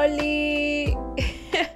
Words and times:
Oli. 0.00 0.96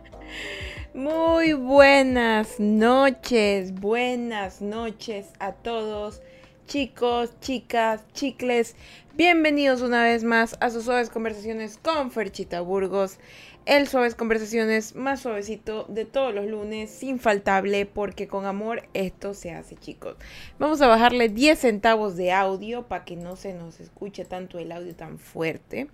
Muy 0.95 1.53
buenas 1.53 2.58
noches, 2.58 3.74
buenas 3.74 4.62
noches 4.62 5.27
a 5.40 5.53
todos, 5.53 6.22
chicos, 6.67 7.38
chicas, 7.40 8.03
chicles. 8.15 8.76
Bienvenidos 9.13 9.83
una 9.83 10.04
vez 10.04 10.24
más 10.24 10.56
a 10.60 10.71
sus 10.71 10.85
suaves 10.85 11.10
conversaciones 11.10 11.76
con 11.76 12.10
Ferchita 12.10 12.63
Burgos. 12.63 13.19
El 13.67 13.88
suaves 13.88 14.15
conversaciones 14.15 14.95
más 14.95 15.21
suavecito 15.21 15.85
de 15.91 16.06
todos 16.06 16.34
los 16.34 16.47
lunes, 16.47 17.02
infaltable, 17.02 17.84
porque 17.84 18.27
con 18.27 18.47
amor 18.47 18.84
esto 18.95 19.34
se 19.34 19.52
hace, 19.52 19.77
chicos. 19.77 20.16
Vamos 20.59 20.80
a 20.80 20.87
bajarle 20.87 21.29
10 21.29 21.59
centavos 21.59 22.16
de 22.16 22.33
audio 22.33 22.87
para 22.87 23.05
que 23.05 23.16
no 23.16 23.37
se 23.37 23.52
nos 23.52 23.80
escuche 23.80 24.25
tanto 24.25 24.59
el 24.59 24.73
audio 24.73 24.95
tan 24.95 25.19
fuerte. 25.19 25.88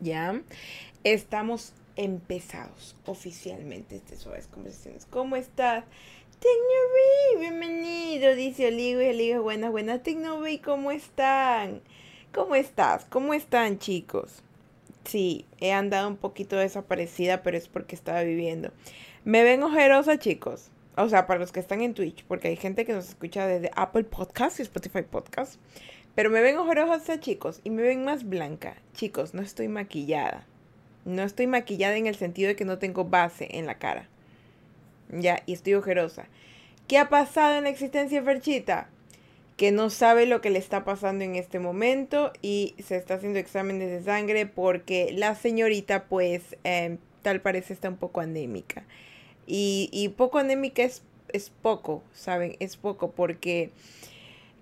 ¿Ya? 0.00 0.40
Estamos 1.04 1.74
empezados 1.94 2.96
oficialmente 3.06 3.94
este 3.94 4.16
Suaves 4.16 4.48
Conversaciones. 4.48 5.06
¿Cómo 5.06 5.36
estás? 5.36 5.84
Tecnovey, 6.40 7.48
bienvenido, 7.48 8.34
dice 8.34 8.66
Olivo 8.66 9.00
y 9.02 9.10
Olivo, 9.10 9.42
buenas, 9.44 9.70
buenas. 9.70 10.02
Tecnovey, 10.02 10.58
¿cómo 10.58 10.90
están? 10.90 11.82
¿Cómo 12.34 12.56
estás? 12.56 13.04
¿Cómo 13.04 13.32
están, 13.32 13.78
chicos? 13.78 14.42
Sí, 15.04 15.46
he 15.60 15.72
andado 15.72 16.08
un 16.08 16.16
poquito 16.16 16.56
desaparecida, 16.56 17.44
pero 17.44 17.56
es 17.56 17.68
porque 17.68 17.94
estaba 17.94 18.22
viviendo. 18.24 18.72
¿Me 19.24 19.44
ven 19.44 19.62
ojerosa, 19.62 20.18
chicos? 20.18 20.70
O 20.96 21.08
sea, 21.08 21.28
para 21.28 21.38
los 21.38 21.52
que 21.52 21.60
están 21.60 21.80
en 21.80 21.94
Twitch, 21.94 22.24
porque 22.24 22.48
hay 22.48 22.56
gente 22.56 22.84
que 22.84 22.92
nos 22.92 23.08
escucha 23.08 23.46
desde 23.46 23.70
Apple 23.76 24.02
Podcast 24.02 24.58
y 24.58 24.62
Spotify 24.62 25.02
Podcast. 25.02 25.60
Pero 26.16 26.28
me 26.28 26.40
ven 26.40 26.56
ojerosa, 26.56 27.20
chicos, 27.20 27.60
y 27.62 27.70
me 27.70 27.82
ven 27.82 28.04
más 28.04 28.28
blanca. 28.28 28.76
Chicos, 28.94 29.32
no 29.32 29.42
estoy 29.42 29.68
maquillada. 29.68 30.44
No 31.08 31.22
estoy 31.22 31.46
maquillada 31.46 31.96
en 31.96 32.06
el 32.06 32.16
sentido 32.16 32.48
de 32.48 32.56
que 32.56 32.66
no 32.66 32.78
tengo 32.78 33.06
base 33.06 33.48
en 33.56 33.64
la 33.64 33.78
cara. 33.78 34.06
Ya, 35.10 35.42
y 35.46 35.54
estoy 35.54 35.72
ojerosa. 35.72 36.26
¿Qué 36.86 36.98
ha 36.98 37.08
pasado 37.08 37.56
en 37.56 37.64
la 37.64 37.70
existencia 37.70 38.20
de 38.20 38.26
Ferchita? 38.26 38.90
Que 39.56 39.72
no 39.72 39.88
sabe 39.88 40.26
lo 40.26 40.42
que 40.42 40.50
le 40.50 40.58
está 40.58 40.84
pasando 40.84 41.24
en 41.24 41.34
este 41.34 41.60
momento 41.60 42.30
y 42.42 42.74
se 42.78 42.96
está 42.96 43.14
haciendo 43.14 43.38
exámenes 43.38 43.88
de 43.88 44.02
sangre 44.02 44.44
porque 44.44 45.10
la 45.14 45.34
señorita, 45.34 46.04
pues, 46.04 46.58
em, 46.64 46.98
tal 47.22 47.40
parece 47.40 47.72
está 47.72 47.88
un 47.88 47.96
poco 47.96 48.20
anémica. 48.20 48.84
Y, 49.46 49.88
y 49.90 50.10
poco 50.10 50.36
anémica 50.36 50.82
es, 50.82 51.02
es 51.32 51.48
poco, 51.48 52.02
¿saben? 52.12 52.56
Es 52.60 52.76
poco 52.76 53.12
porque 53.12 53.70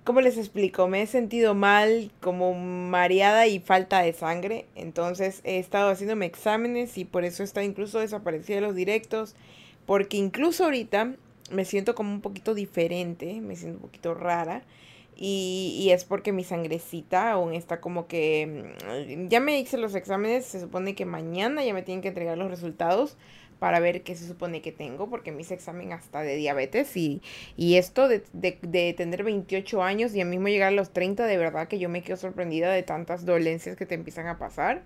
¿Cómo 0.07 0.21
les 0.21 0.39
explico? 0.39 0.87
Me 0.87 1.03
he 1.03 1.07
sentido 1.09 1.57
mal, 1.57 2.13
como 2.21 2.55
mareada 2.55 3.49
y 3.49 3.59
falta 3.59 4.03
de 4.03 4.13
sangre. 4.13 4.67
Entonces 4.77 5.41
he 5.43 5.59
estado 5.59 5.91
haciéndome 5.91 6.27
exámenes 6.27 6.97
y 6.97 7.05
por 7.05 7.25
eso 7.25 7.43
está 7.43 7.65
incluso 7.65 7.99
desaparecida 7.99 8.55
de 8.55 8.63
los 8.63 8.77
directos. 8.77 9.35
Porque 9.85 10.17
incluso 10.17 10.63
ahorita 10.63 11.17
me 11.51 11.65
siento 11.65 11.97
como 11.97 12.13
un 12.13 12.21
poquito 12.21 12.55
diferente, 12.55 13.41
me 13.41 13.57
siento 13.57 13.79
un 13.79 13.83
poquito 13.83 14.15
rara. 14.15 14.63
Y, 15.17 15.77
y, 15.81 15.91
es 15.91 16.05
porque 16.05 16.31
mi 16.31 16.45
sangrecita 16.45 17.33
aún 17.33 17.53
está 17.53 17.81
como 17.81 18.07
que... 18.07 18.77
Mm, 18.87 19.27
ya 19.29 19.41
me 19.41 19.59
hice 19.59 19.77
los 19.77 19.97
exámenes, 19.97 20.45
se 20.45 20.61
supone 20.61 20.95
que 20.95 21.05
mañana 21.05 21.65
ya 21.65 21.75
me 21.75 21.83
tienen 21.83 22.03
que 22.03 22.09
entregar 22.09 22.39
los 22.39 22.49
resultados 22.49 23.17
para 23.59 23.81
ver 23.81 24.03
qué 24.03 24.15
se 24.15 24.27
supone 24.27 24.61
que 24.61 24.73
tengo, 24.73 25.09
porque 25.09 25.33
me 25.33 25.43
hice 25.43 25.55
examen 25.55 25.93
hasta 25.93 26.21
de 26.23 26.37
diabetes 26.37 26.97
y, 26.97 27.23
y 27.57 27.77
esto 27.77 28.09
de, 28.09 28.23
de, 28.33 28.59
de, 28.63 28.93
tener 28.93 29.25
28 29.25 29.83
años 29.83 30.15
y 30.15 30.21
a 30.21 30.25
mismo 30.25 30.49
llegar 30.49 30.69
a 30.69 30.77
los 30.77 30.93
30, 30.93 31.27
de 31.27 31.37
verdad 31.39 31.69
que 31.69 31.79
yo 31.79 31.89
me 31.89 32.03
quedo 32.03 32.17
sorprendida 32.17 32.71
de 32.71 32.83
tantas 32.83 33.25
dolencias 33.25 33.77
que 33.77 33.87
te 33.87 33.95
empiezan 33.95 34.27
a 34.27 34.39
pasar. 34.39 34.83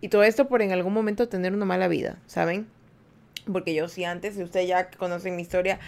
Y 0.00 0.08
todo 0.08 0.22
esto 0.22 0.48
por 0.48 0.62
en 0.62 0.72
algún 0.72 0.92
momento 0.92 1.28
tener 1.28 1.52
una 1.54 1.64
mala 1.64 1.88
vida, 1.88 2.18
¿saben? 2.26 2.66
Porque 3.50 3.74
yo 3.74 3.88
sí 3.88 4.04
antes, 4.04 4.34
si 4.34 4.42
ustedes 4.42 4.68
ya 4.68 4.90
conocen 4.90 5.36
mi 5.36 5.42
historia, 5.42 5.78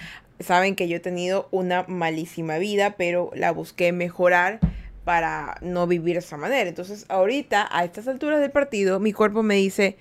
saben 0.41 0.75
que 0.75 0.89
yo 0.89 0.97
he 0.97 1.01
tenido 1.01 1.49
una 1.51 1.85
malísima 1.89 2.59
vida, 2.59 2.97
pero 2.97 3.31
la 3.35 3.51
busqué 3.53 3.93
mejorar 3.93 4.61
para 5.05 5.57
no 5.61 5.87
vivir 5.87 6.15
de 6.15 6.21
esa 6.21 6.37
manera. 6.37 6.69
Entonces 6.69 7.07
ahorita, 7.09 7.69
a 7.71 7.85
estas 7.85 8.09
alturas 8.09 8.41
del 8.41 8.51
partido, 8.51 9.01
mi 9.01 9.13
cuerpo 9.13 9.43
me 9.43 9.55
dice, 9.55 9.97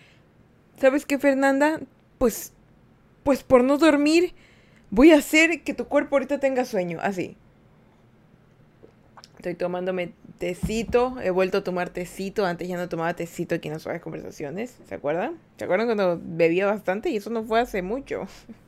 ¿sabes 0.80 1.06
qué, 1.06 1.20
Fernanda? 1.20 1.80
Pues, 2.26 2.54
pues 3.22 3.44
por 3.44 3.64
no 3.64 3.78
dormir, 3.78 4.34
voy 4.90 5.12
a 5.12 5.18
hacer 5.20 5.62
que 5.62 5.76
tu 5.76 5.86
cuerpo 5.86 6.16
ahorita 6.16 6.40
tenga 6.40 6.66
sueño, 6.66 6.98
así. 7.00 7.38
Estoy 9.36 9.54
tomándome 9.54 10.14
tecito, 10.40 11.22
he 11.22 11.30
vuelto 11.30 11.60
a 11.60 11.64
tomar 11.64 11.92
tecito, 11.92 12.44
antes 12.48 12.68
ya 12.68 12.78
no 12.78 12.90
tomaba 12.90 13.14
tecito 13.14 13.54
aquí 13.54 13.68
en 13.68 13.76
las 13.76 13.84
suaves 13.84 14.02
conversaciones, 14.02 14.76
¿se 14.90 14.96
acuerdan? 14.96 15.38
¿Se 15.60 15.66
acuerdan 15.66 15.86
cuando 15.86 16.20
bebía 16.20 16.66
bastante? 16.66 17.12
Y 17.12 17.18
eso 17.18 17.30
no 17.30 17.44
fue 17.44 17.60
hace 17.60 17.84
mucho. 17.84 18.24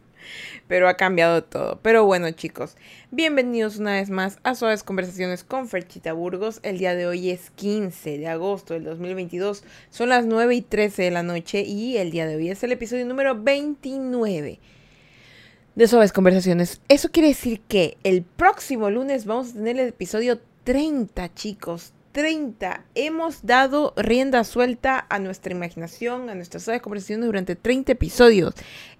Pero 0.68 0.90
ha 0.90 0.96
cambiado 0.96 1.44
todo. 1.44 1.80
Pero 1.82 2.06
bueno, 2.06 2.30
chicos, 2.32 2.76
bienvenidos 3.12 3.78
una 3.78 3.94
vez 3.94 4.10
más 4.10 4.40
a 4.44 4.56
Suaves 4.56 4.84
Conversaciones 4.84 5.44
con 5.44 5.68
Ferchita 5.68 6.14
Burgos. 6.14 6.60
El 6.64 6.78
día 6.78 6.96
de 6.96 7.08
hoy 7.08 7.30
es 7.30 7.52
15 7.52 8.18
de 8.18 8.28
agosto 8.28 8.74
del 8.74 8.84
2022. 8.84 9.64
Son 9.90 10.10
las 10.10 10.26
9 10.26 10.56
y 10.56 10.62
13 10.62 11.04
de 11.04 11.12
la 11.12 11.24
noche 11.24 11.62
y 11.62 11.98
el 11.98 12.12
día 12.12 12.28
de 12.28 12.36
hoy 12.36 12.50
es 12.50 12.64
el 12.64 12.72
episodio 12.72 13.06
número 13.06 13.42
29 13.42 14.60
de 15.76 15.88
Suaves 15.88 16.12
Conversaciones. 16.12 16.82
Eso 16.90 17.12
quiere 17.12 17.28
decir 17.28 17.62
que 17.68 17.98
el 18.04 18.24
próximo 18.24 18.90
lunes 18.90 19.26
vamos 19.26 19.52
a 19.52 19.54
tener 19.54 19.80
el 19.80 19.90
episodio 19.90 20.40
30, 20.64 21.34
chicos. 21.36 21.94
30. 22.14 22.84
Hemos 22.96 23.46
dado 23.46 23.94
rienda 23.96 24.44
suelta 24.44 25.06
a 25.08 25.20
nuestra 25.20 25.54
imaginación, 25.54 26.32
a 26.32 26.36
nuestras 26.36 26.68
conversaciones 26.82 27.28
durante 27.28 27.56
30 27.56 27.92
episodios. 27.92 28.56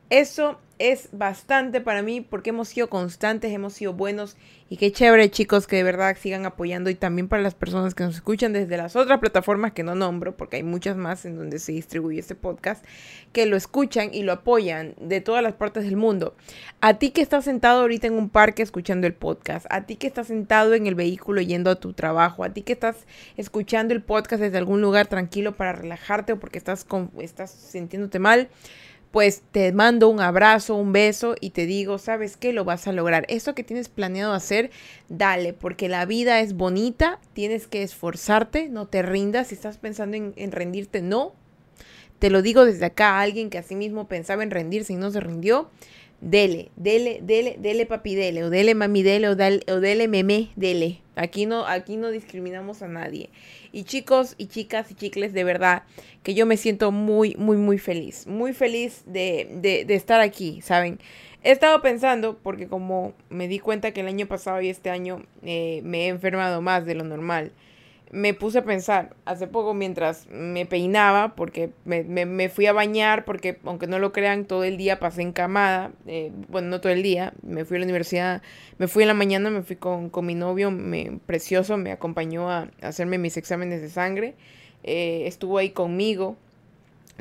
Eso 0.10 0.58
es 0.80 1.10
bastante 1.12 1.82
para 1.82 2.02
mí 2.02 2.22
porque 2.22 2.52
hemos 2.52 2.70
sido 2.70 2.90
constantes, 2.90 3.52
hemos 3.52 3.74
sido 3.74 3.94
buenos 3.94 4.38
y 4.70 4.78
qué 4.78 4.92
chévere 4.92 5.32
chicos 5.32 5.66
que 5.66 5.78
de 5.78 5.84
verdad 5.84 6.16
sigan 6.20 6.46
apoyando 6.46 6.90
y 6.90 6.96
también 6.96 7.28
para 7.28 7.42
las 7.42 7.56
personas 7.56 7.96
que 7.96 8.04
nos 8.04 8.16
escuchan 8.16 8.54
desde 8.54 8.78
las 8.78 8.96
otras 8.96 9.20
plataformas 9.20 9.72
que 9.72 9.84
no 9.84 9.96
nombro 9.96 10.38
porque 10.38 10.58
hay 10.58 10.64
muchas 10.64 10.96
más 10.96 11.26
en 11.26 11.36
donde 11.36 11.60
se 11.60 11.72
distribuye 11.72 12.20
este 12.20 12.36
podcast 12.36 12.86
que 13.34 13.46
lo 13.48 13.58
escuchan 13.58 14.14
y 14.14 14.24
lo 14.24 14.34
apoyan 14.34 14.94
de 15.02 15.20
todas 15.20 15.42
las 15.42 15.54
partes 15.54 15.84
del 15.84 15.98
mundo. 15.98 16.36
A 16.80 17.00
ti 17.00 17.10
que 17.10 17.22
estás 17.22 17.46
sentado 17.46 17.82
ahorita 17.82 18.08
en 18.08 18.14
un 18.14 18.30
parque 18.30 18.62
escuchando 18.62 19.08
el 19.08 19.14
podcast, 19.14 19.66
a 19.70 19.86
ti 19.86 19.96
que 19.96 20.08
estás 20.08 20.28
sentado 20.28 20.74
en 20.74 20.86
el 20.86 20.96
vehículo 20.96 21.42
yendo 21.42 21.72
a 21.72 21.80
tu 21.80 21.94
trabajo, 21.94 22.44
a 22.44 22.54
ti 22.54 22.62
que 22.62 22.74
estás 22.74 23.08
escuchando 23.36 23.94
el 23.94 24.04
podcast 24.04 24.42
desde 24.42 24.58
algún 24.58 24.82
lugar 24.82 25.08
tranquilo 25.08 25.58
para 25.58 25.74
relajarte 25.74 26.34
o 26.34 26.40
porque 26.40 26.60
estás, 26.60 26.84
con, 26.84 27.12
estás 27.20 27.52
sintiéndote 27.52 28.20
mal 28.20 28.50
pues 29.12 29.42
te 29.52 29.72
mando 29.72 30.10
un 30.10 30.20
abrazo, 30.20 30.76
un 30.76 30.92
beso 30.92 31.36
y 31.40 31.52
te 31.52 31.66
digo, 31.66 31.98
¿sabes 31.98 32.38
qué? 32.38 32.54
Lo 32.54 32.66
vas 32.66 32.88
a 32.88 32.92
lograr. 32.92 33.26
Eso 33.30 33.56
que 33.56 33.64
tienes 33.64 33.90
planeado 33.90 34.34
hacer, 34.34 34.70
dale, 35.10 35.54
porque 35.54 35.90
la 35.90 36.06
vida 36.06 36.40
es 36.42 36.54
bonita, 36.54 37.20
tienes 37.34 37.68
que 37.68 37.84
esforzarte, 37.84 38.70
no 38.70 38.88
te 38.88 39.02
rindas. 39.02 39.48
Si 39.48 39.56
estás 39.56 39.78
pensando 39.78 40.18
en, 40.18 40.34
en 40.36 40.52
rendirte, 40.52 41.02
no. 41.02 41.34
Te 42.20 42.30
lo 42.30 42.42
digo 42.42 42.66
desde 42.66 42.86
acá 42.86 43.18
a 43.18 43.22
alguien 43.22 43.50
que 43.50 43.58
así 43.58 43.76
mismo 43.76 44.08
pensaba 44.08 44.44
en 44.44 44.52
rendirse 44.52 44.94
y 44.94 44.98
no 44.98 45.12
se 45.12 45.20
rindió. 45.20 45.70
Dele, 46.20 46.72
dele, 46.76 47.20
dele, 47.22 47.58
dele 47.60 47.86
papi, 47.86 48.16
dele, 48.16 48.44
o 48.44 48.50
dele 48.50 48.74
mami, 48.74 49.04
dele, 49.04 49.30
o, 49.30 49.36
dale, 49.36 49.62
o 49.68 49.80
dele 49.80 50.08
meme, 50.08 50.50
dele. 50.56 51.02
Aquí 51.16 51.46
no, 51.46 51.68
aquí 51.68 51.96
no 51.96 52.10
discriminamos 52.10 52.82
a 52.82 52.88
nadie. 52.88 53.30
Y 53.72 53.84
chicos 53.84 54.36
y 54.38 54.48
chicas 54.48 54.92
y 54.92 54.96
chicles, 54.96 55.34
de 55.34 55.44
verdad 55.44 55.84
que 56.24 56.34
yo 56.34 56.46
me 56.46 56.58
siento 56.58 56.92
muy, 56.92 57.36
muy, 57.36 57.58
muy 57.58 57.78
feliz. 57.78 58.28
Muy 58.28 58.54
feliz 58.54 59.04
de, 59.06 59.50
de, 59.62 59.86
de 59.86 59.96
estar 59.96 60.20
aquí, 60.22 60.62
¿saben? 60.62 61.00
He 61.44 61.52
estado 61.52 61.82
pensando, 61.82 62.38
porque 62.38 62.68
como 62.68 63.14
me 63.30 63.48
di 63.48 63.60
cuenta 63.60 63.92
que 63.92 64.02
el 64.02 64.08
año 64.08 64.28
pasado 64.28 64.60
y 64.62 64.70
este 64.70 64.90
año 64.90 65.24
eh, 65.44 65.82
me 65.84 66.06
he 66.06 66.08
enfermado 66.08 66.62
más 66.62 66.86
de 66.86 66.96
lo 66.96 67.04
normal 67.04 67.52
me 68.12 68.34
puse 68.34 68.60
a 68.60 68.64
pensar 68.64 69.16
hace 69.26 69.48
poco 69.48 69.74
mientras 69.74 70.28
me 70.30 70.66
peinaba, 70.66 71.36
porque 71.36 71.72
me, 71.86 72.04
me, 72.04 72.26
me, 72.26 72.50
fui 72.50 72.66
a 72.66 72.74
bañar, 72.74 73.26
porque 73.26 73.60
aunque 73.66 73.88
no 73.88 74.00
lo 74.00 74.12
crean, 74.12 74.46
todo 74.46 74.64
el 74.64 74.78
día 74.78 75.00
pasé 75.00 75.22
encamada, 75.22 75.92
eh, 76.06 76.32
bueno, 76.48 76.70
no 76.70 76.82
todo 76.82 76.92
el 76.94 77.04
día, 77.04 77.34
me 77.42 77.66
fui 77.66 77.78
a 77.78 77.80
la 77.80 77.86
universidad, 77.86 78.42
me 78.78 78.88
fui 78.88 79.04
en 79.04 79.08
la 79.08 79.14
mañana, 79.14 79.50
me 79.50 79.62
fui 79.62 79.76
con, 79.76 80.10
con 80.10 80.26
mi 80.26 80.36
novio, 80.36 80.72
precioso, 81.26 81.78
me 81.78 81.92
acompañó 81.92 82.50
a, 82.50 82.70
a 82.82 82.88
hacerme 82.88 83.18
mis 83.18 83.38
exámenes 83.38 83.82
de 83.82 83.90
sangre, 83.90 84.36
eh, 84.84 85.24
estuvo 85.26 85.58
ahí 85.58 85.72
conmigo 85.72 86.38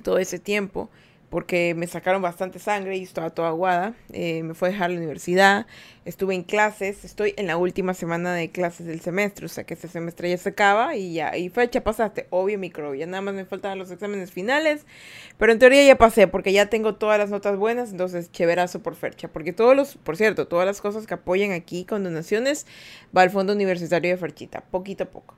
todo 0.02 0.18
ese 0.18 0.38
tiempo 0.38 0.90
porque 1.30 1.74
me 1.74 1.86
sacaron 1.86 2.22
bastante 2.22 2.58
sangre 2.58 2.96
y 2.96 3.02
estaba 3.02 3.30
toda 3.30 3.48
aguada. 3.48 3.94
Eh, 4.12 4.42
me 4.42 4.54
fue 4.54 4.68
a 4.68 4.70
dejar 4.72 4.90
la 4.90 4.96
universidad, 4.96 5.66
estuve 6.04 6.34
en 6.34 6.44
clases, 6.44 7.04
estoy 7.04 7.34
en 7.36 7.46
la 7.46 7.56
última 7.56 7.94
semana 7.94 8.32
de 8.34 8.50
clases 8.50 8.86
del 8.86 9.00
semestre, 9.00 9.46
o 9.46 9.48
sea 9.48 9.64
que 9.64 9.74
este 9.74 9.88
semestre 9.88 10.30
ya 10.30 10.38
se 10.38 10.50
acaba 10.50 10.96
y 10.96 11.14
ya, 11.14 11.36
y 11.36 11.48
fecha 11.48 11.82
pasaste, 11.82 12.26
obvio 12.30 12.58
micro, 12.58 12.94
ya 12.94 13.06
nada 13.06 13.22
más 13.22 13.34
me 13.34 13.44
faltaban 13.44 13.78
los 13.78 13.90
exámenes 13.90 14.30
finales, 14.30 14.86
pero 15.38 15.52
en 15.52 15.58
teoría 15.58 15.84
ya 15.84 15.98
pasé 15.98 16.28
porque 16.28 16.52
ya 16.52 16.66
tengo 16.66 16.94
todas 16.94 17.18
las 17.18 17.30
notas 17.30 17.56
buenas, 17.56 17.90
entonces 17.90 18.30
chéverazo 18.30 18.82
por 18.82 18.94
fecha, 18.94 19.28
porque 19.28 19.52
todos 19.52 19.74
los, 19.74 19.96
por 19.96 20.16
cierto, 20.16 20.46
todas 20.46 20.66
las 20.66 20.80
cosas 20.80 21.06
que 21.06 21.14
apoyan 21.14 21.52
aquí 21.52 21.84
con 21.84 22.04
donaciones 22.04 22.66
va 23.16 23.22
al 23.22 23.30
Fondo 23.30 23.52
Universitario 23.52 24.10
de 24.10 24.16
Ferchita, 24.16 24.60
poquito 24.60 25.04
a 25.04 25.08
poco. 25.08 25.34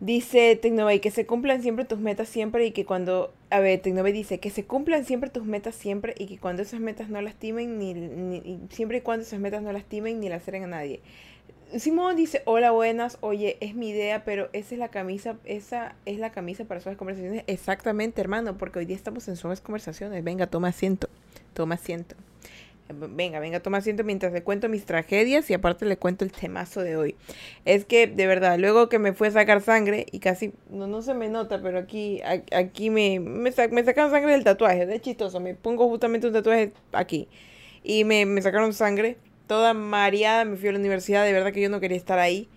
Dice 0.00 0.56
Tecnovay 0.56 1.00
que 1.00 1.10
se 1.10 1.26
cumplan 1.26 1.60
siempre 1.60 1.84
tus 1.84 1.98
metas 1.98 2.28
siempre 2.28 2.64
y 2.64 2.72
que 2.72 2.86
cuando... 2.86 3.34
A 3.50 3.60
ver, 3.60 3.80
Tecnovay 3.80 4.12
dice 4.12 4.40
que 4.40 4.48
se 4.50 4.64
cumplan 4.64 5.04
siempre 5.04 5.28
tus 5.28 5.44
metas 5.44 5.74
siempre 5.74 6.14
y 6.18 6.26
que 6.26 6.38
cuando 6.38 6.62
esas 6.62 6.80
metas 6.80 7.10
no 7.10 7.20
lastimen, 7.20 7.78
ni, 7.78 7.92
ni 7.92 8.60
siempre 8.70 8.98
y 8.98 9.00
cuando 9.02 9.24
esas 9.24 9.40
metas 9.40 9.62
no 9.62 9.72
lastimen 9.72 10.18
ni 10.20 10.30
laceren 10.30 10.64
a 10.64 10.68
nadie. 10.68 11.00
Simón 11.78 12.16
dice, 12.16 12.42
hola, 12.46 12.72
buenas, 12.72 13.18
oye, 13.20 13.56
es 13.60 13.74
mi 13.74 13.90
idea, 13.90 14.24
pero 14.24 14.48
esa 14.52 14.74
es 14.74 14.78
la 14.78 14.88
camisa, 14.88 15.36
esa 15.44 15.94
es 16.04 16.18
la 16.18 16.32
camisa 16.32 16.64
para 16.64 16.80
suaves 16.80 16.98
conversaciones. 16.98 17.44
Exactamente, 17.46 18.20
hermano, 18.20 18.58
porque 18.58 18.80
hoy 18.80 18.86
día 18.86 18.96
estamos 18.96 19.28
en 19.28 19.36
suaves 19.36 19.60
conversaciones. 19.60 20.24
Venga, 20.24 20.46
toma 20.48 20.68
asiento, 20.68 21.08
toma 21.54 21.76
asiento. 21.76 22.16
Venga, 22.92 23.40
venga, 23.40 23.60
toma 23.60 23.78
asiento 23.78 24.04
mientras 24.04 24.32
le 24.32 24.42
cuento 24.42 24.68
mis 24.68 24.84
tragedias 24.84 25.48
y 25.50 25.54
aparte 25.54 25.84
le 25.84 25.96
cuento 25.96 26.24
el 26.24 26.32
temazo 26.32 26.82
de 26.82 26.96
hoy. 26.96 27.16
Es 27.64 27.84
que, 27.84 28.06
de 28.06 28.26
verdad, 28.26 28.58
luego 28.58 28.88
que 28.88 28.98
me 28.98 29.12
fue 29.12 29.28
a 29.28 29.30
sacar 29.30 29.60
sangre 29.60 30.06
y 30.10 30.18
casi, 30.18 30.52
no, 30.68 30.86
no 30.86 31.02
se 31.02 31.14
me 31.14 31.28
nota, 31.28 31.60
pero 31.62 31.78
aquí, 31.78 32.20
aquí 32.52 32.90
me, 32.90 33.20
me, 33.20 33.52
sacaron 33.52 34.10
sangre 34.10 34.32
del 34.32 34.44
tatuaje, 34.44 34.86
de 34.86 35.00
chistoso, 35.00 35.40
me 35.40 35.54
pongo 35.54 35.88
justamente 35.88 36.26
un 36.26 36.32
tatuaje 36.32 36.72
aquí 36.92 37.28
y 37.82 38.04
me, 38.04 38.26
me 38.26 38.42
sacaron 38.42 38.72
sangre, 38.72 39.16
toda 39.46 39.74
mareada, 39.74 40.44
me 40.44 40.56
fui 40.56 40.68
a 40.68 40.72
la 40.72 40.78
universidad, 40.78 41.24
de 41.24 41.32
verdad 41.32 41.52
que 41.52 41.60
yo 41.60 41.70
no 41.70 41.80
quería 41.80 41.96
estar 41.96 42.18
ahí. 42.18 42.48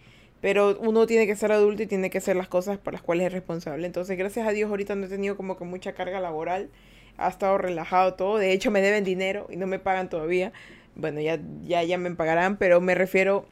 Pero 0.41 0.77
uno 0.81 1.05
tiene 1.07 1.25
que 1.25 1.37
ser 1.37 1.53
adulto 1.53 1.83
y 1.83 1.87
tiene 1.87 2.09
que 2.09 2.17
hacer 2.17 2.35
las 2.35 2.49
cosas 2.49 2.77
por 2.77 2.91
las 2.91 3.01
cuales 3.01 3.27
es 3.27 3.31
responsable. 3.31 3.87
Entonces, 3.87 4.17
gracias 4.17 4.45
a 4.45 4.51
Dios, 4.51 4.69
ahorita 4.69 4.93
no 4.93 5.05
he 5.05 5.09
tenido 5.09 5.37
como 5.37 5.55
que 5.55 5.63
mucha 5.63 5.93
carga 5.93 6.19
laboral 6.19 6.69
ha 7.17 7.29
estado 7.29 7.57
relajado 7.57 8.15
todo. 8.15 8.37
De 8.37 8.51
hecho, 8.51 8.71
me 8.71 8.81
deben 8.81 9.03
dinero 9.03 9.47
y 9.49 9.57
no 9.57 9.67
me 9.67 9.79
pagan 9.79 10.09
todavía. 10.09 10.51
Bueno, 10.95 11.21
ya, 11.21 11.39
ya, 11.63 11.83
ya 11.83 11.97
me 11.97 12.11
pagarán, 12.11 12.57
pero 12.57 12.81
me 12.81 12.95
refiero 12.95 13.45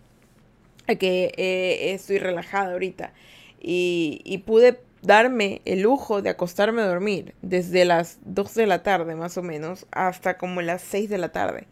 a 0.88 0.96
que 0.96 1.34
eh, 1.38 1.94
estoy 1.94 2.20
relajada 2.20 2.74
ahorita. 2.74 3.14
Y, 3.60 4.44
pude 4.46 4.80
darme 5.02 5.62
el 5.66 5.82
lujo 5.82 6.22
de 6.22 6.30
acostarme 6.30 6.82
a 6.82 6.88
dormir 6.88 7.34
desde 7.42 7.86
las 7.86 8.20
2 8.24 8.54
de 8.56 8.68
la 8.68 8.84
tarde 8.84 9.16
más 9.16 9.38
o 9.38 9.44
menos 9.44 9.86
hasta 9.92 10.38
como 10.38 10.62
las 10.62 10.82
6 10.82 11.10
de 11.10 11.18
la 11.18 11.32
tarde. 11.32 11.68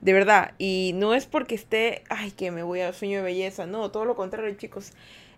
De 0.00 0.12
verdad, 0.12 0.52
y 0.58 0.92
no 0.94 1.14
es 1.14 1.26
porque 1.26 1.54
esté, 1.54 2.02
ay, 2.08 2.30
que 2.32 2.50
me 2.50 2.62
voy 2.62 2.80
a 2.80 2.92
sueño 2.92 3.18
de 3.18 3.24
belleza, 3.24 3.66
no, 3.66 3.90
todo 3.90 4.04
lo 4.04 4.16
contrario, 4.16 4.54
chicos 4.54 4.92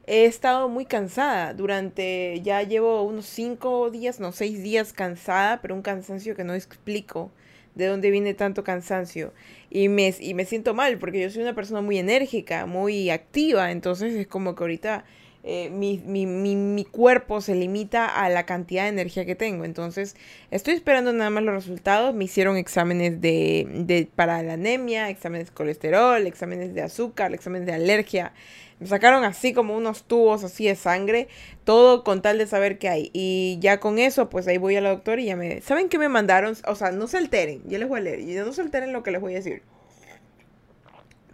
he 0.07 0.25
estado 0.25 0.69
muy 0.69 0.87
cansada 0.87 1.53
durante, 1.53 2.41
ya 2.43 2.63
llevo 2.63 3.03
unos 3.03 3.27
cinco 3.27 3.91
días, 3.91 4.21
no, 4.21 4.33
seis 4.33 4.63
días 4.63 4.93
cansada, 4.93 5.61
pero 5.61 5.75
un 5.75 5.83
cansancio 5.83 6.37
que 6.37 6.45
no 6.45 6.55
explico 6.55 7.33
de 7.75 7.87
dónde 7.87 8.11
viene 8.11 8.33
tanto 8.33 8.65
cansancio. 8.65 9.33
Y 9.69 9.89
me, 9.89 10.15
y 10.19 10.35
me 10.35 10.45
siento 10.45 10.75
mal 10.75 10.99
porque 10.99 11.21
yo 11.21 11.31
soy 11.31 11.43
una 11.43 11.55
persona 11.55 11.81
muy 11.81 11.99
enérgica, 11.99 12.67
muy 12.67 13.11
activa, 13.11 13.71
entonces 13.73 14.15
es 14.15 14.27
como 14.27 14.55
que 14.55 14.65
ahorita 14.65 15.05
eh, 15.49 15.71
mi, 15.71 15.99
mi, 16.05 16.27
mi, 16.27 16.85
cuerpo 16.85 17.41
se 17.41 17.55
limita 17.55 18.07
a 18.07 18.29
la 18.29 18.47
cantidad 18.47 18.83
de 18.83 18.89
energía 18.89 19.25
que 19.25 19.37
tengo. 19.37 19.65
Entonces, 19.65 20.17
estoy 20.51 20.75
esperando 20.75 21.13
nada 21.13 21.31
más 21.31 21.45
los 21.45 21.55
resultados. 21.55 22.13
Me 22.17 22.25
hicieron 22.25 22.57
exámenes 22.57 23.21
de, 23.21 23.65
de, 23.73 24.09
para 24.13 24.43
la 24.43 24.55
anemia, 24.55 25.09
exámenes 25.09 25.47
de 25.47 25.55
colesterol, 25.55 26.27
exámenes 26.27 26.75
de 26.75 26.83
azúcar, 26.83 27.33
exámenes 27.33 27.65
de 27.65 27.75
alergia. 27.75 28.33
Me 28.81 28.89
sacaron 28.89 29.23
así 29.23 29.53
como 29.53 29.77
unos 29.77 30.03
tubos 30.03 30.43
así 30.43 30.67
de 30.67 30.75
sangre, 30.75 31.29
todo 31.63 32.03
con 32.03 32.23
tal 32.23 32.39
de 32.39 32.49
saber 32.49 32.79
qué 32.79 32.89
hay. 32.89 33.11
Y 33.13 33.59
ya 33.61 33.79
con 33.79 34.01
eso, 34.01 34.29
pues 34.29 34.49
ahí 34.49 34.59
voy 34.59 34.75
a 34.75 34.81
la 34.81 34.89
doctora 34.91 35.23
y 35.23 35.27
ya 35.27 35.37
me... 35.37 35.61
¿Saben 35.61 35.89
qué 35.89 35.99
me 35.99 36.09
mandaron? 36.09 36.57
O 36.67 36.75
sea, 36.75 36.91
no 36.91 37.07
se 37.07 37.19
alteren, 37.19 37.63
yo 37.69 37.79
les 37.79 37.89
voy 37.89 38.01
a 38.01 38.03
leer, 38.03 38.19
y 38.19 38.35
no 38.35 38.53
se 38.53 38.63
alteren 38.63 38.93
lo 38.93 39.05
que 39.05 39.13
les 39.13 39.21
voy 39.21 39.35
a 39.35 39.37
decir. 39.37 39.63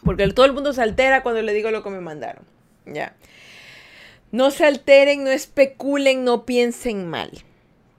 Porque 0.05 0.29
todo 0.29 0.45
el 0.45 0.53
mundo 0.53 0.75
se 0.75 0.83
altera 0.83 1.23
cuando 1.23 1.41
le 1.41 1.55
digo 1.55 1.71
lo 1.71 1.83
que 1.83 1.89
me 1.89 2.01
mandaron. 2.01 2.45
Ya. 2.85 3.17
No 4.33 4.51
se 4.51 4.65
alteren, 4.65 5.25
no 5.25 5.31
especulen, 5.31 6.25
no 6.25 6.47
piensen 6.47 7.07
mal. 7.09 7.31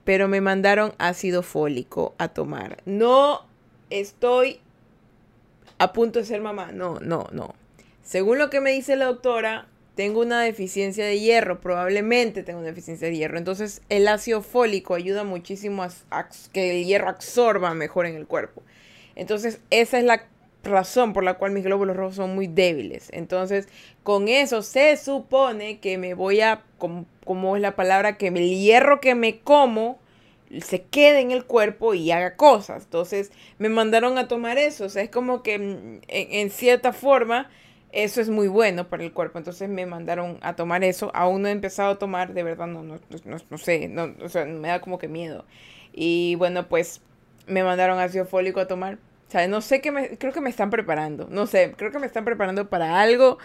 Pero 0.03 0.27
me 0.27 0.41
mandaron 0.41 0.93
ácido 0.97 1.43
fólico 1.43 2.15
a 2.17 2.27
tomar. 2.27 2.81
No 2.85 3.45
estoy 3.89 4.59
a 5.77 5.93
punto 5.93 6.19
de 6.19 6.25
ser 6.25 6.41
mamá. 6.41 6.71
No, 6.71 6.99
no, 6.99 7.27
no. 7.31 7.53
Según 8.01 8.39
lo 8.39 8.49
que 8.49 8.59
me 8.59 8.71
dice 8.71 8.95
la 8.95 9.05
doctora, 9.05 9.67
tengo 9.95 10.21
una 10.21 10.41
deficiencia 10.41 11.05
de 11.05 11.19
hierro. 11.19 11.61
Probablemente 11.61 12.43
tengo 12.43 12.59
una 12.59 12.69
deficiencia 12.69 13.07
de 13.07 13.15
hierro. 13.15 13.37
Entonces 13.37 13.81
el 13.89 14.07
ácido 14.07 14.41
fólico 14.41 14.95
ayuda 14.95 15.23
muchísimo 15.23 15.83
a, 15.83 15.91
a 16.09 16.29
que 16.51 16.79
el 16.79 16.85
hierro 16.85 17.09
absorba 17.09 17.73
mejor 17.75 18.07
en 18.07 18.15
el 18.15 18.25
cuerpo. 18.25 18.63
Entonces 19.15 19.59
esa 19.69 19.99
es 19.99 20.03
la 20.03 20.27
razón 20.63 21.13
por 21.13 21.23
la 21.23 21.35
cual 21.35 21.51
mis 21.51 21.63
glóbulos 21.63 21.95
rojos 21.95 22.15
son 22.15 22.33
muy 22.35 22.47
débiles. 22.47 23.09
Entonces, 23.11 23.67
con 24.03 24.27
eso 24.27 24.61
se 24.61 24.97
supone 24.97 25.79
que 25.79 25.97
me 25.97 26.13
voy 26.13 26.41
a, 26.41 26.63
como, 26.77 27.55
es 27.55 27.61
la 27.61 27.75
palabra, 27.75 28.17
que 28.17 28.27
el 28.27 28.57
hierro 28.57 28.99
que 28.99 29.15
me 29.15 29.39
como 29.39 29.99
se 30.61 30.83
quede 30.83 31.21
en 31.21 31.31
el 31.31 31.45
cuerpo 31.45 31.93
y 31.93 32.11
haga 32.11 32.35
cosas. 32.35 32.83
Entonces, 32.83 33.31
me 33.57 33.69
mandaron 33.69 34.17
a 34.17 34.27
tomar 34.27 34.57
eso. 34.57 34.85
O 34.85 34.89
sea, 34.89 35.03
es 35.03 35.09
como 35.09 35.43
que 35.43 35.59
mm, 35.59 36.01
en, 36.07 36.49
cierta 36.49 36.93
forma 36.93 37.49
eso 37.91 38.21
es 38.21 38.29
muy 38.29 38.47
bueno 38.47 38.87
para 38.89 39.03
el 39.03 39.13
cuerpo. 39.13 39.37
Entonces 39.37 39.69
me 39.69 39.85
mandaron 39.85 40.39
a 40.41 40.55
tomar 40.55 40.83
eso. 40.83 41.11
Aún 41.13 41.43
no 41.43 41.47
he 41.47 41.51
empezado 41.51 41.91
a 41.91 41.99
tomar, 41.99 42.33
de 42.33 42.43
verdad, 42.43 42.67
no, 42.67 42.83
no, 42.83 42.99
no, 43.25 43.37
no 43.49 43.57
sé, 43.57 43.87
no, 43.87 44.13
o 44.23 44.29
sea, 44.29 44.45
me 44.45 44.67
da 44.67 44.81
como 44.81 44.97
que 44.97 45.07
miedo. 45.07 45.45
Y 45.91 46.35
bueno, 46.35 46.67
pues 46.69 47.01
me 47.47 47.63
mandaron 47.63 47.99
ácido 47.99 48.25
fólico 48.25 48.59
a 48.59 48.67
tomar 48.67 48.97
sea, 49.33 49.47
no 49.47 49.61
sé 49.61 49.81
qué 49.81 49.91
me, 49.91 50.17
creo 50.17 50.31
que 50.31 50.41
me 50.41 50.49
están 50.49 50.69
preparando, 50.69 51.27
no 51.29 51.47
sé, 51.47 51.73
creo 51.75 51.91
que 51.91 51.99
me 51.99 52.07
están 52.07 52.25
preparando 52.25 52.69
para 52.69 53.01
algo. 53.01 53.37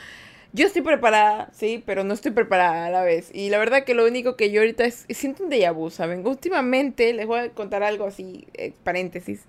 Yo 0.53 0.67
estoy 0.67 0.83
preparada, 0.83 1.51
sí, 1.53 1.83
pero 1.85 2.05
no 2.05 2.15
estoy 2.15 2.31
preparada 2.33 2.87
a 2.87 2.91
la 2.91 3.03
vez. 3.03 3.31
Y 3.35 3.51
la 3.51 3.59
verdad 3.59 3.85
que 3.85 3.95
lo 3.95 4.07
único 4.07 4.37
que 4.37 4.51
yo 4.51 4.61
ahorita 4.63 4.85
es, 4.85 5.05
siento 5.11 5.45
un 5.45 5.51
déjà 5.51 5.75
vu, 5.75 5.91
¿saben? 5.91 6.27
Últimamente, 6.27 7.13
les 7.13 7.27
voy 7.27 7.41
a 7.41 7.51
contar 7.51 7.83
algo 7.83 8.07
así, 8.07 8.47
eh, 8.55 8.73
paréntesis, 8.83 9.43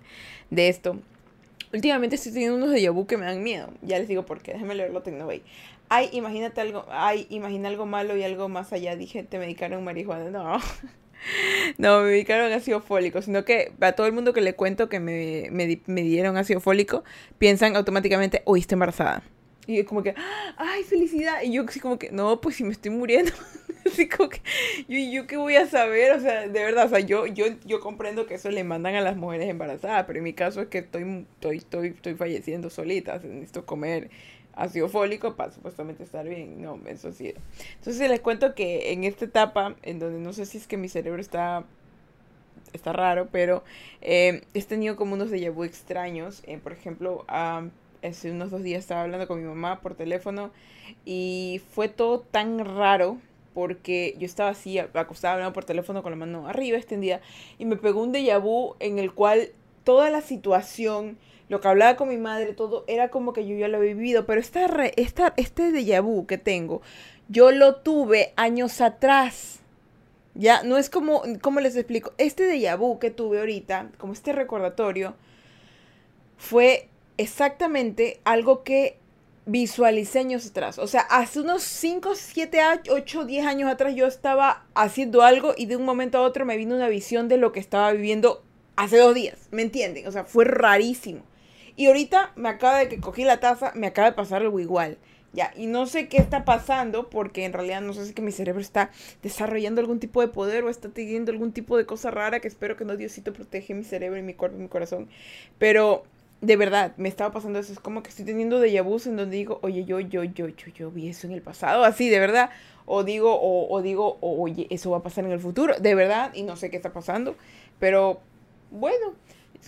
de 0.50 0.68
esto. 0.68 0.98
Últimamente 1.74 2.16
estoy 2.16 2.34
teniendo 2.34 2.58
unos 2.58 2.72
déjà 2.72 2.92
vu 2.92 3.08
que 3.08 3.18
me 3.18 3.26
dan 3.26 3.44
miedo. 3.44 3.70
Ya 3.82 4.00
les 4.00 4.08
digo 4.08 4.26
por 4.26 4.42
qué, 4.42 4.54
déjenme 4.54 4.76
leerlo 4.76 5.02
Tecnovay. 5.02 5.42
Ay, 5.90 6.10
imagínate 6.14 6.62
algo, 6.62 6.86
ay, 6.90 7.28
imagina 7.30 7.70
algo 7.70 7.86
malo 7.86 8.16
y 8.18 8.24
algo 8.24 8.50
más 8.50 8.74
allá. 8.74 8.96
Dije, 8.96 9.24
te 9.24 9.40
medicaron 9.40 9.84
marihuana. 9.84 10.30
No. 10.30 10.60
No, 11.78 12.02
me 12.02 12.12
medicaron 12.12 12.52
ácido 12.52 12.82
fólico, 12.82 13.22
sino 13.22 13.46
que 13.46 13.72
a 13.80 13.92
todo 13.94 14.08
el 14.08 14.14
mundo 14.14 14.34
que 14.34 14.42
le 14.42 14.54
cuento 14.56 14.90
que 14.90 15.00
me, 15.00 15.50
me, 15.52 16.02
dieron 16.02 16.38
ácido 16.38 16.60
fólico, 16.60 17.04
piensan 17.38 17.76
automáticamente, 17.76 18.42
oíste 18.46 18.76
embarazada. 18.76 19.24
Y 19.68 19.80
es 19.80 19.86
como 19.86 20.02
que, 20.02 20.16
¡ay, 20.58 20.84
felicidad! 20.84 21.44
Y 21.44 21.52
yo 21.52 21.64
así 21.68 21.80
como 21.80 22.00
que, 22.00 22.12
no, 22.12 22.42
pues 22.42 22.56
si 22.56 22.64
me 22.64 22.72
estoy 22.72 22.92
muriendo. 22.92 23.32
así 23.86 24.10
como 24.10 24.30
que, 24.30 24.42
¿yo, 24.88 24.98
¿yo 24.98 25.28
qué 25.28 25.38
voy 25.38 25.56
a 25.56 25.68
saber? 25.68 26.14
O 26.14 26.20
sea, 26.20 26.48
de 26.48 26.64
verdad, 26.64 26.88
o 26.88 26.90
sea, 26.90 27.00
yo, 27.00 27.28
yo, 27.28 27.46
yo 27.66 27.80
comprendo 27.80 28.26
que 28.26 28.34
eso 28.34 28.50
le 28.50 28.64
mandan 28.64 28.96
a 28.96 29.02
las 29.02 29.16
mujeres 29.16 29.48
embarazadas, 29.48 30.06
pero 30.08 30.18
en 30.18 30.24
mi 30.24 30.34
caso 30.34 30.62
es 30.62 30.70
que 30.70 30.80
estoy, 30.80 31.26
estoy, 31.36 31.58
estoy, 31.58 31.88
estoy 31.90 32.16
falleciendo 32.16 32.72
solita, 32.72 33.20
necesito 33.20 33.66
comer 33.66 34.10
ácido 34.60 34.90
fólico 34.90 35.36
para 35.36 35.52
supuestamente 35.52 36.04
estar 36.04 36.28
bien. 36.28 36.62
No, 36.62 36.80
eso 36.86 37.12
sí. 37.12 37.34
Entonces 37.76 38.10
les 38.10 38.20
cuento 38.20 38.54
que 38.54 38.92
en 38.92 39.04
esta 39.04 39.26
etapa, 39.26 39.76
en 39.84 40.00
donde 40.00 40.20
no 40.20 40.34
sé 40.34 40.46
si 40.46 40.58
es 40.58 40.68
que 40.68 40.78
mi 40.78 40.90
cerebro 40.90 41.22
está 41.22 41.66
está 42.74 42.94
raro, 42.94 43.30
pero 43.32 43.64
eh, 44.02 44.44
he 44.54 44.62
tenido 44.64 44.96
como 44.96 45.16
unos 45.16 45.32
déjà 45.32 45.52
vu 45.52 45.64
extraños. 45.64 46.44
Eh, 46.46 46.60
por 46.62 46.72
ejemplo, 46.72 47.26
hace 47.28 48.32
unos 48.32 48.52
dos 48.52 48.64
días 48.64 48.80
estaba 48.80 49.02
hablando 49.02 49.28
con 49.28 49.42
mi 49.42 49.48
mamá 49.48 49.82
por 49.82 49.96
teléfono 49.96 50.52
y 51.06 51.62
fue 51.72 51.90
todo 51.90 52.20
tan 52.20 52.60
raro 52.66 53.18
porque 53.54 54.16
yo 54.20 54.26
estaba 54.26 54.52
así, 54.52 54.78
acostada 54.78 55.34
hablando 55.34 55.54
por 55.54 55.66
teléfono 55.66 56.04
con 56.04 56.12
la 56.12 56.18
mano 56.18 56.48
arriba 56.48 56.78
extendida 56.78 57.22
y 57.58 57.66
me 57.66 57.76
pegó 57.76 58.04
un 58.04 58.14
déjà 58.14 58.40
vu 58.40 58.76
en 58.80 59.00
el 59.00 59.14
cual 59.14 59.50
toda 59.84 60.10
la 60.10 60.22
situación 60.22 61.18
lo 61.50 61.60
que 61.60 61.68
hablaba 61.68 61.96
con 61.96 62.10
mi 62.10 62.18
madre, 62.18 62.54
todo 62.54 62.86
era 62.88 63.10
como 63.10 63.34
que 63.34 63.46
yo 63.46 63.56
ya 63.56 63.68
lo 63.68 63.82
he 63.82 63.94
vivido, 63.94 64.26
pero 64.26 64.40
esta, 64.40 64.66
esta, 64.96 65.34
este 65.36 65.72
déjà 65.72 66.02
vu 66.02 66.28
que 66.28 66.38
tengo, 66.38 66.82
yo 67.28 67.52
lo 67.52 67.78
tuve 67.78 68.34
años 68.36 68.82
atrás. 68.82 69.60
Ya, 70.36 70.64
no 70.64 70.78
es 70.78 70.90
como, 70.90 71.24
¿cómo 71.42 71.60
les 71.60 71.76
explico? 71.76 72.14
Este 72.18 72.48
déjà 72.48 72.78
vu 72.78 73.00
que 73.00 73.10
tuve 73.10 73.40
ahorita, 73.40 73.90
como 73.98 74.14
este 74.14 74.32
recordatorio, 74.32 75.16
fue 76.38 76.88
exactamente 77.18 78.22
algo 78.24 78.64
que 78.64 78.98
visualicé 79.48 80.20
años 80.20 80.46
atrás. 80.46 80.78
O 80.78 80.86
sea, 80.86 81.02
hace 81.02 81.42
unos 81.42 81.64
5, 81.64 82.14
7, 82.14 82.60
8, 82.92 83.26
10 83.26 83.46
años 83.48 83.72
atrás 83.72 83.96
yo 83.96 84.06
estaba 84.06 84.66
haciendo 84.76 85.24
algo 85.24 85.54
y 85.58 85.66
de 85.66 85.76
un 85.76 85.84
momento 85.84 86.20
a 86.20 86.22
otro 86.22 86.46
me 86.46 86.58
vino 86.58 86.76
una 86.76 86.88
visión 86.88 87.28
de 87.28 87.38
lo 87.38 87.52
que 87.52 87.60
estaba 87.60 87.92
viviendo 87.92 88.44
hace 88.76 88.98
dos 88.98 89.16
días. 89.16 89.48
¿Me 89.50 89.64
entienden? 89.64 90.08
O 90.08 90.12
sea, 90.12 90.24
fue 90.24 90.46
rarísimo. 90.46 91.24
Y 91.80 91.88
ahorita 91.88 92.34
me 92.36 92.50
acaba 92.50 92.78
de 92.78 92.90
que 92.90 93.00
cogí 93.00 93.24
la 93.24 93.40
taza, 93.40 93.72
me 93.74 93.88
acaba 93.88 94.10
de 94.10 94.16
pasar 94.18 94.42
algo 94.42 94.60
igual. 94.60 94.98
Ya, 95.32 95.54
y 95.56 95.66
no 95.66 95.86
sé 95.86 96.10
qué 96.10 96.18
está 96.18 96.44
pasando 96.44 97.10
porque 97.10 97.46
en 97.46 97.54
realidad 97.54 97.80
no 97.80 97.94
sé 97.94 98.06
si 98.06 98.14
que 98.14 98.22
mi 98.22 98.34
cerebro 98.34 98.60
está 98.60 98.92
desarrollando 99.24 99.80
algún 99.80 100.02
tipo 100.02 100.20
de 100.20 100.28
poder 100.28 100.66
o 100.66 100.70
está 100.70 100.90
teniendo 100.90 101.32
algún 101.32 101.54
tipo 101.54 101.78
de 101.78 101.86
cosa 101.86 102.12
rara 102.12 102.42
que 102.42 102.50
espero 102.50 102.76
que 102.76 102.84
no 102.84 102.98
Diosito 102.98 103.32
protege 103.32 103.74
mi 103.76 103.86
cerebro 103.86 104.20
y 104.20 104.24
mi 104.24 104.34
cuerpo 104.34 104.58
y 104.58 104.64
mi 104.64 104.68
corazón. 104.68 105.08
Pero 105.58 106.04
de 106.42 106.58
verdad, 106.58 106.92
me 106.98 107.08
estaba 107.08 107.32
pasando 107.32 107.60
eso. 107.60 107.72
Es 107.72 107.80
como 107.80 108.04
que 108.04 108.10
estoy 108.10 108.26
teniendo 108.26 108.60
de 108.60 108.82
vu 108.82 108.98
en 109.06 109.16
donde 109.16 109.38
digo, 109.38 109.60
oye, 109.62 109.86
yo, 109.86 110.02
yo, 110.02 110.26
yo, 110.26 110.50
yo, 110.50 110.68
yo 110.76 110.92
vi 110.92 111.08
eso 111.08 111.28
en 111.28 111.34
el 111.34 111.42
pasado, 111.42 111.86
así, 111.86 112.10
de 112.10 112.20
verdad. 112.20 112.50
O 112.86 113.06
digo, 113.06 113.40
o, 113.40 113.74
o 113.74 113.82
digo, 113.82 114.18
oye, 114.20 114.68
eso 114.70 114.90
va 114.90 114.98
a 114.98 115.04
pasar 115.04 115.24
en 115.24 115.32
el 115.32 115.40
futuro, 115.40 115.80
de 115.80 115.96
verdad, 115.96 116.34
y 116.34 116.44
no 116.44 116.58
sé 116.58 116.70
qué 116.70 116.76
está 116.76 116.92
pasando. 116.92 117.38
Pero 117.80 118.20
bueno, 118.70 119.14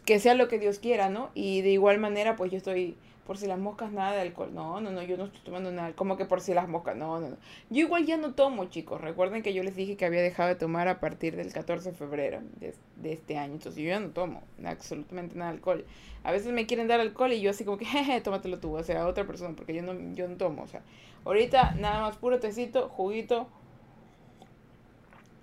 que 0.05 0.19
sea 0.19 0.35
lo 0.35 0.47
que 0.47 0.59
Dios 0.59 0.79
quiera, 0.79 1.09
¿no? 1.09 1.29
Y 1.33 1.61
de 1.61 1.71
igual 1.71 1.99
manera, 1.99 2.35
pues 2.35 2.51
yo 2.51 2.57
estoy 2.57 2.97
por 3.25 3.37
si 3.37 3.47
las 3.47 3.59
moscas 3.59 3.91
nada 3.91 4.13
de 4.13 4.21
alcohol. 4.21 4.53
No, 4.53 4.81
no, 4.81 4.91
no, 4.91 5.01
yo 5.03 5.15
no 5.15 5.25
estoy 5.25 5.41
tomando 5.41 5.71
nada. 5.71 5.93
Como 5.93 6.17
que 6.17 6.25
por 6.25 6.41
si 6.41 6.53
las 6.53 6.67
moscas. 6.67 6.97
No, 6.97 7.19
no, 7.19 7.29
no. 7.29 7.37
Yo 7.69 7.79
igual 7.79 8.05
ya 8.05 8.17
no 8.17 8.33
tomo, 8.33 8.65
chicos. 8.65 8.99
Recuerden 8.99 9.43
que 9.43 9.53
yo 9.53 9.63
les 9.63 9.75
dije 9.75 9.95
que 9.95 10.05
había 10.05 10.21
dejado 10.21 10.49
de 10.49 10.55
tomar 10.55 10.87
a 10.87 10.99
partir 10.99 11.35
del 11.35 11.53
14 11.53 11.91
de 11.91 11.97
febrero 11.97 12.41
de, 12.59 12.73
este 13.11 13.37
año. 13.37 13.53
Entonces 13.53 13.81
yo 13.81 13.89
ya 13.89 13.99
no 13.99 14.09
tomo 14.09 14.43
absolutamente 14.65 15.37
nada 15.37 15.51
de 15.51 15.57
alcohol. 15.57 15.85
A 16.23 16.31
veces 16.33 16.51
me 16.51 16.65
quieren 16.65 16.87
dar 16.87 16.99
alcohol 16.99 17.31
y 17.31 17.41
yo 17.41 17.51
así 17.51 17.63
como 17.63 17.77
que, 17.77 17.85
jeje, 17.87 18.19
tómatelo 18.21 18.59
tú. 18.59 18.75
O 18.75 18.83
sea, 18.83 19.07
otra 19.07 19.25
persona, 19.25 19.55
porque 19.55 19.73
yo 19.73 19.81
no, 19.81 19.93
yo 20.13 20.27
no 20.27 20.35
tomo. 20.35 20.63
O 20.63 20.67
sea, 20.67 20.81
ahorita 21.23 21.75
nada 21.75 22.01
más 22.01 22.17
puro 22.17 22.39
tecito, 22.39 22.89
juguito 22.89 23.47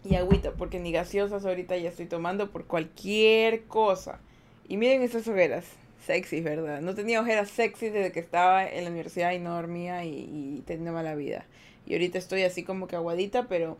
y 0.05 0.17
agüita. 0.17 0.53
Porque 0.53 0.79
ni 0.81 0.93
gaseosas 0.93 1.47
ahorita 1.47 1.77
ya 1.77 1.89
estoy 1.89 2.07
tomando 2.07 2.51
por 2.51 2.67
cualquier 2.67 3.65
cosa. 3.65 4.21
Y 4.69 4.77
miren 4.77 5.03
estas 5.03 5.27
hogueras 5.27 5.65
sexy, 6.07 6.43
¿verdad? 6.43 6.83
No 6.83 6.95
tenía 6.95 7.21
ojeras 7.21 7.51
sexy 7.51 7.89
desde 7.89 8.13
que 8.13 8.21
estaba 8.21 8.67
en 8.67 8.85
la 8.85 8.91
universidad 8.91 9.33
y 9.33 9.39
no 9.39 9.55
dormía 9.55 10.05
y, 10.05 10.63
tenía 10.67 10.93
mala 10.93 11.15
vida. 11.15 11.47
Y 11.87 11.95
ahorita 11.95 12.19
estoy 12.19 12.43
así 12.43 12.65
como 12.65 12.87
que 12.87 12.97
aguadita, 12.97 13.49
pero 13.49 13.79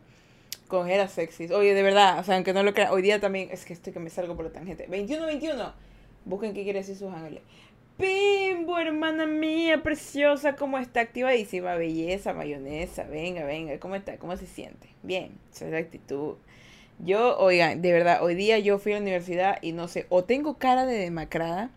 con 0.67 0.81
ojeras 0.81 1.11
sexy. 1.11 1.45
Oye, 1.53 1.75
de 1.75 1.83
verdad, 1.83 2.19
o 2.19 2.23
sea, 2.23 2.35
aunque 2.35 2.53
no 2.53 2.63
lo 2.63 2.73
crean, 2.73 2.91
hoy 2.91 3.03
día 3.03 3.19
también, 3.19 3.49
es 3.51 3.65
que 3.65 3.73
estoy 3.73 3.93
que 3.93 3.99
me 3.99 4.09
salgo 4.09 4.35
por 4.35 4.45
la 4.45 4.51
tangente. 4.51 4.87
21-21. 4.89 5.73
Busquen 6.25 6.53
qué 6.53 6.63
quiere 6.63 6.79
decir 6.79 6.95
sus 6.95 7.13
ángeles. 7.13 7.43
Pimbo, 7.97 8.79
hermana 8.79 9.27
mía, 9.27 9.83
preciosa, 9.83 10.55
¿cómo 10.55 10.79
está? 10.79 11.01
Activadísima, 11.01 11.75
belleza, 11.75 12.33
mayonesa, 12.33 13.03
venga, 13.03 13.43
venga, 13.43 13.77
¿cómo 13.79 13.95
está? 13.95 14.17
¿Cómo 14.17 14.37
se 14.37 14.47
siente? 14.47 14.87
Bien, 15.03 15.37
esa 15.53 15.65
es 15.65 15.71
la 15.71 15.79
actitud. 15.79 16.35
Yo, 17.01 17.37
oigan, 17.37 17.81
de 17.81 17.93
verdad, 17.93 18.21
hoy 18.21 18.35
día 18.35 18.59
yo 18.59 18.77
fui 18.77 18.91
a 18.91 18.95
la 18.95 19.01
universidad 19.01 19.57
y 19.61 19.71
no 19.71 19.87
sé, 19.87 20.05
o 20.09 20.25
tengo 20.25 20.57
cara 20.57 20.85
de 20.85 20.97
demacrada, 20.97 21.69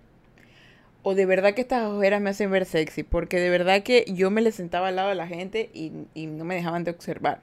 o 1.04 1.14
de 1.14 1.26
verdad 1.26 1.54
que 1.54 1.62
estas 1.62 1.84
ojeras 1.84 2.20
me 2.20 2.30
hacen 2.30 2.50
ver 2.50 2.66
sexy, 2.66 3.04
porque 3.04 3.38
de 3.38 3.48
verdad 3.48 3.84
que 3.84 4.04
yo 4.08 4.30
me 4.32 4.40
le 4.40 4.50
sentaba 4.50 4.88
al 4.88 4.96
lado 4.96 5.10
de 5.10 5.14
la 5.14 5.28
gente 5.28 5.70
y, 5.74 5.90
no 6.26 6.44
me 6.44 6.56
dejaban 6.56 6.82
de 6.82 6.90
observar. 6.90 7.40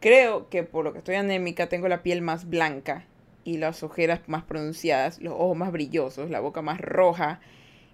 Creo 0.00 0.48
que 0.48 0.62
por 0.62 0.84
lo 0.84 0.92
que 0.92 0.98
estoy 0.98 1.16
anémica 1.16 1.68
tengo 1.68 1.86
la 1.86 2.02
piel 2.02 2.22
más 2.22 2.48
blanca 2.48 3.04
y 3.44 3.58
las 3.58 3.82
ojeras 3.82 4.20
más 4.26 4.44
pronunciadas, 4.44 5.20
los 5.20 5.34
ojos 5.34 5.56
más 5.56 5.70
brillosos, 5.70 6.30
la 6.30 6.40
boca 6.40 6.62
más 6.62 6.80
roja 6.80 7.40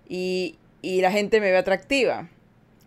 y, 0.09 0.59
y 0.81 1.01
la 1.01 1.11
gente 1.11 1.41
me 1.41 1.51
ve 1.51 1.59
atractiva. 1.59 2.29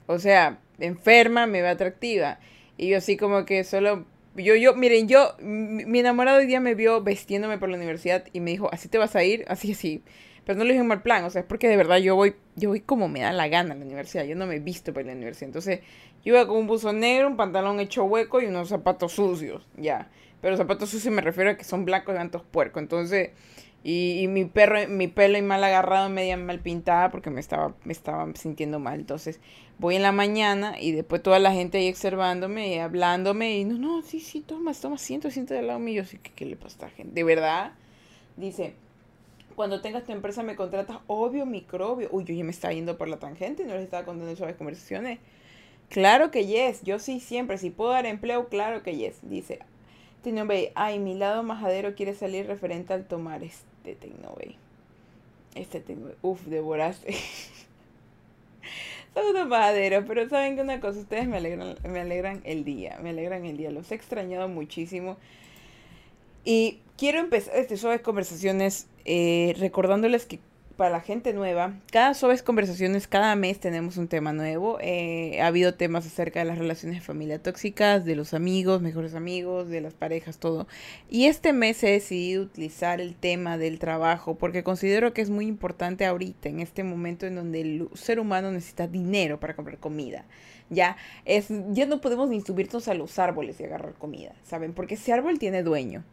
O 0.07 0.17
sea, 0.17 0.59
enferma 0.79 1.45
me 1.45 1.61
ve 1.61 1.67
atractiva. 1.67 2.39
Y 2.77 2.89
yo 2.89 2.97
así 2.97 3.17
como 3.17 3.45
que 3.45 3.63
solo 3.63 4.05
yo, 4.35 4.55
yo, 4.55 4.75
miren, 4.75 5.07
yo, 5.07 5.35
mi 5.41 5.99
enamorado 5.99 6.39
hoy 6.39 6.45
día 6.45 6.59
me 6.59 6.75
vio 6.75 7.01
vestiéndome 7.01 7.57
por 7.57 7.69
la 7.69 7.77
universidad 7.77 8.25
y 8.33 8.39
me 8.39 8.51
dijo, 8.51 8.69
así 8.71 8.87
te 8.87 8.97
vas 8.97 9.15
a 9.15 9.23
ir, 9.23 9.45
así, 9.47 9.73
así. 9.73 10.03
Pero 10.45 10.57
no 10.57 10.65
le 10.65 10.73
dije 10.73 10.83
mal 10.83 11.01
plan, 11.01 11.23
o 11.23 11.29
sea, 11.29 11.41
es 11.41 11.47
porque 11.47 11.67
de 11.67 11.77
verdad 11.77 11.97
yo 11.97 12.15
voy, 12.15 12.35
yo 12.55 12.69
voy 12.69 12.81
como 12.81 13.07
me 13.07 13.21
da 13.21 13.31
la 13.31 13.47
gana 13.47 13.73
a 13.73 13.77
la 13.77 13.85
universidad, 13.85 14.23
yo 14.23 14.35
no 14.35 14.47
me 14.47 14.55
he 14.55 14.59
visto 14.59 14.91
para 14.93 15.07
la 15.07 15.13
universidad. 15.13 15.49
Entonces, 15.49 15.81
yo 16.23 16.33
iba 16.33 16.47
con 16.47 16.57
un 16.57 16.67
buzo 16.67 16.93
negro, 16.93 17.27
un 17.27 17.37
pantalón 17.37 17.79
hecho 17.79 18.03
hueco 18.05 18.41
y 18.41 18.45
unos 18.45 18.69
zapatos 18.69 19.13
sucios, 19.13 19.67
ya. 19.77 20.09
Pero 20.41 20.57
zapatos 20.57 20.89
sucios 20.89 21.13
me 21.13 21.21
refiero 21.21 21.51
a 21.51 21.57
que 21.57 21.63
son 21.63 21.85
blancos 21.85 22.15
y 22.15 22.17
tantos 22.17 22.41
puercos. 22.43 22.81
Entonces, 22.81 23.31
y, 23.83 24.27
mi 24.27 24.45
perro, 24.45 24.87
mi 24.87 25.07
pelo 25.07 25.39
y 25.39 25.41
mal 25.41 25.63
agarrado, 25.63 26.09
media 26.09 26.37
mal 26.37 26.59
pintada 26.59 27.09
porque 27.09 27.31
me 27.31 27.39
estaba, 27.39 27.73
me 27.83 27.93
estaba 27.93 28.31
sintiendo 28.35 28.79
mal. 28.79 28.99
Entonces, 28.99 29.39
voy 29.79 29.95
en 29.95 30.03
la 30.03 30.11
mañana 30.11 30.79
y 30.79 30.91
después 30.91 31.23
toda 31.23 31.39
la 31.39 31.51
gente 31.51 31.79
ahí 31.79 31.89
observándome 31.89 32.75
y 32.75 32.77
hablándome 32.77 33.57
y 33.57 33.65
no, 33.65 33.79
no, 33.79 34.01
sí, 34.03 34.19
sí, 34.19 34.41
toma, 34.41 34.73
toma, 34.73 34.99
siento, 34.99 35.31
siento 35.31 35.55
del 35.55 35.67
lado 35.67 35.79
mío. 35.79 36.03
Yo 36.03 36.19
¿qué, 36.21 36.31
qué 36.31 36.45
le 36.45 36.57
pasa 36.57 36.89
gente? 36.89 37.15
De 37.15 37.23
verdad, 37.23 37.73
dice, 38.37 38.75
cuando 39.55 39.81
tengas 39.81 40.03
tu 40.03 40.11
empresa 40.11 40.43
me 40.43 40.55
contratas, 40.55 40.99
obvio, 41.07 41.47
microbio. 41.47 42.07
Uy, 42.11 42.23
yo 42.23 42.35
ya 42.35 42.43
me 42.43 42.51
estaba 42.51 42.75
yendo 42.75 42.99
por 42.99 43.07
la 43.07 43.17
tangente 43.17 43.63
y 43.63 43.65
no 43.65 43.73
les 43.73 43.83
estaba 43.83 44.05
contando 44.05 44.35
suaves 44.35 44.57
conversaciones. 44.57 45.17
Claro 45.89 46.31
que 46.31 46.45
yes, 46.45 46.83
yo 46.83 46.99
sí 46.99 47.19
siempre, 47.19 47.57
si 47.57 47.71
puedo 47.71 47.89
dar 47.91 48.05
empleo, 48.05 48.47
claro 48.47 48.83
que 48.83 48.95
yes. 48.95 49.17
Dice, 49.23 49.59
Tecnobay, 50.21 50.71
ay, 50.75 50.99
mi 50.99 51.15
lado 51.15 51.41
majadero 51.41 51.95
quiere 51.95 52.13
salir 52.13 52.45
referente 52.45 52.93
al 52.93 53.07
tomar 53.07 53.43
este 53.83 53.95
Tecnobay. 53.95 54.55
Este 55.55 55.79
Tecnobay, 55.79 56.15
uf, 56.21 56.45
devoraste. 56.45 57.13
Son 59.13 59.25
unos 59.25 59.47
majaderos, 59.47 60.05
pero 60.07 60.29
saben 60.29 60.55
que 60.55 60.61
una 60.61 60.79
cosa, 60.79 60.99
ustedes 60.99 61.27
me 61.27 61.37
alegran, 61.37 61.75
me 61.83 61.99
alegran 61.99 62.41
el 62.45 62.63
día, 62.63 62.97
me 63.01 63.09
alegran 63.09 63.45
el 63.45 63.57
día, 63.57 63.71
los 63.71 63.91
he 63.91 63.95
extrañado 63.95 64.47
muchísimo. 64.47 65.17
Y 66.45 66.79
quiero 66.97 67.19
empezar 67.19 67.57
este 67.57 67.75
suaves 67.75 68.01
conversaciones 68.01 68.87
eh, 69.03 69.53
recordándoles 69.59 70.25
que 70.25 70.39
para 70.77 70.89
la 70.89 71.01
gente 71.01 71.33
nueva, 71.33 71.73
cada 71.91 72.13
suaves 72.13 72.43
conversaciones, 72.43 73.07
cada 73.07 73.35
mes 73.35 73.59
tenemos 73.59 73.97
un 73.97 74.07
tema 74.07 74.33
nuevo. 74.33 74.77
Eh, 74.81 75.39
ha 75.41 75.47
habido 75.47 75.73
temas 75.73 76.05
acerca 76.05 76.39
de 76.39 76.45
las 76.45 76.57
relaciones 76.57 76.99
de 76.99 77.05
familia 77.05 77.41
tóxicas, 77.41 78.05
de 78.05 78.15
los 78.15 78.33
amigos, 78.33 78.81
mejores 78.81 79.15
amigos, 79.15 79.69
de 79.69 79.81
las 79.81 79.93
parejas, 79.93 80.37
todo. 80.37 80.67
Y 81.09 81.25
este 81.25 81.53
mes 81.53 81.83
he 81.83 81.91
decidido 81.91 82.43
utilizar 82.43 83.01
el 83.01 83.15
tema 83.15 83.57
del 83.57 83.79
trabajo 83.79 84.35
porque 84.35 84.63
considero 84.63 85.13
que 85.13 85.21
es 85.21 85.29
muy 85.29 85.47
importante 85.47 86.05
ahorita, 86.05 86.49
en 86.49 86.59
este 86.59 86.83
momento 86.83 87.25
en 87.25 87.35
donde 87.35 87.61
el 87.61 87.89
ser 87.93 88.19
humano 88.19 88.51
necesita 88.51 88.87
dinero 88.87 89.39
para 89.39 89.55
comprar 89.55 89.77
comida. 89.77 90.25
Ya, 90.69 90.95
es, 91.25 91.47
ya 91.71 91.85
no 91.85 91.99
podemos 91.99 92.29
ni 92.29 92.41
subirnos 92.41 92.87
a 92.87 92.93
los 92.93 93.19
árboles 93.19 93.59
y 93.59 93.65
agarrar 93.65 93.93
comida, 93.95 94.33
¿saben? 94.43 94.73
Porque 94.73 94.95
ese 94.95 95.11
árbol 95.11 95.37
tiene 95.37 95.63
dueño 95.63 96.03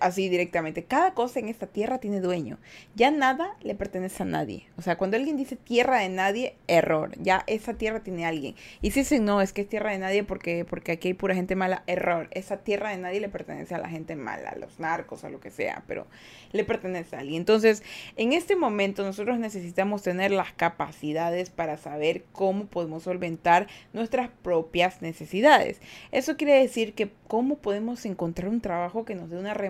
así 0.00 0.28
directamente. 0.28 0.84
Cada 0.84 1.14
cosa 1.14 1.40
en 1.40 1.48
esta 1.48 1.66
tierra 1.66 1.98
tiene 1.98 2.20
dueño. 2.20 2.58
Ya 2.94 3.10
nada 3.10 3.56
le 3.62 3.74
pertenece 3.74 4.22
a 4.22 4.26
nadie. 4.26 4.66
O 4.76 4.82
sea, 4.82 4.96
cuando 4.96 5.16
alguien 5.16 5.36
dice 5.36 5.56
tierra 5.56 5.98
de 5.98 6.08
nadie, 6.08 6.56
error. 6.66 7.12
Ya 7.20 7.44
esa 7.46 7.74
tierra 7.74 8.00
tiene 8.00 8.26
alguien. 8.26 8.54
Y 8.82 8.90
si 8.90 9.00
dicen, 9.00 9.24
no, 9.24 9.40
es 9.40 9.52
que 9.52 9.62
es 9.62 9.68
tierra 9.68 9.92
de 9.92 9.98
nadie 9.98 10.24
porque, 10.24 10.64
porque 10.64 10.92
aquí 10.92 11.08
hay 11.08 11.14
pura 11.14 11.34
gente 11.34 11.56
mala, 11.56 11.82
error. 11.86 12.28
Esa 12.32 12.58
tierra 12.58 12.90
de 12.90 12.98
nadie 12.98 13.20
le 13.20 13.28
pertenece 13.28 13.74
a 13.74 13.78
la 13.78 13.88
gente 13.88 14.16
mala, 14.16 14.50
a 14.50 14.56
los 14.56 14.78
narcos, 14.78 15.24
a 15.24 15.30
lo 15.30 15.40
que 15.40 15.50
sea, 15.50 15.82
pero 15.86 16.06
le 16.52 16.64
pertenece 16.64 17.16
a 17.16 17.20
alguien. 17.20 17.40
Entonces, 17.40 17.82
en 18.16 18.32
este 18.32 18.56
momento 18.56 19.02
nosotros 19.02 19.38
necesitamos 19.38 20.02
tener 20.02 20.30
las 20.30 20.52
capacidades 20.52 21.50
para 21.50 21.76
saber 21.76 22.24
cómo 22.32 22.66
podemos 22.66 23.04
solventar 23.04 23.66
nuestras 23.92 24.30
propias 24.42 25.02
necesidades. 25.02 25.80
Eso 26.12 26.36
quiere 26.36 26.60
decir 26.60 26.94
que 26.94 27.10
cómo 27.28 27.56
podemos 27.58 28.04
encontrar 28.04 28.48
un 28.48 28.60
trabajo 28.60 29.04
que 29.04 29.14
nos 29.14 29.30
dé 29.30 29.38
una 29.38 29.54
remuneración 29.54 29.69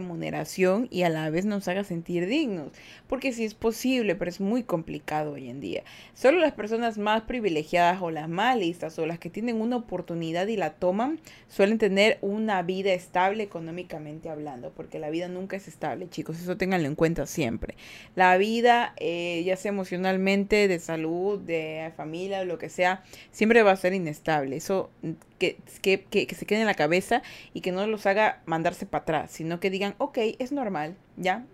y 0.90 1.02
a 1.02 1.08
la 1.08 1.30
vez 1.30 1.44
nos 1.44 1.68
haga 1.68 1.84
sentir 1.84 2.26
dignos. 2.26 2.72
Porque 3.08 3.32
sí 3.32 3.44
es 3.44 3.54
posible, 3.54 4.14
pero 4.14 4.30
es 4.30 4.40
muy 4.40 4.62
complicado 4.62 5.32
hoy 5.32 5.48
en 5.48 5.60
día. 5.60 5.82
Solo 6.14 6.38
las 6.38 6.52
personas 6.52 6.98
más 6.98 7.22
privilegiadas 7.22 8.00
o 8.02 8.10
las 8.10 8.28
más 8.28 8.56
listas 8.56 8.98
o 8.98 9.06
las 9.06 9.18
que 9.18 9.30
tienen 9.30 9.60
una 9.60 9.76
oportunidad 9.76 10.46
y 10.46 10.56
la 10.56 10.74
toman 10.74 11.20
suelen 11.48 11.78
tener 11.78 12.18
una 12.20 12.62
vida 12.62 12.92
estable 12.92 13.42
económicamente 13.42 14.28
hablando. 14.28 14.70
Porque 14.70 14.98
la 14.98 15.10
vida 15.10 15.28
nunca 15.28 15.56
es 15.56 15.68
estable, 15.68 16.08
chicos. 16.08 16.40
Eso 16.40 16.56
ténganlo 16.56 16.88
en 16.88 16.94
cuenta 16.94 17.26
siempre. 17.26 17.74
La 18.14 18.36
vida, 18.36 18.94
eh, 18.96 19.42
ya 19.44 19.56
sea 19.56 19.70
emocionalmente, 19.70 20.68
de 20.68 20.78
salud, 20.78 21.38
de 21.38 21.92
familia, 21.96 22.44
lo 22.44 22.58
que 22.58 22.68
sea, 22.68 23.02
siempre 23.30 23.62
va 23.62 23.72
a 23.72 23.76
ser 23.76 23.94
inestable. 23.94 24.56
Eso 24.56 24.90
que, 25.40 25.56
se 26.34 26.46
quede 26.46 26.60
en 26.60 26.66
la 26.66 26.74
cabeza 26.74 27.22
y 27.54 27.62
que 27.62 27.72
no 27.72 27.86
los 27.86 28.06
haga 28.06 28.42
mandarse 28.44 28.84
para 28.84 29.02
atrás, 29.02 29.30
sino 29.32 29.58
que 29.58 29.70
digan, 29.70 29.94
ok, 29.98 30.18
es 30.38 30.52
normal, 30.52 30.96
¿ya? 31.16 31.46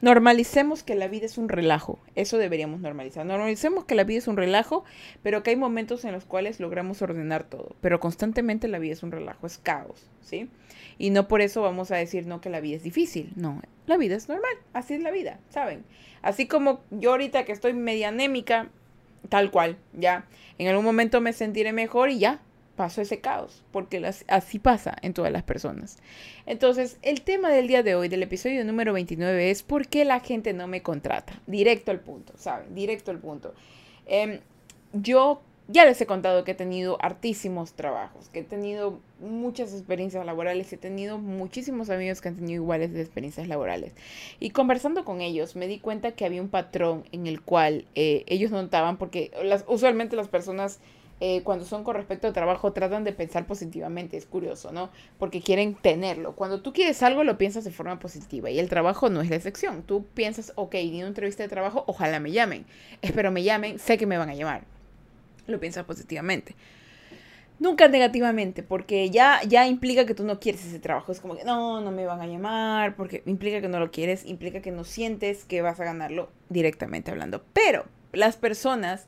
normalicemos 0.00 0.84
que 0.84 0.94
la 0.94 1.08
vida 1.08 1.26
es 1.26 1.36
un 1.36 1.48
relajo, 1.48 1.98
eso 2.14 2.38
deberíamos 2.38 2.80
normalizar. 2.80 3.26
Normalicemos 3.26 3.84
que 3.84 3.96
la 3.96 4.04
vida 4.04 4.18
es 4.18 4.28
un 4.28 4.36
relajo, 4.36 4.84
pero 5.22 5.42
que 5.42 5.50
hay 5.50 5.56
momentos 5.56 6.04
en 6.04 6.12
los 6.12 6.24
cuales 6.24 6.60
logramos 6.60 7.02
ordenar 7.02 7.44
todo, 7.44 7.74
pero 7.80 7.98
constantemente 7.98 8.68
la 8.68 8.78
vida 8.78 8.92
es 8.92 9.02
un 9.02 9.10
relajo, 9.10 9.46
es 9.46 9.58
caos, 9.58 10.08
¿sí? 10.22 10.48
Y 10.96 11.10
no 11.10 11.26
por 11.26 11.40
eso 11.40 11.62
vamos 11.62 11.90
a 11.90 11.96
decir, 11.96 12.26
no, 12.26 12.40
que 12.40 12.50
la 12.50 12.60
vida 12.60 12.76
es 12.76 12.84
difícil, 12.84 13.32
no, 13.34 13.60
la 13.86 13.96
vida 13.96 14.14
es 14.14 14.28
normal, 14.28 14.54
así 14.72 14.94
es 14.94 15.02
la 15.02 15.10
vida, 15.10 15.40
¿saben? 15.50 15.84
Así 16.22 16.46
como 16.46 16.82
yo 16.90 17.10
ahorita 17.10 17.44
que 17.44 17.52
estoy 17.52 17.72
media 17.72 18.08
anémica, 18.08 18.70
tal 19.28 19.50
cual, 19.50 19.76
ya, 19.92 20.26
en 20.58 20.68
algún 20.68 20.84
momento 20.84 21.20
me 21.20 21.32
sentiré 21.32 21.72
mejor 21.72 22.10
y 22.10 22.20
ya, 22.20 22.40
pasó 22.82 23.00
ese 23.00 23.20
caos, 23.20 23.62
porque 23.70 24.04
así 24.26 24.58
pasa 24.58 24.96
en 25.02 25.14
todas 25.14 25.30
las 25.30 25.44
personas. 25.44 25.98
Entonces, 26.46 26.98
el 27.02 27.22
tema 27.22 27.48
del 27.48 27.68
día 27.68 27.84
de 27.84 27.94
hoy, 27.94 28.08
del 28.08 28.24
episodio 28.24 28.64
número 28.64 28.92
29, 28.92 29.52
es 29.52 29.62
por 29.62 29.86
qué 29.86 30.04
la 30.04 30.18
gente 30.18 30.52
no 30.52 30.66
me 30.66 30.82
contrata. 30.82 31.40
Directo 31.46 31.92
al 31.92 32.00
punto, 32.00 32.32
¿saben? 32.36 32.74
Directo 32.74 33.12
al 33.12 33.20
punto. 33.20 33.54
Em, 34.06 34.40
yo 34.92 35.42
Ya 35.68 35.84
les 35.84 36.00
he 36.00 36.06
contado 36.06 36.42
que 36.42 36.50
he 36.50 36.54
tenido 36.56 36.98
hartísimos 37.00 37.72
trabajos, 37.74 38.28
que 38.30 38.40
he 38.40 38.42
tenido 38.42 38.98
muchas 39.20 39.72
experiencias 39.72 40.26
laborales, 40.26 40.72
he 40.72 40.76
tenido 40.76 41.18
muchísimos 41.18 41.88
amigos 41.88 42.20
que 42.20 42.28
han 42.28 42.34
tenido 42.34 42.62
iguales 42.62 42.94
experiencias 42.96 43.46
laborales. 43.46 43.92
Y 44.40 44.50
conversando 44.50 45.04
con 45.04 45.20
ellos 45.20 45.54
me 45.54 45.68
di 45.68 45.78
cuenta 45.78 46.12
que 46.12 46.24
había 46.24 46.42
un 46.42 46.48
patrón 46.48 47.04
en 47.12 47.28
el 47.28 47.40
cual 47.42 47.86
eh, 47.94 48.24
ellos 48.26 48.50
notaban, 48.50 48.96
porque 48.98 49.30
las, 49.44 49.64
usualmente 49.68 50.16
las 50.16 50.28
personas 50.28 50.80
eh, 51.24 51.42
cuando 51.44 51.64
son 51.64 51.84
con 51.84 51.94
respecto 51.94 52.26
al 52.26 52.32
trabajo 52.32 52.72
tratan 52.72 53.04
de 53.04 53.12
pensar 53.12 53.46
positivamente, 53.46 54.16
es 54.16 54.26
curioso, 54.26 54.72
¿no? 54.72 54.90
Porque 55.18 55.40
quieren 55.40 55.76
tenerlo. 55.76 56.34
Cuando 56.34 56.62
tú 56.62 56.72
quieres 56.72 57.00
algo 57.04 57.22
lo 57.22 57.38
piensas 57.38 57.62
de 57.62 57.70
forma 57.70 58.00
positiva 58.00 58.50
y 58.50 58.58
el 58.58 58.68
trabajo 58.68 59.08
no 59.08 59.20
es 59.20 59.30
la 59.30 59.36
excepción. 59.36 59.84
Tú 59.84 60.04
piensas, 60.14 60.52
ok, 60.56 60.72
di 60.74 60.98
una 60.98 61.06
entrevista 61.06 61.44
de 61.44 61.48
trabajo, 61.48 61.84
ojalá 61.86 62.18
me 62.18 62.32
llamen. 62.32 62.66
Espero 63.02 63.30
me 63.30 63.44
llamen, 63.44 63.78
sé 63.78 63.98
que 63.98 64.06
me 64.06 64.18
van 64.18 64.30
a 64.30 64.34
llamar 64.34 64.64
lo 65.46 65.60
piensas 65.60 65.84
positivamente. 65.84 66.54
Nunca 67.58 67.86
negativamente, 67.86 68.64
porque 68.64 69.10
ya, 69.10 69.40
ya 69.46 69.68
implica 69.68 70.06
que 70.06 70.14
tú 70.14 70.24
no 70.24 70.40
quieres 70.40 70.64
ese 70.64 70.80
trabajo. 70.80 71.12
Es 71.12 71.20
como 71.20 71.36
que 71.36 71.44
no, 71.44 71.80
no 71.80 71.92
me 71.92 72.06
van 72.06 72.20
a 72.20 72.26
llamar, 72.26 72.96
porque 72.96 73.22
implica 73.26 73.60
que 73.60 73.68
no 73.68 73.78
lo 73.78 73.92
quieres, 73.92 74.24
implica 74.26 74.60
que 74.60 74.72
no 74.72 74.82
sientes 74.82 75.44
que 75.44 75.62
vas 75.62 75.78
a 75.78 75.84
ganarlo 75.84 76.30
directamente 76.48 77.12
hablando. 77.12 77.44
Pero 77.52 77.84
las 78.12 78.36
personas 78.36 79.06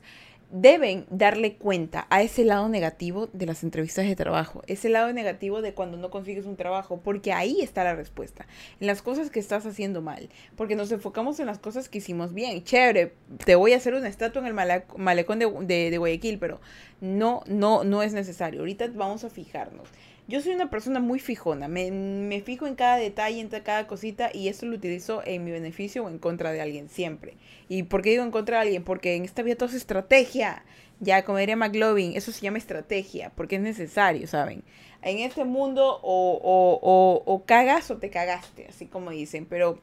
deben 0.55 1.05
darle 1.09 1.57
cuenta 1.57 2.07
a 2.09 2.21
ese 2.21 2.45
lado 2.45 2.69
negativo 2.69 3.27
de 3.33 3.45
las 3.45 3.61
entrevistas 3.61 4.05
de 4.05 4.15
trabajo, 4.15 4.63
ese 4.67 4.87
lado 4.87 5.11
negativo 5.11 5.61
de 5.61 5.73
cuando 5.73 5.97
no 5.97 6.09
consigues 6.09 6.45
un 6.45 6.55
trabajo, 6.55 7.01
porque 7.03 7.33
ahí 7.33 7.59
está 7.59 7.83
la 7.83 7.93
respuesta, 7.93 8.47
en 8.79 8.87
las 8.87 9.01
cosas 9.01 9.29
que 9.29 9.41
estás 9.41 9.65
haciendo 9.65 10.01
mal, 10.01 10.29
porque 10.55 10.77
nos 10.77 10.93
enfocamos 10.93 11.41
en 11.41 11.47
las 11.47 11.59
cosas 11.59 11.89
que 11.89 11.97
hicimos 11.97 12.33
bien, 12.33 12.63
chévere, 12.63 13.11
te 13.43 13.55
voy 13.55 13.73
a 13.73 13.77
hacer 13.77 13.95
una 13.95 14.07
estatua 14.07 14.41
en 14.41 14.47
el 14.47 14.83
malecón 14.97 15.39
de, 15.39 15.97
Guayaquil, 15.97 16.39
pero 16.39 16.61
no, 17.01 17.43
no, 17.47 17.83
no 17.83 18.01
es 18.01 18.13
necesario, 18.13 18.61
ahorita 18.61 18.87
vamos 18.95 19.25
a 19.25 19.29
fijarnos. 19.29 19.89
Yo 20.27 20.41
soy 20.41 20.53
una 20.53 20.71
persona 20.71 20.99
muy 20.99 21.19
fijona, 21.19 21.67
me, 21.67 22.41
fijo 22.41 22.65
en 22.65 22.73
cada 22.73 22.97
detalle, 22.97 23.39
en 23.39 23.49
cada 23.49 23.85
cosita 23.85 24.31
y 24.33 24.47
eso 24.47 24.65
lo 24.65 24.75
utilizo 24.75 25.21
en 25.23 25.43
mi 25.43 25.51
beneficio 25.51 26.03
o 26.03 26.09
en 26.09 26.17
contra 26.17 26.51
de 26.51 26.61
alguien 26.61 26.89
siempre. 26.89 27.35
¿Y 27.69 27.83
por 27.83 28.01
qué 28.01 28.09
digo 28.09 28.23
en 28.23 28.31
contra 28.31 28.57
de 28.57 28.61
alguien? 28.63 28.83
Porque 28.83 29.15
en 29.15 29.23
esta 29.23 29.43
vida 29.43 29.55
todo 29.55 29.69
es 29.69 29.75
estrategia. 29.75 30.65
Ya, 30.99 31.23
como 31.25 31.37
diría 31.37 31.55
McLovin, 31.55 32.15
eso 32.15 32.31
se 32.31 32.41
llama 32.41 32.57
estrategia, 32.57 33.31
porque 33.35 33.57
es 33.57 33.61
necesario, 33.61 34.25
¿saben? 34.27 34.63
En 35.03 35.19
este 35.19 35.45
mundo 35.45 35.99
o, 36.01 36.39
o, 36.41 36.79
o, 36.81 37.23
o 37.23 37.45
cagas 37.45 37.91
o 37.91 37.97
te 37.97 38.09
cagaste, 38.09 38.65
así 38.67 38.87
como 38.87 39.11
dicen, 39.11 39.45
pero 39.45 39.79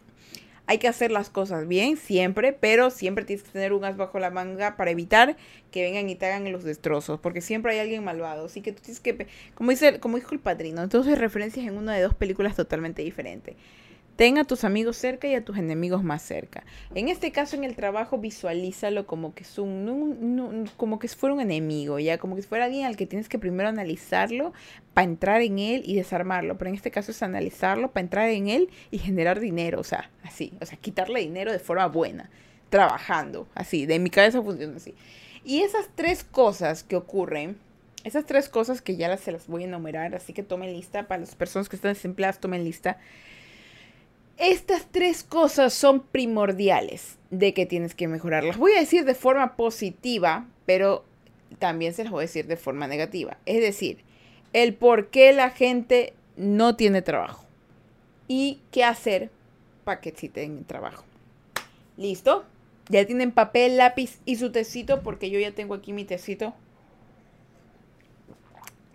hay 0.72 0.78
que 0.78 0.88
hacer 0.88 1.10
las 1.12 1.28
cosas 1.28 1.68
bien 1.68 1.98
siempre, 1.98 2.54
pero 2.54 2.88
siempre 2.88 3.26
tienes 3.26 3.44
que 3.44 3.50
tener 3.50 3.74
un 3.74 3.84
as 3.84 3.98
bajo 3.98 4.18
la 4.18 4.30
manga 4.30 4.74
para 4.74 4.90
evitar 4.90 5.36
que 5.70 5.82
vengan 5.82 6.08
y 6.08 6.14
te 6.14 6.24
hagan 6.24 6.50
los 6.50 6.64
destrozos, 6.64 7.20
porque 7.20 7.42
siempre 7.42 7.72
hay 7.72 7.80
alguien 7.80 8.02
malvado. 8.02 8.46
Así 8.46 8.62
que 8.62 8.72
tú 8.72 8.80
tienes 8.80 8.98
que, 8.98 9.26
como 9.54 9.70
dice, 9.70 10.00
como 10.00 10.16
dijo 10.16 10.34
el 10.34 10.40
padrino, 10.40 10.82
entonces 10.82 11.18
referencias 11.18 11.66
en 11.66 11.76
una 11.76 11.94
de 11.94 12.00
dos 12.00 12.14
películas 12.14 12.56
totalmente 12.56 13.02
diferentes. 13.02 13.54
Ten 14.16 14.36
a 14.38 14.44
tus 14.44 14.64
amigos 14.64 14.96
cerca 14.96 15.26
y 15.26 15.34
a 15.34 15.44
tus 15.44 15.56
enemigos 15.56 16.04
más 16.04 16.22
cerca. 16.22 16.64
En 16.94 17.08
este 17.08 17.32
caso, 17.32 17.56
en 17.56 17.64
el 17.64 17.74
trabajo, 17.74 18.18
visualízalo 18.18 19.06
como 19.06 19.34
que 19.34 19.42
es 19.42 19.58
un, 19.58 20.68
como 20.76 20.98
que 20.98 21.08
fuera 21.08 21.34
un 21.34 21.40
enemigo, 21.40 21.98
ya 21.98 22.18
como 22.18 22.36
que 22.36 22.42
fuera 22.42 22.66
alguien 22.66 22.84
al 22.84 22.96
que 22.96 23.06
tienes 23.06 23.28
que 23.28 23.38
primero 23.38 23.68
analizarlo 23.68 24.52
para 24.92 25.06
entrar 25.06 25.40
en 25.40 25.58
él 25.58 25.82
y 25.86 25.96
desarmarlo. 25.96 26.58
Pero 26.58 26.68
en 26.68 26.76
este 26.76 26.90
caso 26.90 27.10
es 27.10 27.22
analizarlo 27.22 27.90
para 27.90 28.02
entrar 28.02 28.28
en 28.28 28.48
él 28.48 28.68
y 28.90 28.98
generar 28.98 29.40
dinero, 29.40 29.80
o 29.80 29.84
sea, 29.84 30.10
así, 30.22 30.52
o 30.60 30.66
sea, 30.66 30.76
quitarle 30.78 31.20
dinero 31.20 31.50
de 31.50 31.58
forma 31.58 31.86
buena, 31.86 32.30
trabajando, 32.68 33.48
así. 33.54 33.86
De 33.86 33.98
mi 33.98 34.10
cabeza 34.10 34.42
funciona 34.42 34.76
así. 34.76 34.94
Y 35.44 35.62
esas 35.62 35.88
tres 35.94 36.22
cosas 36.22 36.84
que 36.84 36.96
ocurren 36.96 37.56
esas 38.04 38.26
tres 38.26 38.48
cosas 38.48 38.82
que 38.82 38.96
ya 38.96 39.16
se 39.16 39.32
las 39.32 39.46
voy 39.46 39.62
a 39.62 39.66
enumerar, 39.66 40.14
así 40.14 40.32
que 40.32 40.42
tomen 40.42 40.72
lista, 40.72 41.06
para 41.06 41.20
las 41.20 41.34
personas 41.34 41.68
que 41.68 41.76
están 41.76 41.92
desempleadas, 41.92 42.40
tomen 42.40 42.64
lista. 42.64 42.98
Estas 44.38 44.86
tres 44.90 45.22
cosas 45.22 45.72
son 45.74 46.00
primordiales 46.00 47.18
de 47.30 47.54
que 47.54 47.66
tienes 47.66 47.94
que 47.94 48.08
mejorar. 48.08 48.44
Las 48.44 48.56
voy 48.56 48.72
a 48.72 48.80
decir 48.80 49.04
de 49.04 49.14
forma 49.14 49.56
positiva, 49.56 50.46
pero 50.66 51.04
también 51.58 51.94
se 51.94 52.04
las 52.04 52.12
voy 52.12 52.20
a 52.20 52.26
decir 52.26 52.46
de 52.46 52.56
forma 52.56 52.86
negativa. 52.86 53.36
Es 53.46 53.60
decir, 53.60 53.98
el 54.52 54.74
por 54.74 55.08
qué 55.08 55.32
la 55.32 55.50
gente 55.50 56.14
no 56.36 56.76
tiene 56.76 57.02
trabajo 57.02 57.46
y 58.28 58.60
qué 58.70 58.84
hacer 58.84 59.30
para 59.84 60.00
que 60.00 60.12
sí 60.16 60.28
tengan 60.28 60.64
trabajo. 60.64 61.04
¿Listo? 61.96 62.44
Ya 62.88 63.06
tienen 63.06 63.32
papel, 63.32 63.76
lápiz 63.76 64.18
y 64.24 64.36
su 64.36 64.50
tecito, 64.50 65.02
porque 65.02 65.30
yo 65.30 65.38
ya 65.38 65.52
tengo 65.52 65.74
aquí 65.74 65.92
mi 65.92 66.04
tecito. 66.04 66.54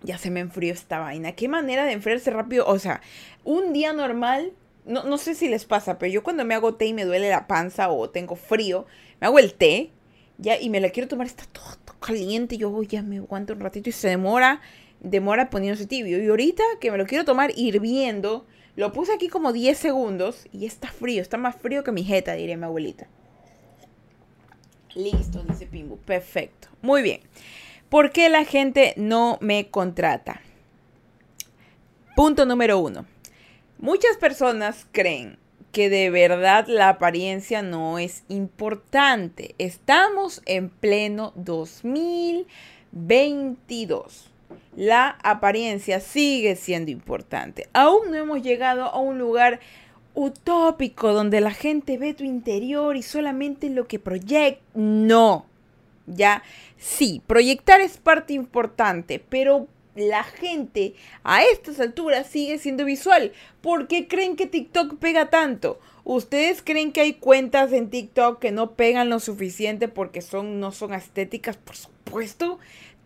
Ya 0.02 0.18
se 0.18 0.30
me 0.30 0.40
enfrió 0.40 0.72
esta 0.72 0.98
vaina. 0.98 1.32
¿Qué 1.32 1.48
manera 1.48 1.84
de 1.84 1.92
enfriarse 1.92 2.30
rápido? 2.30 2.66
O 2.66 2.78
sea, 2.78 3.00
un 3.44 3.72
día 3.72 3.92
normal 3.92 4.52
no, 4.88 5.04
no 5.04 5.18
sé 5.18 5.34
si 5.34 5.48
les 5.48 5.64
pasa, 5.64 5.98
pero 5.98 6.12
yo 6.12 6.22
cuando 6.22 6.44
me 6.44 6.54
hago 6.54 6.74
té 6.74 6.86
y 6.86 6.92
me 6.92 7.04
duele 7.04 7.30
la 7.30 7.46
panza 7.46 7.90
o 7.90 8.10
tengo 8.10 8.34
frío, 8.34 8.86
me 9.20 9.28
hago 9.28 9.38
el 9.38 9.54
té, 9.54 9.92
ya, 10.38 10.60
y 10.60 10.70
me 10.70 10.80
la 10.80 10.90
quiero 10.90 11.08
tomar, 11.08 11.26
está 11.26 11.44
todo, 11.52 11.78
caliente, 11.98 12.56
yo 12.56 12.82
ya 12.82 13.02
me 13.02 13.18
aguanto 13.18 13.52
un 13.52 13.60
ratito 13.60 13.88
y 13.90 13.92
se 13.92 14.08
demora, 14.08 14.60
demora 15.00 15.50
poniéndose 15.50 15.86
tibio. 15.86 16.22
Y 16.22 16.28
ahorita 16.28 16.62
que 16.80 16.90
me 16.90 16.98
lo 16.98 17.06
quiero 17.06 17.24
tomar 17.24 17.52
hirviendo, 17.56 18.46
lo 18.76 18.92
puse 18.92 19.12
aquí 19.12 19.28
como 19.28 19.52
10 19.52 19.76
segundos 19.76 20.46
y 20.52 20.66
está 20.66 20.88
frío, 20.88 21.20
está 21.22 21.36
más 21.36 21.56
frío 21.56 21.84
que 21.84 21.92
mi 21.92 22.04
jeta, 22.04 22.34
diría 22.34 22.56
mi 22.56 22.64
abuelita. 22.64 23.08
Listo, 24.94 25.42
dice 25.42 25.66
Pimbu. 25.66 25.98
Perfecto. 25.98 26.68
Muy 26.82 27.02
bien. 27.02 27.20
¿Por 27.88 28.10
qué 28.10 28.28
la 28.28 28.44
gente 28.44 28.94
no 28.96 29.38
me 29.40 29.68
contrata? 29.70 30.40
Punto 32.16 32.46
número 32.46 32.78
uno. 32.78 33.06
Muchas 33.80 34.16
personas 34.16 34.88
creen 34.90 35.38
que 35.70 35.88
de 35.88 36.10
verdad 36.10 36.66
la 36.66 36.88
apariencia 36.88 37.62
no 37.62 38.00
es 38.00 38.24
importante. 38.28 39.54
Estamos 39.58 40.42
en 40.46 40.68
pleno 40.68 41.32
2022. 41.36 44.32
La 44.74 45.16
apariencia 45.22 46.00
sigue 46.00 46.56
siendo 46.56 46.90
importante. 46.90 47.68
Aún 47.72 48.10
no 48.10 48.16
hemos 48.16 48.42
llegado 48.42 48.86
a 48.86 48.98
un 48.98 49.16
lugar 49.16 49.60
utópico 50.12 51.12
donde 51.12 51.40
la 51.40 51.52
gente 51.52 51.98
ve 51.98 52.14
tu 52.14 52.24
interior 52.24 52.96
y 52.96 53.02
solamente 53.02 53.70
lo 53.70 53.86
que 53.86 54.00
proyecta. 54.00 54.60
No. 54.74 55.46
Ya, 56.08 56.42
sí, 56.78 57.22
proyectar 57.28 57.80
es 57.80 57.96
parte 57.96 58.32
importante, 58.32 59.22
pero 59.28 59.68
la 59.98 60.24
gente 60.24 60.94
a 61.24 61.42
estas 61.42 61.80
alturas 61.80 62.26
sigue 62.26 62.58
siendo 62.58 62.84
visual. 62.84 63.32
¿Por 63.60 63.88
qué 63.88 64.08
creen 64.08 64.36
que 64.36 64.46
TikTok 64.46 64.98
pega 64.98 65.30
tanto? 65.30 65.80
¿Ustedes 66.04 66.62
creen 66.62 66.92
que 66.92 67.02
hay 67.02 67.14
cuentas 67.14 67.72
en 67.72 67.90
TikTok 67.90 68.38
que 68.38 68.50
no 68.50 68.72
pegan 68.72 69.10
lo 69.10 69.20
suficiente 69.20 69.88
porque 69.88 70.22
son, 70.22 70.60
no 70.60 70.72
son 70.72 70.94
estéticas? 70.94 71.56
Por 71.56 71.76
supuesto 71.76 72.58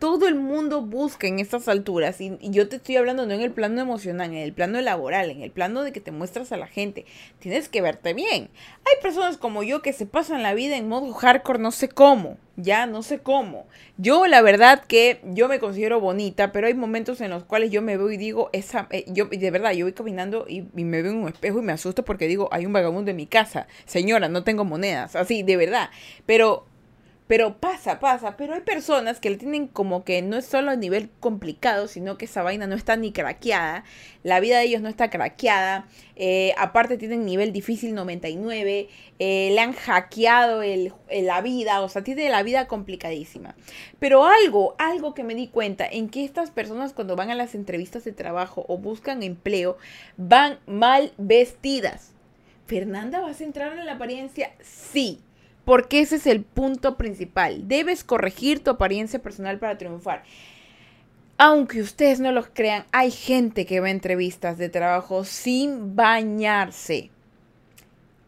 todo 0.03 0.27
el 0.27 0.35
mundo 0.35 0.81
busca 0.81 1.27
en 1.27 1.39
estas 1.39 1.69
alturas, 1.69 2.19
y, 2.19 2.37
yo 2.41 2.67
te 2.67 2.75
estoy 2.75 2.97
hablando 2.97 3.25
no 3.25 3.35
en 3.35 3.39
el 3.39 3.53
plano 3.53 3.79
emocional, 3.79 4.31
en 4.31 4.39
el 4.39 4.51
plano 4.51 4.81
laboral, 4.81 5.29
en 5.29 5.41
el 5.41 5.49
plano 5.49 5.81
de 5.81 5.93
que 5.93 6.01
te 6.01 6.11
muestras 6.11 6.51
a 6.51 6.57
la 6.57 6.67
gente, 6.67 7.05
tienes 7.39 7.69
que 7.69 7.81
verte 7.81 8.13
bien. 8.13 8.49
Hay 8.83 9.01
personas 9.01 9.37
como 9.37 9.63
yo 9.63 9.81
que 9.81 9.93
se 9.93 10.05
pasan 10.05 10.43
la 10.43 10.55
vida 10.55 10.75
en 10.75 10.89
modo 10.89 11.13
hardcore, 11.13 11.59
no 11.59 11.71
sé 11.71 11.87
cómo, 11.87 12.35
ya 12.57 12.85
no 12.85 13.01
sé 13.01 13.19
cómo. 13.19 13.65
Yo 13.95 14.27
la 14.27 14.41
verdad 14.41 14.83
que 14.85 15.21
yo 15.23 15.47
me 15.47 15.59
considero 15.59 16.01
bonita, 16.01 16.51
pero 16.51 16.67
hay 16.67 16.73
momentos 16.73 17.21
en 17.21 17.29
los 17.29 17.45
cuales 17.45 17.71
yo 17.71 17.81
me 17.81 17.95
veo 17.95 18.11
y 18.11 18.17
digo, 18.17 18.49
esa, 18.51 18.87
eh, 18.89 19.05
yo 19.07 19.27
de 19.27 19.51
verdad, 19.51 19.71
yo 19.71 19.85
voy 19.85 19.93
caminando 19.93 20.45
y, 20.49 20.65
y, 20.75 20.83
me 20.83 21.01
veo 21.01 21.13
en 21.13 21.19
un 21.19 21.29
espejo 21.29 21.59
y 21.59 21.61
me 21.61 21.71
asusto 21.71 22.03
porque 22.03 22.27
digo, 22.27 22.49
hay 22.51 22.65
un 22.65 22.73
vagabundo 22.73 23.09
en 23.11 23.15
mi 23.15 23.25
casa, 23.25 23.67
señora, 23.85 24.27
no 24.27 24.43
tengo 24.43 24.65
monedas, 24.65 25.15
así, 25.15 25.43
de 25.43 25.55
verdad. 25.55 25.91
Pero 26.25 26.65
pero 27.27 27.57
pasa, 27.57 27.99
pasa. 27.99 28.35
Pero 28.35 28.53
hay 28.53 28.61
personas 28.61 29.19
que 29.19 29.29
le 29.29 29.37
tienen 29.37 29.67
como 29.67 30.03
que 30.03 30.21
no 30.21 30.37
es 30.37 30.45
solo 30.45 30.75
nivel 30.75 31.09
complicado, 31.19 31.87
sino 31.87 32.17
que 32.17 32.25
esa 32.25 32.43
vaina 32.43 32.67
no 32.67 32.75
está 32.75 32.97
ni 32.97 33.11
craqueada. 33.11 33.85
La 34.23 34.39
vida 34.39 34.59
de 34.59 34.65
ellos 34.65 34.81
no 34.81 34.89
está 34.89 35.09
craqueada. 35.09 35.87
Eh, 36.15 36.53
aparte 36.57 36.97
tienen 36.97 37.25
nivel 37.25 37.53
difícil 37.53 37.95
99. 37.95 38.89
Eh, 39.19 39.49
le 39.53 39.59
han 39.59 39.73
hackeado 39.73 40.61
la 41.09 41.41
vida. 41.41 41.81
O 41.81 41.89
sea, 41.89 42.03
tiene 42.03 42.29
la 42.29 42.43
vida 42.43 42.67
complicadísima. 42.67 43.55
Pero 43.99 44.25
algo, 44.25 44.75
algo 44.77 45.13
que 45.13 45.23
me 45.23 45.35
di 45.35 45.47
cuenta 45.47 45.87
en 45.87 46.09
que 46.09 46.25
estas 46.25 46.51
personas 46.51 46.93
cuando 46.93 47.15
van 47.15 47.31
a 47.31 47.35
las 47.35 47.55
entrevistas 47.55 48.03
de 48.03 48.11
trabajo 48.11 48.65
o 48.67 48.77
buscan 48.77 49.23
empleo, 49.23 49.77
van 50.17 50.59
mal 50.67 51.13
vestidas. 51.17 52.11
¿Fernanda 52.67 53.21
vas 53.21 53.39
a 53.39 53.43
entrar 53.43 53.77
en 53.77 53.85
la 53.85 53.93
apariencia? 53.93 54.51
Sí 54.61 55.21
porque 55.65 56.01
ese 56.01 56.17
es 56.17 56.27
el 56.27 56.43
punto 56.43 56.97
principal. 56.97 57.67
Debes 57.67 58.03
corregir 58.03 58.63
tu 58.63 58.71
apariencia 58.71 59.19
personal 59.19 59.59
para 59.59 59.77
triunfar. 59.77 60.23
Aunque 61.37 61.81
ustedes 61.81 62.19
no 62.19 62.31
lo 62.31 62.43
crean, 62.53 62.85
hay 62.91 63.11
gente 63.11 63.65
que 63.65 63.81
ve 63.81 63.89
entrevistas 63.89 64.57
de 64.57 64.69
trabajo 64.69 65.23
sin 65.23 65.95
bañarse. 65.95 67.09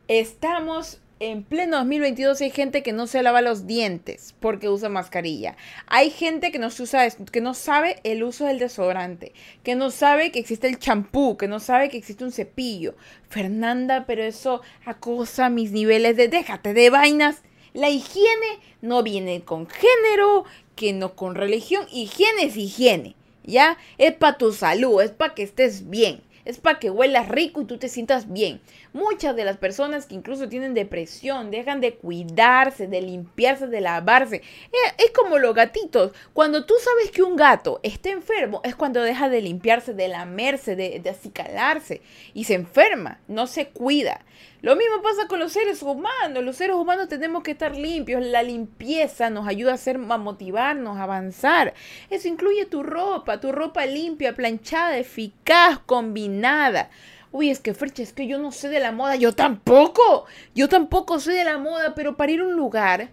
Estamos 0.08 1.02
en 1.20 1.44
pleno 1.44 1.78
2022 1.78 2.42
hay 2.42 2.52
gente 2.52 2.84
que 2.84 2.92
no 2.92 3.08
se 3.08 3.24
lava 3.24 3.42
los 3.42 3.66
dientes 3.66 4.36
porque 4.40 4.68
usa 4.68 4.90
mascarilla. 4.90 5.56
Hay 5.88 6.10
gente 6.10 6.52
que 6.52 6.60
no, 6.60 6.68
usa, 6.68 7.10
que 7.10 7.42
no 7.42 7.54
sabe 7.54 8.02
el 8.04 8.24
uso 8.24 8.46
del 8.46 8.60
desodorante, 8.60 9.34
que 9.64 9.76
no 9.76 9.92
sabe 9.92 10.32
que 10.32 10.40
existe 10.40 10.68
el 10.68 10.78
champú, 10.78 11.38
que 11.38 11.48
no 11.48 11.60
sabe 11.60 11.90
que 11.90 11.98
existe 11.98 12.24
un 12.24 12.32
cepillo. 12.32 12.96
Fernanda, 13.30 14.06
pero 14.06 14.24
eso 14.24 14.62
acosa 14.86 15.50
mis 15.50 15.72
niveles 15.72 16.18
de 16.18 16.28
déjate 16.28 16.74
de 16.74 16.90
vainas. 16.90 17.44
La 17.74 17.90
higiene 17.90 18.60
no 18.82 19.02
viene 19.04 19.44
con 19.44 19.68
género, 19.68 20.44
que 20.76 20.92
no 20.92 21.16
con 21.16 21.36
religión. 21.36 21.86
Higiene 21.92 22.44
es 22.44 22.58
higiene, 22.58 23.16
¿ya? 23.44 23.78
Es 23.98 24.14
para 24.14 24.38
tu 24.38 24.52
salud, 24.52 25.02
es 25.02 25.12
para 25.12 25.34
que 25.34 25.44
estés 25.44 25.90
bien 25.90 26.22
es 26.46 26.60
para 26.60 26.80
que 26.80 26.90
huelas 26.90 27.28
rico 27.28 27.62
y 27.62 27.66
tú 27.66 27.78
te 27.78 27.90
sientas 27.90 28.32
bien. 28.32 28.62
Muchas 28.94 29.36
de 29.36 29.44
las 29.44 29.58
personas 29.58 30.06
que 30.06 30.16
incluso 30.16 30.48
tienen 30.48 30.74
depresión 30.74 31.52
dejan 31.52 31.82
de 31.82 31.96
cuidarse, 31.96 32.88
de 32.88 33.02
limpiarse, 33.02 33.68
de 33.68 33.82
lavarse. 33.82 34.38
Eh, 34.38 34.94
es, 34.98 35.12
como 35.12 35.40
los 35.40 35.54
gatitos. 35.56 36.12
Cuando 36.34 36.66
tú 36.66 36.76
sabes 36.80 37.12
que 37.12 37.24
un 37.24 37.36
gato 37.36 37.80
está 37.84 38.10
enfermo, 38.10 38.62
es 38.64 38.76
cuando 38.76 39.02
deja 39.02 39.30
de 39.30 39.42
limpiarse, 39.42 39.94
de 39.94 40.08
lamerse, 40.08 40.76
de, 40.76 41.00
de 41.00 41.10
acicalarse 41.10 42.02
y 42.34 42.46
se 42.46 42.54
enferma, 42.54 43.20
no 43.28 43.48
se 43.48 43.70
cuida. 43.70 44.22
Lo 44.66 44.76
mismo 44.76 45.04
pasa 45.04 45.28
con 45.28 45.38
los 45.38 45.52
seres 45.52 45.84
humanos. 45.84 46.44
Los 46.44 46.56
seres 46.56 46.76
humanos 46.76 47.08
tenemos 47.08 47.44
que 47.44 47.52
estar 47.52 47.76
limpios. 47.76 48.26
La 48.26 48.42
limpieza 48.42 49.30
nos 49.30 49.48
ayuda 49.48 49.74
a, 49.74 49.76
hacer, 49.76 49.98
a 49.98 50.18
motivarnos, 50.18 50.98
a 50.98 51.04
avanzar. 51.04 51.76
Eso 52.10 52.28
incluye 52.28 52.66
tu 52.66 52.82
ropa, 52.82 53.40
tu 53.40 53.52
ropa 53.52 53.86
limpia, 53.86 54.36
planchada, 54.36 54.98
eficaz, 54.98 55.78
combinada. 55.86 56.90
Uy, 57.32 57.52
es 57.52 57.60
que 57.60 57.76
Fercha, 57.76 58.02
es 58.02 58.12
que 58.12 58.26
yo 58.26 58.40
no 58.40 58.52
sé 58.52 58.70
de 58.70 58.80
la 58.80 58.92
moda. 58.92 59.16
Yo 59.16 59.34
tampoco. 59.34 60.26
Yo 60.56 60.68
tampoco 60.68 61.20
sé 61.20 61.34
de 61.34 61.44
la 61.44 61.60
moda, 61.60 61.94
pero 61.94 62.18
para 62.18 62.32
ir 62.32 62.40
a 62.40 62.46
un 62.46 62.56
lugar 62.56 63.10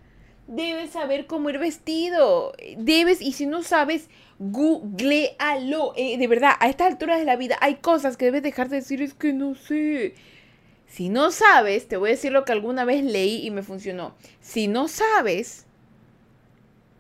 debes 0.47 0.93
saber 0.93 1.27
cómo 1.27 1.51
ir 1.51 1.59
vestido. 1.59 2.55
Debes, 2.79 3.21
y 3.21 3.33
si 3.33 3.45
no 3.45 3.63
sabes, 3.63 4.09
googlealo. 4.39 5.93
Eh, 5.97 6.17
de 6.17 6.27
verdad, 6.29 6.53
a 6.61 6.71
estas 6.71 6.93
alturas 6.93 7.19
de 7.19 7.27
la 7.27 7.37
vida 7.37 7.59
hay 7.61 7.75
cosas 7.75 8.17
que 8.17 8.25
debes 8.25 8.43
dejar 8.43 8.71
de 8.71 8.77
decir, 8.77 9.03
es 9.03 9.13
que 9.13 9.35
no 9.35 9.55
sé. 9.55 10.15
Si 10.93 11.09
no 11.09 11.31
sabes, 11.31 11.89
te 11.89 11.97
voy 11.97 12.11
a 12.11 12.13
decir 12.13 12.33
lo 12.33 12.45
que 12.45 12.53
alguna 12.53 12.85
vez 12.85 13.03
leí 13.03 13.47
y 13.47 13.51
me 13.51 13.63
funcionó. 13.63 14.15
Si 14.43 14.69
no 14.69 14.89
sabes, 14.89 15.65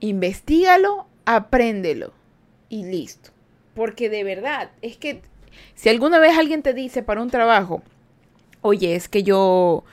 investigalo, 0.01 1.07
apréndelo 1.27 2.15
y 2.71 2.85
listo. 2.85 3.33
Porque 3.75 4.09
de 4.09 4.25
verdad, 4.25 4.71
es 4.81 4.97
que 4.97 5.21
si 5.75 5.91
alguna 5.91 6.19
vez 6.19 6.39
alguien 6.39 6.63
te 6.63 6.73
dice 6.73 7.03
para 7.03 7.21
un 7.21 7.29
trabajo, 7.29 7.83
oye, 8.63 8.95
es 8.95 9.11
que 9.11 9.25
yo, 9.25 9.85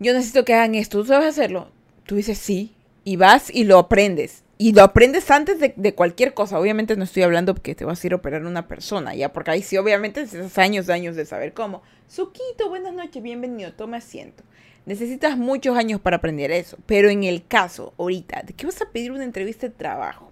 yo 0.00 0.12
necesito 0.12 0.44
que 0.44 0.54
hagan 0.54 0.74
esto, 0.74 0.98
¿tú 0.98 1.06
sabes 1.06 1.28
hacerlo? 1.28 1.70
Tú 2.06 2.16
dices 2.16 2.38
sí 2.38 2.74
y 3.04 3.14
vas 3.14 3.54
y 3.54 3.62
lo 3.62 3.78
aprendes. 3.78 4.42
Y 4.62 4.74
lo 4.74 4.82
aprendes 4.82 5.30
antes 5.30 5.58
de, 5.58 5.94
cualquier 5.94 6.34
cosa. 6.34 6.60
Obviamente 6.60 6.94
no 6.94 7.04
estoy 7.04 7.22
hablando 7.22 7.54
porque 7.54 7.74
te 7.74 7.86
vas 7.86 8.04
a 8.04 8.06
ir 8.06 8.12
a 8.12 8.16
operar 8.16 8.44
una 8.44 8.68
persona, 8.68 9.14
ya, 9.14 9.32
porque 9.32 9.52
ahí 9.52 9.62
sí, 9.62 9.78
obviamente, 9.78 10.20
necesitas 10.20 10.58
años, 10.58 10.90
años 10.90 11.16
de 11.16 11.24
saber 11.24 11.54
cómo. 11.54 11.80
Suquito, 12.08 12.68
buenas 12.68 12.92
noches, 12.92 13.22
bienvenido, 13.22 13.72
toma 13.72 13.96
asiento. 13.96 14.44
Necesitas 14.84 15.38
muchos 15.38 15.78
años 15.78 15.98
para 15.98 16.18
aprender 16.18 16.50
eso. 16.50 16.76
Pero 16.84 17.08
en 17.08 17.24
el 17.24 17.46
caso, 17.46 17.94
ahorita, 17.96 18.42
de 18.42 18.52
que 18.52 18.66
vas 18.66 18.82
a 18.82 18.90
pedir 18.90 19.12
una 19.12 19.24
entrevista 19.24 19.66
de 19.66 19.72
trabajo, 19.72 20.30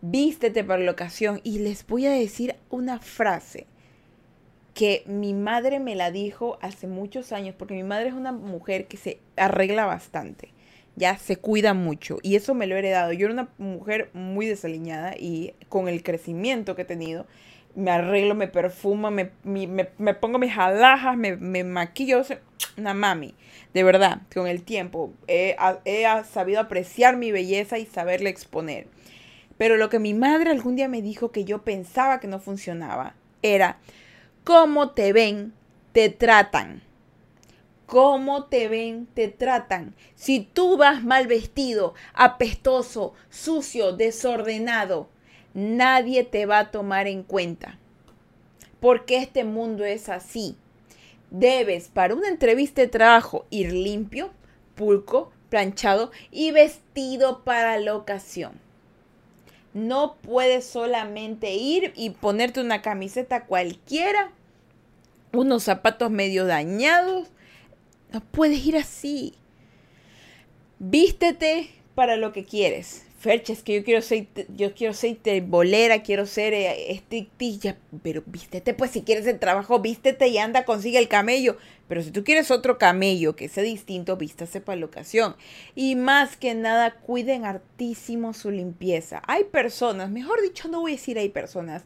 vístete 0.00 0.64
para 0.64 0.82
la 0.82 0.90
ocasión 0.90 1.40
y 1.44 1.60
les 1.60 1.86
voy 1.86 2.06
a 2.06 2.10
decir 2.10 2.56
una 2.68 2.98
frase 2.98 3.68
que 4.74 5.04
mi 5.06 5.34
madre 5.34 5.78
me 5.78 5.94
la 5.94 6.10
dijo 6.10 6.58
hace 6.62 6.88
muchos 6.88 7.30
años, 7.30 7.54
porque 7.56 7.74
mi 7.74 7.84
madre 7.84 8.08
es 8.08 8.14
una 8.14 8.32
mujer 8.32 8.88
que 8.88 8.96
se 8.96 9.20
arregla 9.36 9.86
bastante 9.86 10.52
ya 10.96 11.16
se 11.16 11.36
cuida 11.36 11.74
mucho 11.74 12.18
y 12.22 12.36
eso 12.36 12.54
me 12.54 12.66
lo 12.66 12.74
he 12.74 12.80
heredado. 12.80 13.12
Yo 13.12 13.26
era 13.26 13.34
una 13.34 13.48
mujer 13.58 14.10
muy 14.12 14.46
desaliñada 14.46 15.14
y 15.18 15.54
con 15.68 15.88
el 15.88 16.02
crecimiento 16.02 16.76
que 16.76 16.82
he 16.82 16.86
tenido, 16.86 17.26
me 17.74 17.90
arreglo, 17.90 18.34
me 18.34 18.48
perfumo, 18.48 19.10
me, 19.10 19.30
me, 19.44 20.14
pongo 20.14 20.38
mis 20.38 20.56
alhajas, 20.56 21.16
me, 21.16 21.36
me 21.36 21.64
maquillo, 21.64 22.22
una 22.76 22.94
mami. 22.94 23.34
De 23.72 23.82
verdad, 23.82 24.22
con 24.34 24.46
el 24.46 24.62
tiempo 24.62 25.12
he, 25.26 25.56
he 25.84 26.04
sabido 26.24 26.60
apreciar 26.60 27.16
mi 27.16 27.32
belleza 27.32 27.78
y 27.78 27.86
saberle 27.86 28.30
exponer. 28.30 28.86
Pero 29.56 29.76
lo 29.76 29.88
que 29.88 29.98
mi 29.98 30.12
madre 30.12 30.50
algún 30.50 30.76
día 30.76 30.88
me 30.88 31.02
dijo 31.02 31.30
que 31.30 31.44
yo 31.44 31.62
pensaba 31.62 32.20
que 32.20 32.28
no 32.28 32.38
funcionaba 32.38 33.14
era, 33.42 33.78
cómo 34.44 34.90
te 34.90 35.12
ven, 35.12 35.52
te 35.92 36.08
tratan 36.10 36.82
cómo 37.92 38.44
te 38.44 38.68
ven, 38.68 39.06
te 39.12 39.28
tratan. 39.28 39.94
Si 40.14 40.40
tú 40.40 40.78
vas 40.78 41.04
mal 41.04 41.26
vestido, 41.26 41.92
apestoso, 42.14 43.12
sucio, 43.28 43.92
desordenado, 43.92 45.10
nadie 45.52 46.24
te 46.24 46.46
va 46.46 46.60
a 46.60 46.70
tomar 46.70 47.06
en 47.06 47.22
cuenta. 47.22 47.78
Porque 48.80 49.18
este 49.18 49.44
mundo 49.44 49.84
es 49.84 50.08
así. 50.08 50.56
Debes 51.30 51.88
para 51.88 52.14
una 52.14 52.28
entrevista 52.28 52.80
de 52.80 52.88
trabajo 52.88 53.44
ir 53.50 53.74
limpio, 53.74 54.30
pulco, 54.74 55.30
planchado 55.50 56.12
y 56.30 56.50
vestido 56.50 57.44
para 57.44 57.76
la 57.76 57.94
ocasión. 57.94 58.52
No 59.74 60.16
puedes 60.22 60.64
solamente 60.64 61.52
ir 61.56 61.92
y 61.94 62.08
ponerte 62.08 62.62
una 62.62 62.80
camiseta 62.80 63.44
cualquiera, 63.44 64.32
unos 65.34 65.64
zapatos 65.64 66.10
medio 66.10 66.46
dañados, 66.46 67.28
no 68.12 68.20
puedes 68.20 68.64
ir 68.66 68.76
así. 68.76 69.34
Vístete 70.78 71.70
para 71.94 72.16
lo 72.16 72.32
que 72.32 72.44
quieres. 72.44 73.04
Fercha, 73.22 73.52
es 73.52 73.62
que 73.62 73.74
yo 73.74 73.84
quiero 73.84 74.02
ser, 74.02 74.26
yo 74.56 74.74
quiero 74.74 74.94
bolera, 75.46 76.02
quiero 76.02 76.26
ser 76.26 76.54
eh, 76.54 77.00
pero 78.02 78.24
vístete, 78.26 78.74
pues 78.74 78.90
si 78.90 79.02
quieres 79.02 79.28
el 79.28 79.38
trabajo, 79.38 79.78
vístete 79.78 80.26
y 80.26 80.38
anda, 80.38 80.64
consigue 80.64 80.98
el 80.98 81.06
camello. 81.06 81.56
Pero 81.86 82.02
si 82.02 82.10
tú 82.10 82.24
quieres 82.24 82.50
otro 82.50 82.78
camello 82.78 83.36
que 83.36 83.48
sea 83.48 83.62
distinto, 83.62 84.16
vístase 84.16 84.60
para 84.60 84.80
la 84.80 84.86
ocasión. 84.86 85.36
Y 85.76 85.94
más 85.94 86.36
que 86.36 86.54
nada, 86.54 86.94
cuiden 86.94 87.44
hartísimo 87.44 88.32
su 88.34 88.50
limpieza. 88.50 89.22
Hay 89.28 89.44
personas, 89.44 90.10
mejor 90.10 90.42
dicho, 90.42 90.66
no 90.66 90.80
voy 90.80 90.92
a 90.92 90.96
decir 90.96 91.16
hay 91.16 91.28
personas, 91.28 91.84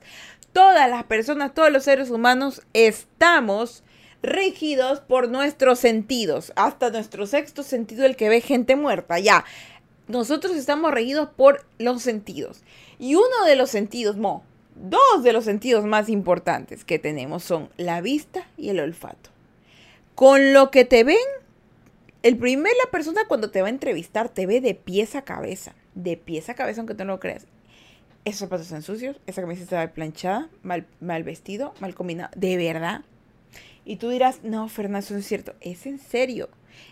todas 0.55 0.89
las 0.89 1.05
personas, 1.05 1.53
todos 1.53 1.71
los 1.71 1.85
seres 1.85 2.09
humanos 2.09 2.63
estamos 2.73 3.85
regidos 4.23 5.01
por 5.01 5.29
nuestros 5.29 5.79
sentidos, 5.79 6.53
hasta 6.57 6.91
nuestro 6.91 7.27
sexto 7.27 7.63
sentido, 7.63 8.05
el 8.05 8.17
que 8.17 8.29
ve 8.29 8.41
gente 8.41 8.77
muerta, 8.77 9.19
ya. 9.19 9.45
Nosotros 10.09 10.55
estamos 10.57 10.93
regidos 10.93 11.29
por 11.37 11.67
los 11.79 12.03
sentidos. 12.03 12.63
Y 12.99 13.15
uno 13.15 13.45
de 13.47 13.57
los 13.57 13.71
sentidos, 13.71 14.17
mo, 14.17 14.45
dos 14.75 15.23
de 15.23 15.33
los 15.33 15.45
sentidos 15.45 15.85
más 15.85 16.09
importantes 16.09 16.85
que 16.85 16.99
tenemos 16.99 17.43
son 17.43 17.69
la 17.77 18.01
vista 18.01 18.47
y 18.57 18.69
el 18.69 18.81
olfato. 18.81 19.31
Con 20.15 20.53
lo 20.53 20.71
que 20.71 20.85
te 20.85 21.05
ven, 21.05 21.17
el 22.23 22.37
primer, 22.37 22.73
la 22.85 22.91
persona 22.91 23.23
cuando 23.29 23.51
te 23.51 23.61
va 23.63 23.69
a 23.69 23.71
entrevistar 23.71 24.29
te 24.29 24.47
ve 24.47 24.61
de 24.61 24.75
pies 24.75 25.15
a 25.15 25.23
cabeza, 25.23 25.75
de 25.95 26.17
pies 26.17 26.49
a 26.49 26.55
cabeza, 26.55 26.81
aunque 26.81 26.95
tú 26.95 27.05
no 27.05 27.15
lo 27.15 27.21
creas. 27.21 27.47
Esos 28.25 28.41
zapatos 28.41 28.67
están 28.67 28.83
sucios, 28.83 29.21
esa 29.27 29.43
camisa 29.43 29.63
está 29.63 29.93
planchada, 29.93 30.49
mal, 30.63 30.87
mal 31.01 31.23
vestido, 31.23 31.75
mal 31.81 31.95
combinado. 31.95 32.31
De 32.35 32.57
verdad, 32.57 33.03
y 33.87 33.97
tú 33.97 34.11
dirás, 34.11 34.41
no, 34.43 34.69
Fernando, 34.69 34.99
eso 34.99 35.15
no 35.15 35.21
es 35.21 35.27
cierto. 35.27 35.55
Es 35.61 35.87
en 35.87 36.01
serio. 36.01 36.49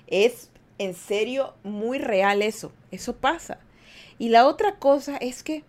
Es 0.06 0.50
en 0.78 0.94
serio 0.94 1.54
muy 1.64 1.98
real 1.98 2.40
eso. 2.40 2.72
Eso 2.92 3.16
pasa. 3.16 3.58
Y 4.16 4.28
la 4.28 4.46
otra 4.46 4.76
cosa 4.76 5.16
es 5.16 5.42
que 5.42 5.64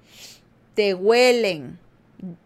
te 0.75 0.93
huelen. 0.93 1.79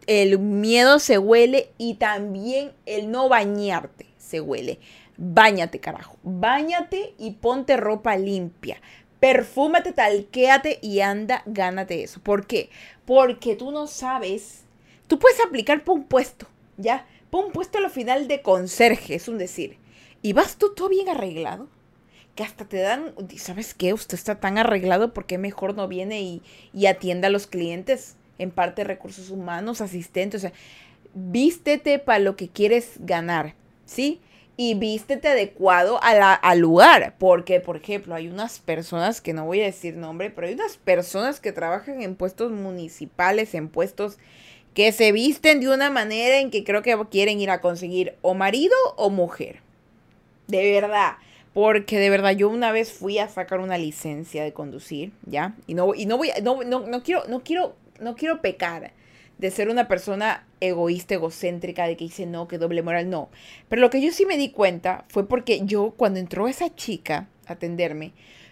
El 0.07 0.39
miedo 0.39 0.99
se 0.99 1.17
huele 1.17 1.71
y 1.77 1.95
también 1.95 2.71
el 2.85 3.11
no 3.11 3.27
bañarte 3.27 4.05
se 4.17 4.39
huele. 4.39 4.79
Báñate, 5.17 5.81
carajo. 5.81 6.15
Báñate 6.23 7.13
y 7.17 7.31
ponte 7.31 7.75
ropa 7.75 8.15
limpia. 8.15 8.81
Perfúmate, 9.19 9.91
talquéate 9.91 10.79
y 10.81 11.01
anda, 11.01 11.43
gánate 11.45 12.01
eso. 12.03 12.21
¿Por 12.21 12.47
qué? 12.47 12.69
Porque 13.05 13.57
tú 13.57 13.71
no 13.71 13.87
sabes. 13.87 14.63
Tú 15.07 15.19
puedes 15.19 15.43
aplicar 15.45 15.83
por 15.83 15.95
un 15.95 16.05
puesto, 16.05 16.47
¿ya? 16.77 17.05
Pon 17.29 17.51
puesto 17.51 17.77
a 17.77 17.81
lo 17.81 17.89
final 17.89 18.27
de 18.27 18.41
conserje, 18.41 19.15
es 19.15 19.27
un 19.27 19.37
decir. 19.37 19.77
Y 20.21 20.33
vas 20.33 20.57
tú 20.57 20.73
todo 20.73 20.89
bien 20.89 21.09
arreglado. 21.09 21.67
Que 22.35 22.43
hasta 22.43 22.65
te 22.65 22.77
dan, 22.77 23.13
¿sabes 23.37 23.73
qué? 23.73 23.93
Usted 23.93 24.15
está 24.15 24.39
tan 24.39 24.57
arreglado 24.57 25.13
porque 25.13 25.37
mejor 25.37 25.75
no 25.75 25.87
viene 25.87 26.21
y, 26.21 26.41
y 26.73 26.85
atienda 26.85 27.27
a 27.27 27.31
los 27.31 27.47
clientes. 27.47 28.15
En 28.37 28.51
parte 28.51 28.83
recursos 28.83 29.29
humanos, 29.29 29.81
asistentes. 29.81 30.39
O 30.39 30.47
sea, 30.47 30.53
vístete 31.13 31.99
para 31.99 32.19
lo 32.19 32.35
que 32.35 32.47
quieres 32.47 32.93
ganar, 32.99 33.55
¿sí? 33.85 34.21
Y 34.55 34.75
vístete 34.75 35.27
adecuado 35.27 36.01
a 36.03 36.13
la, 36.13 36.33
al 36.33 36.59
lugar. 36.59 37.15
Porque, 37.19 37.59
por 37.59 37.77
ejemplo, 37.77 38.15
hay 38.15 38.27
unas 38.27 38.59
personas, 38.59 39.21
que 39.21 39.33
no 39.33 39.45
voy 39.45 39.61
a 39.61 39.65
decir 39.65 39.95
nombre, 39.95 40.29
pero 40.29 40.47
hay 40.47 40.53
unas 40.53 40.77
personas 40.77 41.39
que 41.39 41.51
trabajan 41.51 42.01
en 42.01 42.15
puestos 42.15 42.51
municipales, 42.51 43.53
en 43.53 43.69
puestos 43.69 44.17
que 44.73 44.91
se 44.91 45.11
visten 45.11 45.59
de 45.59 45.69
una 45.69 45.89
manera 45.89 46.39
en 46.39 46.51
que 46.51 46.63
creo 46.63 46.81
que 46.81 46.97
quieren 47.09 47.39
ir 47.39 47.49
a 47.49 47.61
conseguir 47.61 48.15
o 48.21 48.33
marido 48.33 48.75
o 48.95 49.09
mujer. 49.09 49.61
De 50.47 50.71
verdad. 50.71 51.13
Porque 51.53 51.97
de 51.97 52.09
verdad, 52.09 52.31
yo 52.31 52.49
una 52.49 52.71
vez 52.71 52.91
fui 52.91 53.17
a 53.17 53.27
sacar 53.27 53.59
una 53.59 53.77
licencia 53.77 54.43
de 54.43 54.53
conducir, 54.53 55.11
¿ya? 55.25 55.55
Y 55.67 55.73
no, 55.73 55.95
y 55.95 56.05
no 56.05 56.17
voy, 56.17 56.29
no, 56.43 56.63
no, 56.63 56.81
no 56.81 57.03
quiero, 57.03 57.23
no 57.27 57.43
quiero, 57.43 57.75
no 57.99 58.15
quiero 58.15 58.41
pecar 58.41 58.93
de 59.39 59.51
ser 59.51 59.69
una 59.69 59.87
persona 59.87 60.45
egoísta, 60.59 61.15
egocéntrica, 61.15 61.87
de 61.87 61.97
que 61.97 62.03
dice 62.05 62.25
no, 62.25 62.47
que 62.47 62.57
doble 62.57 62.83
moral, 62.83 63.09
no. 63.09 63.29
Pero 63.67 63.81
lo 63.81 63.89
que 63.89 64.01
yo 64.01 64.11
sí 64.11 64.25
me 64.25 64.37
di 64.37 64.51
cuenta 64.51 65.05
fue 65.07 65.27
porque 65.27 65.61
yo, 65.63 65.93
cuando 65.97 66.19
entró 66.19 66.47
esa 66.47 66.75
chica 66.75 67.27
a 67.47 67.53
atenderme, 67.53 68.11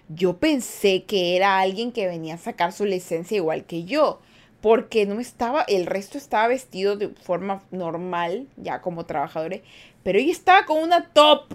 yo 0.09 0.37
pensé 0.37 1.03
que 1.03 1.35
era 1.35 1.59
alguien 1.59 1.91
que 1.91 2.07
venía 2.07 2.35
a 2.35 2.39
sacar 2.39 2.71
su 2.71 2.85
licencia 2.85 3.35
igual 3.35 3.65
que 3.65 3.83
yo. 3.83 4.21
Porque 4.61 5.05
no 5.05 5.19
estaba, 5.19 5.63
el 5.63 5.85
resto 5.85 6.17
estaba 6.17 6.47
vestido 6.47 6.95
de 6.95 7.09
forma 7.09 7.63
normal, 7.71 8.47
ya 8.57 8.81
como 8.81 9.05
trabajadores. 9.05 9.61
Pero 10.03 10.19
ella 10.19 10.31
estaba 10.31 10.65
con 10.65 10.81
una 10.81 11.09
top 11.13 11.53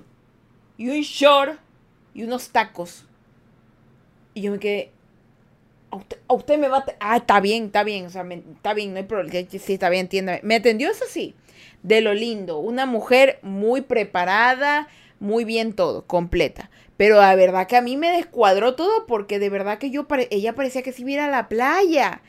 y 0.76 0.88
un 0.88 1.00
short 1.00 1.58
y 2.14 2.22
unos 2.22 2.50
tacos. 2.50 3.06
Y 4.34 4.42
yo 4.42 4.52
me 4.52 4.58
quedé, 4.58 4.92
a 6.28 6.34
usted, 6.34 6.58
me 6.58 6.68
va 6.68 6.78
a... 6.78 6.84
Ah, 7.00 7.16
está 7.18 7.40
bien, 7.40 7.66
está 7.66 7.84
bien, 7.84 8.06
o 8.06 8.10
sea, 8.10 8.24
está 8.24 8.72
bien, 8.72 8.92
no 8.92 8.98
hay 8.98 9.04
problema. 9.04 9.48
Sí, 9.50 9.74
está 9.74 9.90
bien, 9.90 10.02
entiéndame. 10.02 10.40
Me 10.42 10.56
atendió 10.56 10.90
eso 10.90 11.04
sí, 11.08 11.34
de 11.82 12.00
lo 12.00 12.14
lindo. 12.14 12.58
Una 12.58 12.86
mujer 12.86 13.38
muy 13.42 13.82
preparada, 13.82 14.88
muy 15.20 15.44
bien 15.44 15.74
todo, 15.74 16.06
completa. 16.06 16.70
Pero 16.96 17.16
la 17.16 17.34
verdad 17.34 17.66
que 17.66 17.76
a 17.76 17.82
mí 17.82 17.96
me 17.96 18.10
descuadró 18.10 18.74
todo 18.74 19.06
porque 19.06 19.38
de 19.38 19.50
verdad 19.50 19.78
que 19.78 19.90
yo 19.90 20.06
ella 20.30 20.54
parecía 20.54 20.82
que 20.82 20.94
iba 20.96 21.24
a 21.24 21.28
la 21.28 21.48
playa. 21.48 22.22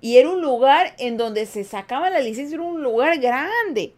Y 0.00 0.18
era 0.18 0.30
un 0.30 0.40
lugar 0.40 0.94
en 0.98 1.16
donde 1.16 1.46
se 1.46 1.64
sacaba 1.64 2.10
la 2.10 2.20
licencia, 2.20 2.54
era 2.54 2.64
un 2.64 2.82
lugar 2.82 3.18
grande. 3.18 3.94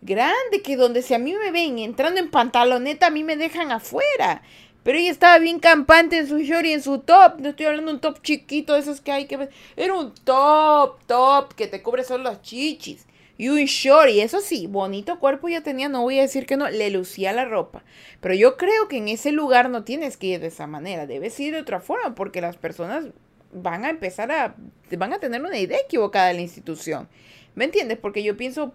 Grande, 0.00 0.62
que 0.62 0.76
donde 0.76 1.02
si 1.02 1.14
a 1.14 1.18
mí 1.18 1.34
me 1.34 1.52
ven 1.52 1.78
entrando 1.78 2.20
en 2.20 2.30
pantaloneta, 2.30 3.06
a 3.06 3.10
mí 3.10 3.22
me 3.22 3.36
dejan 3.36 3.70
afuera. 3.70 4.42
Pero 4.82 4.98
ella 4.98 5.10
estaba 5.10 5.38
bien 5.38 5.60
campante 5.60 6.18
en 6.18 6.26
su 6.26 6.38
short 6.38 6.64
y 6.64 6.72
en 6.72 6.82
su 6.82 6.98
top. 6.98 7.38
No 7.38 7.50
estoy 7.50 7.66
hablando 7.66 7.90
de 7.90 7.94
un 7.94 8.00
top 8.00 8.20
chiquito 8.22 8.74
esos 8.74 9.00
que 9.00 9.12
hay 9.12 9.26
que 9.26 9.36
ver. 9.36 9.50
Era 9.76 9.94
un 9.94 10.12
top, 10.12 10.98
top, 11.06 11.54
que 11.54 11.68
te 11.68 11.82
cubre 11.82 12.02
solo 12.02 12.24
los 12.24 12.42
chichis. 12.42 13.06
Y 13.38 13.48
un 13.48 13.64
short, 13.64 14.10
y 14.10 14.20
eso 14.20 14.40
sí, 14.40 14.66
bonito 14.66 15.18
cuerpo 15.18 15.48
ya 15.48 15.62
tenía, 15.62 15.88
no 15.88 16.02
voy 16.02 16.18
a 16.18 16.22
decir 16.22 16.46
que 16.46 16.56
no, 16.56 16.68
le 16.68 16.90
lucía 16.90 17.32
la 17.32 17.44
ropa. 17.44 17.82
Pero 18.20 18.34
yo 18.34 18.56
creo 18.56 18.88
que 18.88 18.98
en 18.98 19.08
ese 19.08 19.32
lugar 19.32 19.70
no 19.70 19.84
tienes 19.84 20.16
que 20.16 20.28
ir 20.28 20.40
de 20.40 20.48
esa 20.48 20.66
manera, 20.66 21.06
debes 21.06 21.38
ir 21.40 21.54
de 21.54 21.60
otra 21.60 21.80
forma, 21.80 22.14
porque 22.14 22.40
las 22.40 22.56
personas 22.56 23.06
van 23.52 23.84
a 23.84 23.90
empezar 23.90 24.32
a, 24.32 24.54
van 24.96 25.12
a 25.12 25.18
tener 25.18 25.42
una 25.42 25.58
idea 25.58 25.78
equivocada 25.78 26.28
de 26.28 26.34
la 26.34 26.40
institución. 26.40 27.08
¿Me 27.54 27.64
entiendes? 27.64 27.98
Porque 27.98 28.22
yo 28.22 28.36
pienso, 28.36 28.72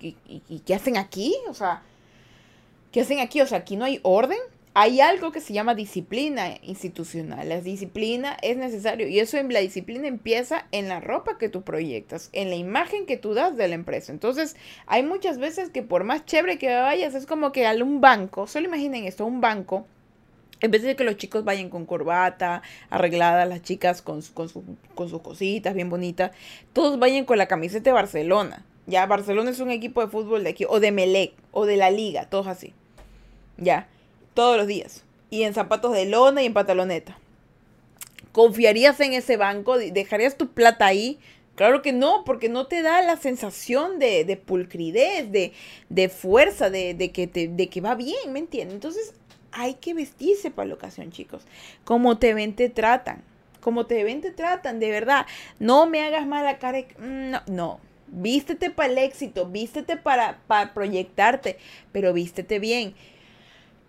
¿y, 0.00 0.62
qué 0.66 0.74
hacen 0.74 0.96
aquí? 0.96 1.34
O 1.48 1.54
sea, 1.54 1.82
¿qué 2.90 3.02
hacen 3.02 3.20
aquí? 3.20 3.40
O 3.40 3.46
sea, 3.46 3.58
aquí 3.58 3.76
no 3.76 3.84
hay 3.84 4.00
orden 4.02 4.38
hay 4.74 5.00
algo 5.00 5.32
que 5.32 5.40
se 5.40 5.52
llama 5.52 5.74
disciplina 5.74 6.56
institucional. 6.62 7.48
La 7.48 7.60
disciplina 7.60 8.36
es 8.40 8.56
necesario 8.56 9.06
y 9.06 9.18
eso 9.18 9.36
en 9.36 9.52
la 9.52 9.60
disciplina 9.60 10.08
empieza 10.08 10.66
en 10.72 10.88
la 10.88 11.00
ropa 11.00 11.36
que 11.36 11.50
tú 11.50 11.62
proyectas, 11.62 12.30
en 12.32 12.48
la 12.48 12.56
imagen 12.56 13.04
que 13.04 13.18
tú 13.18 13.34
das 13.34 13.56
de 13.56 13.68
la 13.68 13.74
empresa. 13.74 14.12
Entonces, 14.12 14.56
hay 14.86 15.02
muchas 15.02 15.38
veces 15.38 15.68
que 15.68 15.82
por 15.82 16.04
más 16.04 16.24
chévere 16.24 16.58
que 16.58 16.74
vayas, 16.74 17.14
es 17.14 17.26
como 17.26 17.52
que 17.52 17.66
a 17.66 17.72
un 17.72 18.00
banco, 18.00 18.46
solo 18.46 18.66
imaginen 18.66 19.04
esto, 19.04 19.26
un 19.26 19.40
banco, 19.40 19.86
en 20.62 20.70
vez 20.70 20.82
de 20.82 20.96
que 20.96 21.04
los 21.04 21.16
chicos 21.16 21.44
vayan 21.44 21.68
con 21.68 21.84
corbata, 21.84 22.62
arregladas, 22.88 23.48
las 23.48 23.62
chicas 23.62 24.00
con, 24.00 24.22
con, 24.22 24.48
con 24.94 25.08
sus 25.08 25.20
cositas 25.20 25.74
bien 25.74 25.90
bonitas, 25.90 26.32
todos 26.72 26.98
vayan 26.98 27.26
con 27.26 27.36
la 27.36 27.48
camiseta 27.48 27.90
de 27.90 27.94
Barcelona. 27.94 28.64
Ya, 28.86 29.04
Barcelona 29.06 29.50
es 29.50 29.60
un 29.60 29.70
equipo 29.70 30.00
de 30.00 30.10
fútbol 30.10 30.42
de 30.42 30.50
aquí, 30.50 30.64
o 30.68 30.80
de 30.80 30.90
Melec, 30.90 31.34
o 31.52 31.66
de 31.66 31.76
la 31.76 31.90
liga, 31.90 32.26
todos 32.30 32.46
así. 32.46 32.72
Ya 33.58 33.88
todos 34.34 34.56
los 34.56 34.66
días. 34.66 35.04
Y 35.30 35.42
en 35.42 35.54
zapatos 35.54 35.92
de 35.92 36.06
lona 36.06 36.42
y 36.42 36.46
en 36.46 36.54
pantaloneta. 36.54 37.18
¿Confiarías 38.32 38.98
en 39.00 39.12
ese 39.12 39.36
banco? 39.36 39.78
¿Dejarías 39.78 40.36
tu 40.36 40.48
plata 40.48 40.86
ahí? 40.86 41.18
Claro 41.54 41.82
que 41.82 41.92
no, 41.92 42.24
porque 42.24 42.48
no 42.48 42.66
te 42.66 42.80
da 42.80 43.02
la 43.02 43.18
sensación 43.18 43.98
de, 43.98 44.24
de 44.24 44.36
pulcridez, 44.38 45.30
de, 45.30 45.52
de 45.90 46.08
fuerza, 46.08 46.70
de, 46.70 46.94
de, 46.94 47.12
que 47.12 47.26
te, 47.26 47.48
de 47.48 47.68
que 47.68 47.82
va 47.82 47.94
bien, 47.94 48.32
¿me 48.32 48.38
entiendes? 48.38 48.74
Entonces 48.74 49.12
hay 49.52 49.74
que 49.74 49.94
vestirse 49.94 50.50
para 50.50 50.68
la 50.68 50.74
ocasión, 50.74 51.10
chicos. 51.10 51.44
Como 51.84 52.18
te 52.18 52.34
ven, 52.34 52.56
te 52.56 52.68
tratan. 52.68 53.22
Como 53.60 53.86
te 53.86 54.02
ven, 54.02 54.20
te 54.20 54.32
tratan, 54.32 54.80
de 54.80 54.90
verdad. 54.90 55.26
No 55.58 55.86
me 55.86 56.02
hagas 56.02 56.26
mala 56.26 56.58
cara. 56.58 56.80
Mm, 56.98 57.30
no, 57.30 57.42
no. 57.46 57.80
Vístete 58.08 58.70
para 58.70 58.92
el 58.92 58.98
éxito, 58.98 59.46
vístete 59.46 59.96
para, 59.96 60.40
para 60.46 60.74
proyectarte, 60.74 61.58
pero 61.92 62.12
vístete 62.12 62.58
bien. 62.58 62.94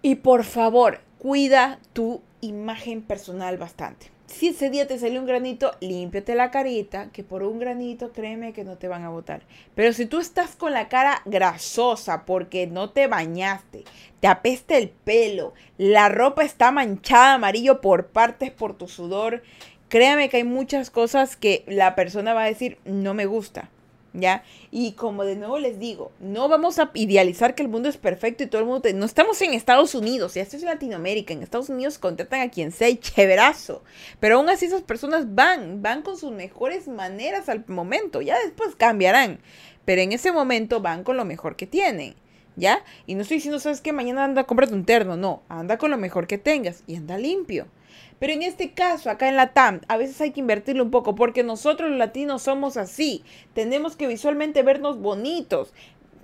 Y 0.01 0.15
por 0.15 0.45
favor, 0.45 1.01
cuida 1.17 1.79
tu 1.91 2.21
imagen 2.39 3.01
personal 3.01 3.57
bastante. 3.57 4.11
Si 4.33 4.47
ese 4.47 4.71
día 4.71 4.87
te 4.87 4.97
salió 4.97 5.19
un 5.19 5.27
granito, 5.27 5.73
límpiate 5.79 6.33
la 6.33 6.49
carita, 6.49 7.11
que 7.11 7.23
por 7.23 7.43
un 7.43 7.59
granito 7.59 8.11
créeme 8.11 8.51
que 8.51 8.63
no 8.63 8.79
te 8.79 8.87
van 8.87 9.03
a 9.03 9.09
botar. 9.09 9.43
Pero 9.75 9.93
si 9.93 10.07
tú 10.07 10.19
estás 10.19 10.55
con 10.55 10.73
la 10.73 10.89
cara 10.89 11.21
grasosa 11.25 12.25
porque 12.25 12.65
no 12.65 12.89
te 12.89 13.05
bañaste, 13.05 13.83
te 14.19 14.27
apesta 14.27 14.75
el 14.75 14.89
pelo, 14.89 15.53
la 15.77 16.09
ropa 16.09 16.43
está 16.43 16.71
manchada 16.71 17.35
amarillo 17.35 17.79
por 17.79 18.07
partes 18.07 18.49
por 18.49 18.75
tu 18.75 18.87
sudor, 18.87 19.43
créame 19.87 20.29
que 20.29 20.37
hay 20.37 20.43
muchas 20.43 20.89
cosas 20.89 21.35
que 21.35 21.63
la 21.67 21.93
persona 21.93 22.33
va 22.33 22.43
a 22.43 22.47
decir, 22.47 22.79
no 22.85 23.13
me 23.13 23.27
gusta. 23.27 23.69
¿Ya? 24.13 24.43
Y 24.71 24.93
como 24.93 25.25
de 25.25 25.35
nuevo 25.35 25.59
les 25.59 25.79
digo, 25.79 26.11
no 26.19 26.47
vamos 26.47 26.79
a 26.79 26.91
idealizar 26.93 27.55
que 27.55 27.63
el 27.63 27.69
mundo 27.69 27.89
es 27.89 27.97
perfecto 27.97 28.43
y 28.43 28.47
todo 28.47 28.61
el 28.61 28.67
mundo... 28.67 28.87
No 28.93 29.05
estamos 29.05 29.41
en 29.41 29.53
Estados 29.53 29.95
Unidos, 29.95 30.35
ya 30.35 30.41
esto 30.41 30.55
es 30.55 30.63
Latinoamérica, 30.63 31.33
en 31.33 31.43
Estados 31.43 31.69
Unidos 31.69 31.97
contratan 31.97 32.41
a 32.41 32.49
quien 32.49 32.71
sea 32.71 32.89
y 32.89 32.97
chéverazo, 32.97 33.83
pero 34.19 34.37
aún 34.37 34.49
así 34.49 34.65
esas 34.65 34.83
personas 34.83 35.33
van, 35.33 35.81
van 35.81 36.01
con 36.03 36.17
sus 36.17 36.31
mejores 36.31 36.87
maneras 36.87 37.49
al 37.49 37.65
momento, 37.67 38.21
ya 38.21 38.37
después 38.39 38.75
cambiarán, 38.75 39.39
pero 39.85 40.01
en 40.01 40.11
ese 40.11 40.31
momento 40.31 40.79
van 40.79 41.03
con 41.03 41.17
lo 41.17 41.25
mejor 41.25 41.55
que 41.55 41.67
tienen. 41.67 42.15
¿Ya? 42.55 42.83
Y 43.07 43.15
no 43.15 43.23
estoy 43.23 43.37
diciendo, 43.37 43.59
¿sabes 43.59 43.81
qué? 43.81 43.93
Mañana 43.93 44.23
anda, 44.23 44.43
cómprate 44.43 44.75
un 44.75 44.85
terno. 44.85 45.17
No, 45.17 45.41
anda 45.49 45.79
con 45.79 45.89
lo 45.89 45.97
mejor 45.97 46.27
que 46.27 46.37
tengas 46.37 46.83
y 46.85 46.95
anda 46.95 47.17
limpio. 47.17 47.65
Pero 48.23 48.35
en 48.35 48.43
este 48.43 48.71
caso, 48.71 49.09
acá 49.09 49.27
en 49.27 49.35
la 49.35 49.51
TAM, 49.51 49.81
a 49.89 49.97
veces 49.97 50.21
hay 50.21 50.31
que 50.31 50.39
invertirle 50.39 50.81
un 50.81 50.91
poco 50.91 51.13
porque 51.13 51.43
nosotros 51.43 51.89
los 51.89 51.99
latinos 51.99 52.43
somos 52.43 52.77
así. 52.77 53.21
Tenemos 53.53 53.97
que 53.97 54.07
visualmente 54.07 54.63
vernos 54.63 54.97
bonitos, 55.01 55.73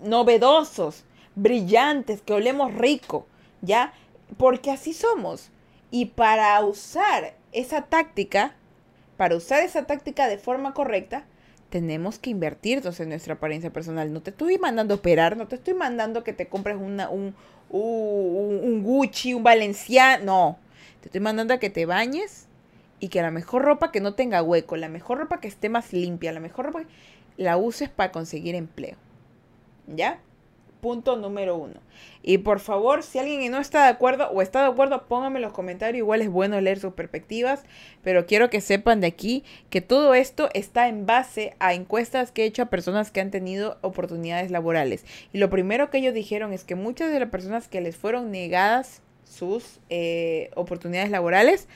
novedosos, 0.02 1.04
brillantes, 1.36 2.22
que 2.22 2.32
olemos 2.32 2.74
rico, 2.74 3.28
¿ya? 3.62 3.92
Porque 4.38 4.72
así 4.72 4.94
somos. 4.94 5.50
Y 5.92 6.06
para 6.06 6.64
usar 6.64 7.34
esa 7.52 7.82
táctica, 7.82 8.56
para 9.18 9.36
usar 9.36 9.62
esa 9.64 9.86
táctica 9.86 10.30
de 10.30 10.38
forma 10.38 10.74
correcta, 10.74 11.26
tenemos 11.70 12.18
que 12.18 12.30
invertirnos 12.30 12.98
en 13.02 13.10
nuestra 13.10 13.34
apariencia 13.34 13.74
personal. 13.74 14.14
No 14.14 14.22
te 14.22 14.30
estoy 14.30 14.58
mandando 14.58 14.94
a 14.94 14.98
operar, 15.00 15.36
no 15.36 15.50
te 15.50 15.56
estoy 15.56 15.74
mandando 15.74 16.24
que 16.24 16.32
te 16.32 16.48
compres 16.48 16.78
una, 16.78 17.10
un, 17.10 17.36
un, 17.70 18.62
un 18.64 18.84
Gucci, 18.84 19.34
un 19.34 19.44
Valenciano, 19.44 20.24
no. 20.24 20.69
Te 21.02 21.08
estoy 21.08 21.22
mandando 21.22 21.54
a 21.54 21.60
que 21.60 21.70
te 21.70 21.86
bañes 21.86 22.48
y 23.00 23.10
que 23.10 23.22
la 23.22 23.32
mejor 23.32 23.64
ropa 23.64 23.92
que 23.92 24.02
no 24.02 24.14
tenga 24.14 24.44
hueco, 24.44 24.76
la 24.76 24.90
mejor 24.90 25.20
ropa 25.20 25.40
que 25.40 25.48
esté 25.48 25.70
más 25.70 25.94
limpia, 25.94 26.32
la 26.32 26.40
mejor 26.40 26.66
ropa 26.66 26.84
la 27.38 27.58
uses 27.58 27.90
para 27.90 28.12
conseguir 28.12 28.56
empleo. 28.56 28.98
¿Ya? 29.88 30.20
Punto 30.82 31.18
número 31.18 31.58
uno. 31.58 31.76
Y 32.22 32.40
por 32.40 32.60
favor, 32.60 33.04
si 33.04 33.20
alguien 33.20 33.52
no 33.52 33.60
está 33.60 33.84
de 33.84 33.90
acuerdo 33.90 34.30
o 34.30 34.42
está 34.42 34.62
de 34.62 34.70
acuerdo, 34.70 35.08
pónganme 35.08 35.40
en 35.40 35.44
los 35.44 35.54
comentarios. 35.54 36.00
Igual 36.00 36.22
es 36.22 36.30
bueno 36.30 36.60
leer 36.62 36.80
sus 36.80 36.94
perspectivas, 36.94 37.64
pero 38.02 38.26
quiero 38.26 38.50
que 38.50 38.62
sepan 38.62 39.02
de 39.02 39.08
aquí 39.08 39.44
que 39.70 39.82
todo 39.82 40.14
esto 40.14 40.50
está 40.54 40.88
en 40.88 41.06
base 41.06 41.56
a 41.60 41.74
encuestas 41.74 42.32
que 42.32 42.44
he 42.44 42.46
hecho 42.46 42.64
a 42.64 42.70
personas 42.70 43.12
que 43.12 43.20
han 43.20 43.32
tenido 43.32 43.78
oportunidades 43.82 44.52
laborales. 44.52 45.06
Y 45.34 45.38
lo 45.40 45.50
primero 45.50 45.90
que 45.90 45.98
ellos 45.98 46.14
dijeron 46.14 46.54
es 46.54 46.64
que 46.64 46.76
muchas 46.76 47.12
de 47.12 47.20
las 47.20 47.30
personas 47.30 47.68
que 47.68 47.82
les 47.82 47.98
fueron 47.98 48.32
negadas 48.32 49.02
sus 49.30 49.80
eh, 49.90 50.50
oportunidades 50.56 51.12
laborales, 51.12 51.68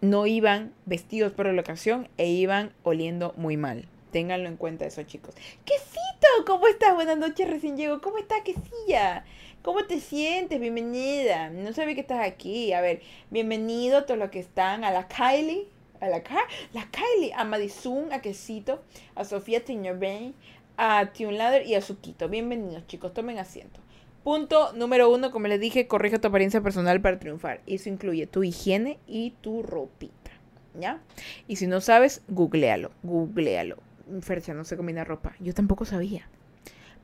no 0.00 0.26
iban 0.26 0.72
vestidos 0.86 1.32
por 1.32 1.46
la 1.52 1.60
ocasión 1.60 2.08
e 2.16 2.28
iban 2.28 2.72
oliendo 2.82 3.34
muy 3.36 3.56
mal. 3.56 3.88
Ténganlo 4.12 4.48
en 4.48 4.56
cuenta 4.56 4.86
eso, 4.86 5.02
chicos. 5.02 5.34
Quesito, 5.64 6.28
¿cómo 6.46 6.68
estás? 6.68 6.94
Buenas 6.94 7.18
noches, 7.18 7.50
recién 7.50 7.76
llego. 7.76 8.00
¿Cómo 8.00 8.18
estás, 8.18 8.42
Quesilla? 8.42 9.24
¿Cómo 9.62 9.84
te 9.86 9.98
sientes? 9.98 10.60
Bienvenida. 10.60 11.50
No 11.50 11.72
sabía 11.72 11.94
que 11.94 12.02
estás 12.02 12.24
aquí. 12.24 12.72
A 12.74 12.80
ver, 12.80 13.02
bienvenido 13.30 13.98
a 13.98 14.06
todos 14.06 14.20
los 14.20 14.30
que 14.30 14.38
están. 14.38 14.84
A 14.84 14.92
la 14.92 15.08
Kylie, 15.08 15.66
a 16.00 16.08
la, 16.08 16.22
la 16.72 16.88
Kylie, 16.90 17.32
a 17.34 17.44
Madison, 17.44 18.12
a 18.12 18.20
Quesito, 18.20 18.82
a 19.16 19.24
Sofía 19.24 19.64
Tiñorbane, 19.64 20.34
a 20.76 21.10
Ladder 21.18 21.66
y 21.66 21.74
a 21.74 21.80
Suquito. 21.80 22.28
Bienvenidos, 22.28 22.86
chicos. 22.86 23.14
Tomen 23.14 23.38
asiento. 23.38 23.80
Punto 24.24 24.72
número 24.72 25.10
uno, 25.10 25.30
como 25.30 25.48
les 25.48 25.60
dije, 25.60 25.86
corrige 25.86 26.18
tu 26.18 26.28
apariencia 26.28 26.62
personal 26.62 27.00
para 27.02 27.18
triunfar. 27.18 27.60
Eso 27.66 27.90
incluye 27.90 28.26
tu 28.26 28.42
higiene 28.42 28.98
y 29.06 29.34
tu 29.42 29.62
ropita. 29.62 30.30
¿Ya? 30.80 31.00
Y 31.46 31.56
si 31.56 31.66
no 31.66 31.82
sabes, 31.82 32.22
googlealo. 32.28 32.90
Googlealo. 33.02 33.76
Fercha, 34.22 34.54
no 34.54 34.64
se 34.64 34.76
combina 34.76 35.04
ropa. 35.04 35.34
Yo 35.40 35.52
tampoco 35.52 35.84
sabía. 35.84 36.26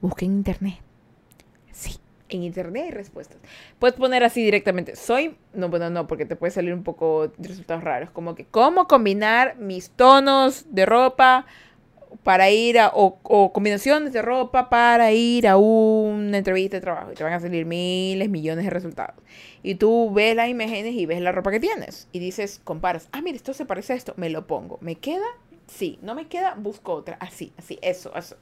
Busqué 0.01 0.25
en 0.25 0.33
internet. 0.33 0.79
Sí, 1.73 1.99
En 2.31 2.43
internet 2.43 2.85
hay 2.87 2.91
respuestas. 2.91 3.39
Puedes 3.79 3.97
poner 3.97 4.25
así 4.25 4.43
directamente, 4.43 4.97
soy, 4.97 5.37
no, 5.53 5.69
bueno, 5.69 5.91
no, 5.91 6.07
porque 6.07 6.25
te 6.27 6.37
puede 6.37 6.51
salir 6.53 6.73
un 6.73 6.85
poco 6.85 7.33
resultados 7.39 7.85
raros, 7.85 8.11
como 8.11 8.35
que, 8.35 8.45
¿cómo 8.45 8.87
combinar 8.87 9.57
mis 9.57 9.91
tonos 9.91 10.65
de 10.71 10.87
ropa 10.87 11.47
para 12.23 12.51
ir 12.51 12.79
a, 12.79 12.91
o, 12.95 13.53
combinaciones 13.53 14.13
de 14.13 14.23
ropa 14.23 14.69
para 14.69 15.13
ir 15.13 15.47
a 15.49 15.57
una 15.57 16.39
entrevista 16.39 16.77
de 16.77 16.81
trabajo? 16.81 17.13
Y 17.13 17.15
te 17.15 17.25
van 17.25 17.33
a 17.33 17.41
salir 17.41 17.67
miles, 17.67 18.29
millones 18.29 18.65
de 18.65 18.71
resultados. 18.71 19.17
Y 19.63 19.77
tú 19.77 20.13
ves 20.13 20.37
las 20.37 20.49
imágenes 20.49 20.95
y 20.95 21.07
ves 21.07 21.21
la 21.21 21.33
ropa 21.33 21.51
que 21.51 21.61
tienes. 21.61 22.09
Y 22.13 22.19
dices, 22.19 22.61
comparas, 22.65 23.09
ah, 23.13 23.23
mira, 23.23 23.37
esto 23.37 23.55
se 23.55 23.65
parece 23.65 23.93
a 23.93 23.97
esto, 23.97 24.15
me 24.17 24.31
lo 24.31 24.47
pongo. 24.47 24.79
¿Me 24.81 24.97
queda? 24.97 25.27
Sí, 25.67 25.99
no 26.03 26.15
me 26.15 26.27
queda, 26.27 26.55
busco 26.55 26.93
otra. 26.93 27.17
Así, 27.21 27.53
así, 27.57 27.79
eso, 27.81 28.15
eso. 28.17 28.37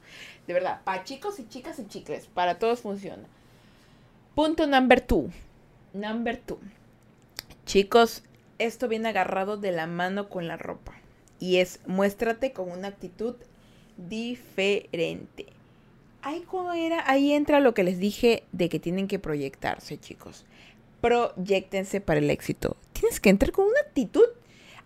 De 0.47 0.53
verdad, 0.53 0.81
para 0.83 1.03
chicos 1.03 1.39
y 1.39 1.47
chicas 1.47 1.79
y 1.79 1.87
chicles, 1.87 2.27
para 2.27 2.57
todos 2.57 2.81
funciona. 2.81 3.23
Punto 4.35 4.65
number 4.65 5.01
two. 5.01 5.29
Number 5.93 6.37
two. 6.37 6.59
Chicos, 7.65 8.23
esto 8.57 8.87
viene 8.87 9.09
agarrado 9.09 9.57
de 9.57 9.71
la 9.71 9.85
mano 9.85 10.27
con 10.27 10.47
la 10.47 10.57
ropa. 10.57 10.93
Y 11.39 11.57
es 11.57 11.79
muéstrate 11.85 12.51
con 12.51 12.71
una 12.71 12.89
actitud 12.89 13.35
diferente. 14.07 15.47
Ahí, 16.21 16.45
era, 16.75 17.09
ahí 17.09 17.33
entra 17.33 17.59
lo 17.59 17.73
que 17.73 17.83
les 17.83 17.99
dije 17.99 18.43
de 18.51 18.69
que 18.69 18.79
tienen 18.79 19.07
que 19.07 19.19
proyectarse, 19.19 19.97
chicos. 19.97 20.45
Proyectense 21.01 22.01
para 22.01 22.19
el 22.19 22.29
éxito. 22.29 22.75
Tienes 22.93 23.19
que 23.19 23.29
entrar 23.29 23.51
con 23.51 23.65
una 23.65 23.79
actitud 23.79 24.25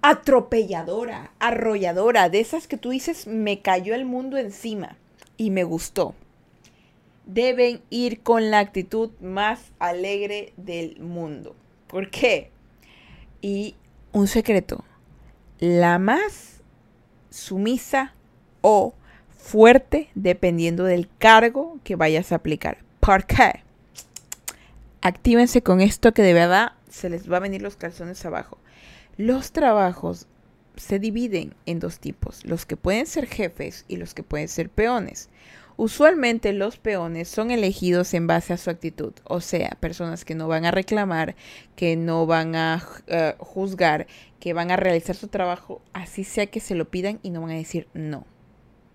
atropelladora, 0.01 1.31
arrolladora, 1.39 2.29
de 2.29 2.39
esas 2.39 2.67
que 2.67 2.77
tú 2.77 2.89
dices, 2.89 3.25
me 3.25 3.61
cayó 3.61 3.95
el 3.95 4.05
mundo 4.05 4.37
encima 4.37 4.97
y 5.37 5.49
me 5.49 5.63
gustó 5.63 6.13
deben 7.25 7.81
ir 7.89 8.21
con 8.21 8.51
la 8.51 8.59
actitud 8.59 9.11
más 9.21 9.71
alegre 9.79 10.53
del 10.57 10.99
mundo. 10.99 11.55
¿Por 11.87 12.09
qué? 12.09 12.51
Y 13.41 13.75
un 14.11 14.27
secreto, 14.27 14.83
la 15.59 15.99
más 15.99 16.61
sumisa 17.29 18.13
o 18.61 18.93
fuerte 19.43 20.09
dependiendo 20.15 20.85
del 20.85 21.09
cargo 21.17 21.77
que 21.83 21.97
vayas 21.97 22.31
a 22.31 22.35
aplicar. 22.35 22.77
¿Por 23.01 23.25
qué? 23.25 23.61
Actívense 25.01 25.61
con 25.61 25.81
esto 25.81 26.13
que 26.13 26.21
de 26.21 26.33
verdad 26.33 26.71
se 26.89 27.09
les 27.09 27.29
va 27.29 27.37
a 27.37 27.41
venir 27.41 27.61
los 27.61 27.75
calzones 27.75 28.25
abajo. 28.25 28.57
Los 29.17 29.51
trabajos 29.51 30.27
se 30.77 30.97
dividen 30.97 31.55
en 31.65 31.81
dos 31.81 31.99
tipos, 31.99 32.45
los 32.45 32.65
que 32.65 32.77
pueden 32.77 33.05
ser 33.05 33.27
jefes 33.27 33.83
y 33.89 33.97
los 33.97 34.13
que 34.13 34.23
pueden 34.23 34.47
ser 34.47 34.69
peones. 34.69 35.29
Usualmente 35.75 36.53
los 36.53 36.77
peones 36.77 37.27
son 37.27 37.51
elegidos 37.51 38.13
en 38.13 38.27
base 38.27 38.53
a 38.53 38.57
su 38.57 38.69
actitud, 38.69 39.13
o 39.25 39.41
sea, 39.41 39.71
personas 39.79 40.23
que 40.23 40.35
no 40.35 40.47
van 40.47 40.65
a 40.65 40.71
reclamar, 40.71 41.35
que 41.75 41.97
no 41.97 42.25
van 42.25 42.55
a 42.55 42.81
eh, 43.07 43.35
juzgar, 43.39 44.07
que 44.39 44.53
van 44.53 44.71
a 44.71 44.77
realizar 44.77 45.15
su 45.17 45.27
trabajo, 45.27 45.81
así 45.91 46.23
sea 46.23 46.45
que 46.45 46.61
se 46.61 46.75
lo 46.75 46.89
pidan 46.89 47.19
y 47.23 47.31
no 47.31 47.41
van 47.41 47.51
a 47.51 47.55
decir 47.55 47.87
no. 47.93 48.25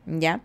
¿Ya? 0.09 0.41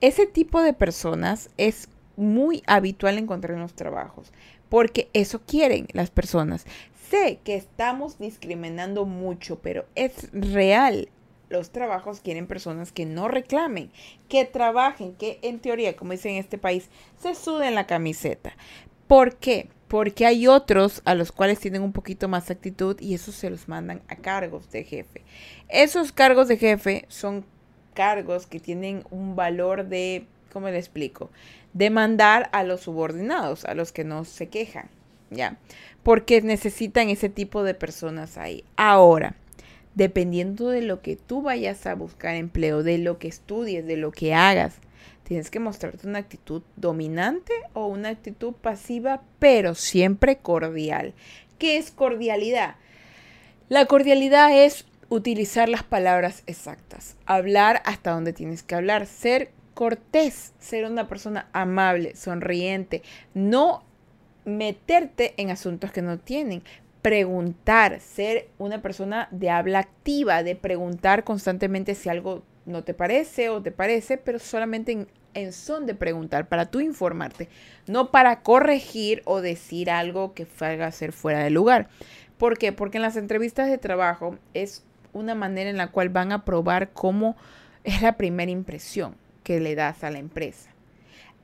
Ese 0.00 0.26
tipo 0.26 0.62
de 0.62 0.72
personas 0.72 1.50
es 1.56 1.88
muy 2.16 2.62
habitual 2.66 3.18
encontrar 3.18 3.54
en 3.54 3.62
los 3.62 3.74
trabajos, 3.74 4.32
porque 4.68 5.10
eso 5.12 5.40
quieren 5.44 5.88
las 5.92 6.10
personas. 6.10 6.66
Sé 7.10 7.40
que 7.42 7.56
estamos 7.56 8.18
discriminando 8.18 9.06
mucho, 9.06 9.60
pero 9.60 9.86
es 9.94 10.30
real 10.32 11.08
los 11.48 11.70
trabajos 11.70 12.20
quieren 12.20 12.46
personas 12.46 12.92
que 12.92 13.06
no 13.06 13.28
reclamen, 13.28 13.90
que 14.28 14.44
trabajen, 14.44 15.14
que 15.14 15.38
en 15.42 15.60
teoría, 15.60 15.96
como 15.96 16.12
dicen 16.12 16.32
en 16.32 16.40
este 16.40 16.58
país, 16.58 16.90
se 17.20 17.34
suden 17.34 17.74
la 17.74 17.86
camiseta. 17.86 18.54
¿Por 19.06 19.36
qué? 19.36 19.70
Porque 19.88 20.26
hay 20.26 20.46
otros 20.46 21.00
a 21.06 21.14
los 21.14 21.32
cuales 21.32 21.60
tienen 21.60 21.82
un 21.82 21.92
poquito 21.92 22.28
más 22.28 22.50
actitud 22.50 22.96
y 23.00 23.14
esos 23.14 23.34
se 23.34 23.48
los 23.48 23.68
mandan 23.68 24.02
a 24.08 24.16
cargos 24.16 24.70
de 24.70 24.84
jefe. 24.84 25.24
Esos 25.68 26.12
cargos 26.12 26.48
de 26.48 26.58
jefe 26.58 27.06
son 27.08 27.46
cargos 27.98 28.46
que 28.46 28.60
tienen 28.60 29.02
un 29.10 29.34
valor 29.34 29.88
de, 29.88 30.24
¿cómo 30.52 30.68
le 30.68 30.78
explico? 30.78 31.30
De 31.72 31.90
mandar 31.90 32.48
a 32.52 32.62
los 32.62 32.82
subordinados, 32.82 33.64
a 33.64 33.74
los 33.74 33.90
que 33.90 34.04
no 34.04 34.24
se 34.24 34.46
quejan, 34.46 34.88
¿ya? 35.30 35.58
Porque 36.04 36.40
necesitan 36.40 37.08
ese 37.08 37.28
tipo 37.28 37.64
de 37.64 37.74
personas 37.74 38.38
ahí. 38.38 38.62
Ahora, 38.76 39.34
dependiendo 39.96 40.68
de 40.68 40.82
lo 40.82 41.02
que 41.02 41.16
tú 41.16 41.42
vayas 41.42 41.86
a 41.86 41.96
buscar 41.96 42.36
empleo, 42.36 42.84
de 42.84 42.98
lo 42.98 43.18
que 43.18 43.26
estudies, 43.26 43.84
de 43.84 43.96
lo 43.96 44.12
que 44.12 44.32
hagas, 44.32 44.76
tienes 45.24 45.50
que 45.50 45.58
mostrarte 45.58 46.06
una 46.06 46.20
actitud 46.20 46.62
dominante 46.76 47.52
o 47.72 47.88
una 47.88 48.10
actitud 48.10 48.52
pasiva, 48.52 49.22
pero 49.40 49.74
siempre 49.74 50.36
cordial. 50.36 51.14
¿Qué 51.58 51.78
es 51.78 51.90
cordialidad? 51.90 52.76
La 53.68 53.86
cordialidad 53.86 54.56
es 54.56 54.86
utilizar 55.08 55.68
las 55.68 55.82
palabras 55.82 56.42
exactas, 56.46 57.16
hablar 57.26 57.82
hasta 57.84 58.10
donde 58.10 58.32
tienes 58.32 58.62
que 58.62 58.74
hablar, 58.74 59.06
ser 59.06 59.50
cortés, 59.74 60.52
ser 60.58 60.84
una 60.84 61.08
persona 61.08 61.48
amable, 61.52 62.16
sonriente, 62.16 63.02
no 63.34 63.84
meterte 64.44 65.34
en 65.36 65.50
asuntos 65.50 65.92
que 65.92 66.02
no 66.02 66.18
tienen, 66.18 66.62
preguntar, 67.02 68.00
ser 68.00 68.48
una 68.58 68.82
persona 68.82 69.28
de 69.30 69.50
habla 69.50 69.78
activa, 69.78 70.42
de 70.42 70.56
preguntar 70.56 71.24
constantemente 71.24 71.94
si 71.94 72.08
algo 72.08 72.42
no 72.66 72.84
te 72.84 72.94
parece 72.94 73.48
o 73.50 73.62
te 73.62 73.70
parece, 73.70 74.18
pero 74.18 74.38
solamente 74.38 75.06
en, 75.34 75.52
son 75.52 75.86
de 75.86 75.94
preguntar, 75.94 76.48
para 76.48 76.66
tú 76.66 76.80
informarte, 76.80 77.48
no 77.86 78.10
para 78.10 78.42
corregir 78.42 79.22
o 79.24 79.40
decir 79.40 79.90
algo 79.90 80.34
que 80.34 80.46
salga 80.46 80.86
a 80.86 80.92
ser 80.92 81.12
fuera 81.12 81.44
de 81.44 81.50
lugar. 81.50 81.88
¿Por 82.36 82.58
qué? 82.58 82.72
Porque 82.72 82.98
en 82.98 83.02
las 83.02 83.16
entrevistas 83.16 83.68
de 83.68 83.78
trabajo 83.78 84.36
es 84.54 84.84
una 85.18 85.34
manera 85.34 85.68
en 85.70 85.76
la 85.76 85.88
cual 85.88 86.08
van 86.08 86.32
a 86.32 86.44
probar 86.44 86.92
cómo 86.92 87.36
es 87.84 88.02
la 88.02 88.16
primera 88.16 88.50
impresión 88.50 89.16
que 89.42 89.60
le 89.60 89.74
das 89.74 90.04
a 90.04 90.10
la 90.10 90.18
empresa. 90.18 90.70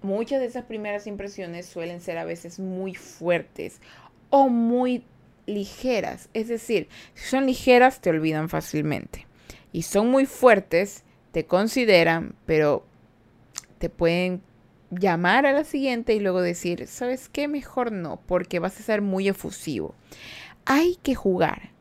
Muchas 0.03 0.41
de 0.41 0.47
esas 0.47 0.65
primeras 0.65 1.07
impresiones 1.07 1.67
suelen 1.67 2.01
ser 2.01 2.19
a 2.19 2.25
veces 2.25 2.59
muy 2.59 2.95
fuertes 2.95 3.81
o 4.31 4.49
muy 4.49 5.05
ligeras. 5.47 6.29
Es 6.35 6.49
decir, 6.49 6.89
si 7.15 7.27
son 7.27 7.47
ligeras 7.47 8.01
te 8.01 8.11
olvidan 8.11 8.49
fácilmente. 8.49 9.27
Y 9.73 9.83
son 9.83 10.11
muy 10.11 10.27
fuertes, 10.27 11.05
te 11.33 11.47
consideran, 11.47 12.35
pero 12.47 12.85
te 13.79 13.89
pueden 13.89 14.43
llamar 14.91 15.47
a 15.47 15.53
la 15.53 15.65
siguiente 15.65 16.15
y 16.15 16.21
luego 16.21 16.43
decir, 16.43 16.87
¿sabes 16.87 17.29
qué? 17.29 17.49
Mejor 17.49 17.91
no, 17.91 18.21
porque 18.27 18.59
vas 18.59 18.79
a 18.79 18.83
ser 18.83 19.03
muy 19.03 19.29
efusivo. 19.29 19.95
Hay 20.65 20.97
que 21.03 21.15
jugar 21.15 21.74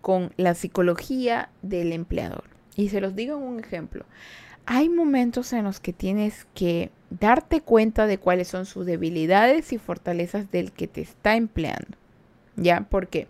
con 0.00 0.32
la 0.36 0.54
psicología 0.54 1.50
del 1.62 1.92
empleador. 1.92 2.44
Y 2.76 2.88
se 2.88 3.00
los 3.00 3.14
digo 3.14 3.36
en 3.36 3.42
un 3.42 3.60
ejemplo. 3.60 4.04
Hay 4.66 4.88
momentos 4.88 5.52
en 5.52 5.64
los 5.64 5.80
que 5.80 5.92
tienes 5.92 6.46
que 6.54 6.90
darte 7.10 7.60
cuenta 7.60 8.06
de 8.06 8.18
cuáles 8.18 8.48
son 8.48 8.66
sus 8.66 8.86
debilidades 8.86 9.72
y 9.72 9.78
fortalezas 9.78 10.50
del 10.50 10.72
que 10.72 10.86
te 10.86 11.00
está 11.00 11.36
empleando. 11.36 11.98
¿Ya? 12.56 12.82
¿Por 12.82 13.08
qué? 13.08 13.26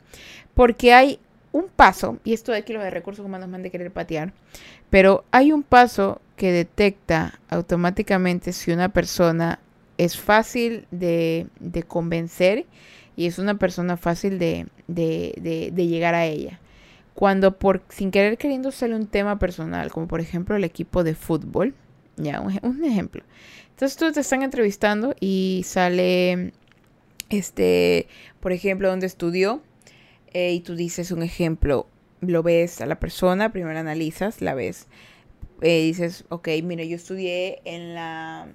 Porque 0.54 0.92
hay 0.92 1.18
un 1.52 1.68
paso, 1.68 2.18
y 2.24 2.33
esto 2.33 2.52
de 2.52 2.59
aquí 2.59 2.72
los 2.72 2.83
de 2.83 2.90
recursos 2.90 3.24
humanos 3.24 3.48
me 3.48 3.56
han 3.56 3.62
de 3.62 3.70
querer 3.70 3.90
patear, 3.90 4.33
pero 4.88 5.24
hay 5.30 5.52
un 5.52 5.62
paso 5.62 6.20
que 6.37 6.52
detecta 6.52 7.40
automáticamente 7.48 8.52
si 8.52 8.72
una 8.72 8.88
persona 8.88 9.59
es 9.98 10.18
fácil 10.18 10.87
de, 10.90 11.48
convencer 11.87 12.66
y 13.20 13.26
es 13.26 13.38
una 13.38 13.59
persona 13.59 13.98
fácil 13.98 14.38
de, 14.38 14.66
llegar 15.76 16.14
a 16.14 16.24
ella. 16.24 16.59
Cuando 17.12 17.59
por 17.59 17.83
sin 17.90 18.11
querer 18.11 18.38
queriendo 18.38 18.72
sale 18.72 18.94
un 18.94 19.09
tema 19.09 19.38
personal, 19.38 19.92
como 19.92 20.09
por 20.09 20.22
ejemplo 20.22 20.56
el 20.56 20.64
equipo 20.64 21.04
de 21.04 21.14
fútbol, 21.14 21.74
ya, 22.16 22.40
un, 22.40 22.59
un 22.62 22.83
ejemplo. 22.83 23.22
Entonces 23.68 23.98
tú 23.98 24.11
te 24.11 24.20
están 24.20 24.42
entrevistando 24.42 25.14
y 25.20 25.61
sale 25.66 26.54
este, 27.28 28.09
por 28.40 28.52
ejemplo, 28.52 28.88
donde 28.88 29.06
estudió, 29.06 29.61
eh, 30.33 30.54
y 30.54 30.61
tú 30.61 30.74
dices 30.74 31.11
un 31.11 31.22
ejemplo, 31.22 31.87
lo 32.22 32.42
ves 32.42 32.80
a 32.80 32.87
la 32.87 32.98
persona, 33.00 33.52
primero 33.52 33.78
analizas, 33.78 34.40
la 34.40 34.54
ves, 34.54 34.87
eh, 35.61 35.83
dices, 35.83 36.24
ok, 36.30 36.48
mira, 36.64 36.85
yo 36.85 36.96
estudié 36.96 37.61
en 37.66 37.94
la 37.94 38.48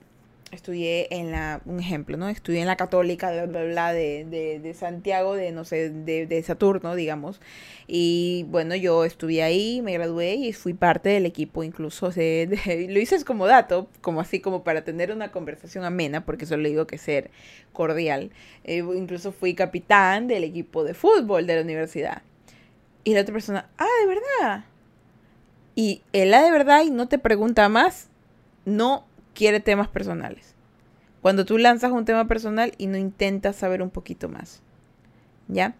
estudié 0.51 1.07
en 1.11 1.31
la, 1.31 1.61
un 1.65 1.79
ejemplo, 1.79 2.17
¿no? 2.17 2.29
Estudié 2.29 2.61
en 2.61 2.67
la 2.67 2.75
católica, 2.75 3.45
bla, 3.45 3.93
de, 3.93 4.25
de, 4.25 4.59
de 4.59 4.73
Santiago, 4.73 5.35
de, 5.35 5.51
no 5.51 5.65
sé, 5.65 5.89
de, 5.89 6.25
de, 6.25 6.43
Saturno, 6.43 6.95
digamos. 6.95 7.41
Y 7.87 8.45
bueno, 8.49 8.75
yo 8.75 9.05
estudié 9.05 9.43
ahí, 9.43 9.81
me 9.81 9.93
gradué 9.93 10.35
y 10.35 10.53
fui 10.53 10.73
parte 10.73 11.09
del 11.09 11.25
equipo, 11.25 11.63
incluso 11.63 12.09
de, 12.09 12.87
lo 12.89 12.99
hice 12.99 13.23
como 13.23 13.47
dato, 13.47 13.87
como 14.01 14.21
así, 14.21 14.39
como 14.39 14.63
para 14.63 14.83
tener 14.83 15.11
una 15.11 15.31
conversación 15.31 15.83
amena, 15.83 16.25
porque 16.25 16.45
solo 16.45 16.67
digo 16.67 16.87
que 16.87 16.97
ser 16.97 17.31
cordial. 17.73 18.31
Eh, 18.63 18.83
incluso 18.95 19.31
fui 19.31 19.55
capitán 19.55 20.27
del 20.27 20.43
equipo 20.43 20.83
de 20.83 20.93
fútbol 20.93 21.47
de 21.47 21.55
la 21.55 21.61
universidad. 21.61 22.21
Y 23.03 23.13
la 23.13 23.21
otra 23.21 23.33
persona, 23.33 23.69
ah, 23.77 23.87
de 24.01 24.07
verdad. 24.07 24.65
Y 25.75 26.01
él, 26.13 26.33
ah, 26.33 26.43
de 26.43 26.51
verdad, 26.51 26.83
y 26.83 26.89
no 26.89 27.07
te 27.07 27.19
pregunta 27.19 27.67
más, 27.69 28.07
no 28.65 29.05
quiere 29.35 29.59
temas 29.59 29.87
personales. 29.87 30.55
Cuando 31.21 31.45
tú 31.45 31.57
lanzas 31.57 31.91
un 31.91 32.05
tema 32.05 32.27
personal 32.27 32.73
y 32.77 32.87
no 32.87 32.97
intentas 32.97 33.55
saber 33.55 33.81
un 33.81 33.91
poquito 33.91 34.29
más. 34.29 34.61
¿Ya? 35.47 35.75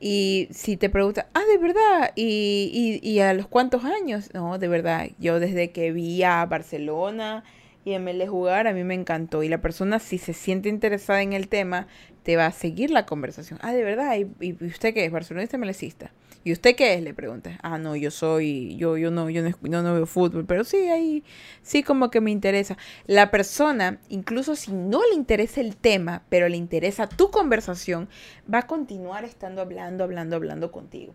Y 0.00 0.48
si 0.50 0.76
te 0.76 0.88
preguntan, 0.88 1.26
ah, 1.34 1.42
de 1.50 1.58
verdad, 1.58 2.12
¿Y, 2.16 3.00
y, 3.02 3.20
a 3.20 3.34
los 3.34 3.46
cuántos 3.46 3.84
años? 3.84 4.30
No, 4.32 4.58
de 4.58 4.68
verdad, 4.68 5.08
yo 5.18 5.40
desde 5.40 5.72
que 5.72 5.92
vi 5.92 6.22
a 6.22 6.44
Barcelona 6.46 7.44
y 7.84 7.92
a 7.94 7.98
ML 7.98 8.26
jugar, 8.26 8.66
a 8.66 8.72
mí 8.72 8.82
me 8.82 8.94
encantó. 8.94 9.42
Y 9.42 9.48
la 9.48 9.60
persona, 9.60 9.98
si 9.98 10.18
se 10.18 10.32
siente 10.32 10.68
interesada 10.68 11.22
en 11.22 11.34
el 11.34 11.48
tema, 11.48 11.86
te 12.22 12.36
va 12.36 12.46
a 12.46 12.52
seguir 12.52 12.90
la 12.90 13.04
conversación. 13.06 13.58
Ah, 13.62 13.72
de 13.72 13.84
verdad, 13.84 14.16
¿y, 14.16 14.30
y 14.44 14.64
usted 14.64 14.94
qué 14.94 15.04
es? 15.04 15.12
¿Barcelonista 15.12 15.58
melecista? 15.58 16.12
¿Y 16.42 16.52
usted 16.52 16.74
qué 16.74 16.94
es? 16.94 17.02
Le 17.02 17.12
pregunta. 17.12 17.58
Ah, 17.62 17.76
no, 17.76 17.96
yo 17.96 18.10
soy, 18.10 18.76
yo, 18.76 18.96
yo 18.96 19.10
no, 19.10 19.28
yo 19.28 19.42
no, 19.42 19.82
no, 19.82 19.94
veo 19.94 20.06
fútbol, 20.06 20.46
pero 20.46 20.64
sí, 20.64 20.88
ahí, 20.88 21.22
sí 21.62 21.82
como 21.82 22.10
que 22.10 22.22
me 22.22 22.30
interesa. 22.30 22.78
La 23.06 23.30
persona, 23.30 23.98
incluso 24.08 24.56
si 24.56 24.72
no 24.72 25.02
le 25.06 25.14
interesa 25.14 25.60
el 25.60 25.76
tema, 25.76 26.22
pero 26.30 26.48
le 26.48 26.56
interesa 26.56 27.08
tu 27.08 27.30
conversación, 27.30 28.08
va 28.52 28.60
a 28.60 28.66
continuar 28.66 29.24
estando 29.24 29.60
hablando, 29.60 30.04
hablando, 30.04 30.36
hablando 30.36 30.72
contigo. 30.72 31.14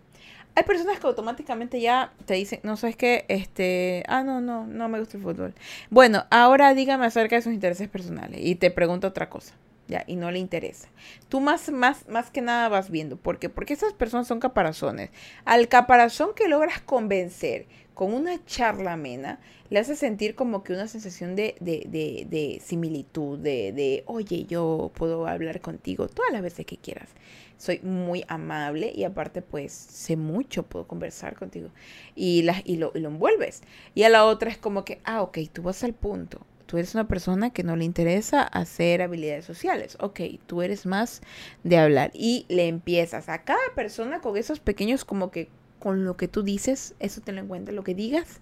Hay 0.53 0.63
personas 0.63 0.99
que 0.99 1.07
automáticamente 1.07 1.81
ya 1.81 2.13
te 2.25 2.35
dicen, 2.35 2.59
no 2.63 2.77
sabes 2.77 2.95
qué, 2.95 3.25
este, 3.27 4.03
ah, 4.07 4.23
no, 4.23 4.41
no, 4.41 4.67
no 4.67 4.87
me 4.89 4.99
gusta 4.99 5.17
el 5.17 5.23
fútbol. 5.23 5.55
Bueno, 5.89 6.25
ahora 6.29 6.73
dígame 6.75 7.05
acerca 7.05 7.35
de 7.35 7.41
sus 7.41 7.53
intereses 7.53 7.89
personales 7.89 8.39
y 8.41 8.55
te 8.55 8.69
pregunto 8.71 9.07
otra 9.07 9.29
cosa 9.29 9.55
ya, 9.87 10.03
y 10.07 10.15
no 10.15 10.31
le 10.31 10.39
interesa. 10.39 10.89
Tú 11.29 11.39
más, 11.39 11.71
más, 11.71 12.07
más 12.07 12.31
que 12.31 12.41
nada 12.41 12.69
vas 12.69 12.89
viendo. 12.89 13.17
¿Por 13.17 13.39
qué? 13.39 13.49
Porque 13.49 13.73
esas 13.73 13.93
personas 13.93 14.27
son 14.27 14.39
caparazones. 14.39 15.11
Al 15.45 15.67
caparazón 15.67 16.31
que 16.35 16.47
logras 16.47 16.81
convencer 16.81 17.67
con 17.93 18.13
una 18.13 18.43
charla 18.45 18.93
amena, 18.93 19.39
le 19.69 19.79
hace 19.79 19.95
sentir 19.95 20.35
como 20.35 20.63
que 20.63 20.73
una 20.73 20.87
sensación 20.87 21.35
de, 21.35 21.55
de, 21.59 21.85
de, 21.87 22.27
de 22.29 22.61
similitud, 22.63 23.39
de, 23.39 23.71
de, 23.71 24.03
oye, 24.05 24.45
yo 24.45 24.91
puedo 24.95 25.27
hablar 25.27 25.61
contigo 25.61 26.07
todas 26.07 26.31
las 26.31 26.41
veces 26.41 26.65
que 26.65 26.77
quieras. 26.77 27.09
Soy 27.57 27.79
muy 27.79 28.25
amable 28.27 28.91
y 28.93 29.05
aparte 29.05 29.41
pues 29.41 29.71
sé 29.71 30.17
mucho, 30.17 30.63
puedo 30.63 30.87
conversar 30.87 31.35
contigo. 31.35 31.69
Y, 32.15 32.41
las 32.41 32.61
y, 32.65 32.77
lo, 32.77 32.91
y 32.93 32.99
lo 32.99 33.09
envuelves. 33.09 33.61
Y 33.93 34.03
a 34.03 34.09
la 34.09 34.25
otra 34.25 34.51
es 34.51 34.57
como 34.57 34.83
que, 34.83 34.99
ah, 35.05 35.21
ok, 35.21 35.39
tú 35.53 35.63
vas 35.63 35.83
al 35.83 35.93
punto 35.93 36.41
Tú 36.65 36.77
eres 36.77 36.95
una 36.95 37.07
persona 37.07 37.51
que 37.51 37.63
no 37.63 37.75
le 37.75 37.85
interesa 37.85 38.43
hacer 38.43 39.01
habilidades 39.01 39.45
sociales. 39.45 39.97
Ok, 39.99 40.21
tú 40.47 40.61
eres 40.61 40.85
más 40.85 41.21
de 41.63 41.77
hablar. 41.77 42.11
Y 42.13 42.45
le 42.49 42.67
empiezas 42.67 43.29
a 43.29 43.43
cada 43.43 43.59
persona 43.75 44.19
con 44.21 44.35
esos 44.37 44.59
pequeños 44.59 45.05
como 45.05 45.31
que 45.31 45.49
con 45.79 46.03
lo 46.03 46.17
que 46.17 46.27
tú 46.27 46.41
dices, 46.41 46.95
eso 46.99 47.21
te 47.21 47.31
en 47.31 47.47
cuenta, 47.47 47.71
lo 47.71 47.83
que 47.83 47.93
digas, 47.93 48.41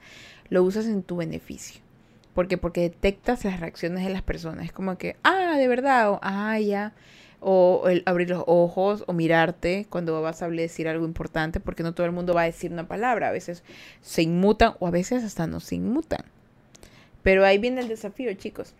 lo 0.49 0.63
usas 0.63 0.85
en 0.85 1.03
tu 1.03 1.17
beneficio. 1.17 1.81
¿Por 2.33 2.47
qué? 2.47 2.57
Porque 2.57 2.81
detectas 2.81 3.43
las 3.43 3.59
reacciones 3.59 4.05
de 4.05 4.11
las 4.11 4.21
personas. 4.21 4.65
Es 4.65 4.71
como 4.71 4.97
que, 4.97 5.17
ah, 5.23 5.57
de 5.57 5.67
verdad, 5.67 6.11
o 6.11 6.19
ah, 6.21 6.57
ya. 6.59 6.93
O 7.41 7.83
el 7.89 8.03
abrir 8.05 8.29
los 8.29 8.43
ojos 8.47 9.03
o 9.07 9.13
mirarte 9.13 9.85
cuando 9.89 10.21
vas 10.21 10.41
a 10.41 10.47
decir 10.47 10.87
algo 10.87 11.05
importante, 11.05 11.59
porque 11.59 11.83
no 11.83 11.93
todo 11.93 12.05
el 12.05 12.13
mundo 12.13 12.33
va 12.33 12.43
a 12.43 12.45
decir 12.45 12.71
una 12.71 12.87
palabra. 12.87 13.27
A 13.27 13.31
veces 13.31 13.63
se 14.01 14.21
inmutan 14.21 14.75
o 14.79 14.87
a 14.87 14.91
veces 14.91 15.23
hasta 15.23 15.45
no 15.45 15.59
se 15.59 15.75
inmutan. 15.75 16.23
Pero 17.23 17.45
ahí 17.45 17.57
viene 17.57 17.81
el 17.81 17.87
desafío, 17.87 18.33
chicos. 18.33 18.73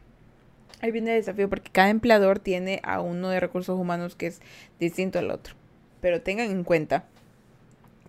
Ahí 0.81 0.91
viene 0.91 1.11
el 1.15 1.21
desafío 1.21 1.49
porque 1.49 1.71
cada 1.71 1.89
empleador 1.89 2.39
tiene 2.39 2.81
a 2.83 2.99
uno 2.99 3.29
de 3.29 3.39
recursos 3.39 3.79
humanos 3.79 4.15
que 4.15 4.27
es 4.27 4.41
distinto 4.79 5.17
al 5.17 5.31
otro. 5.31 5.55
Pero 6.01 6.21
tengan 6.21 6.51
en 6.51 6.65
cuenta 6.65 7.05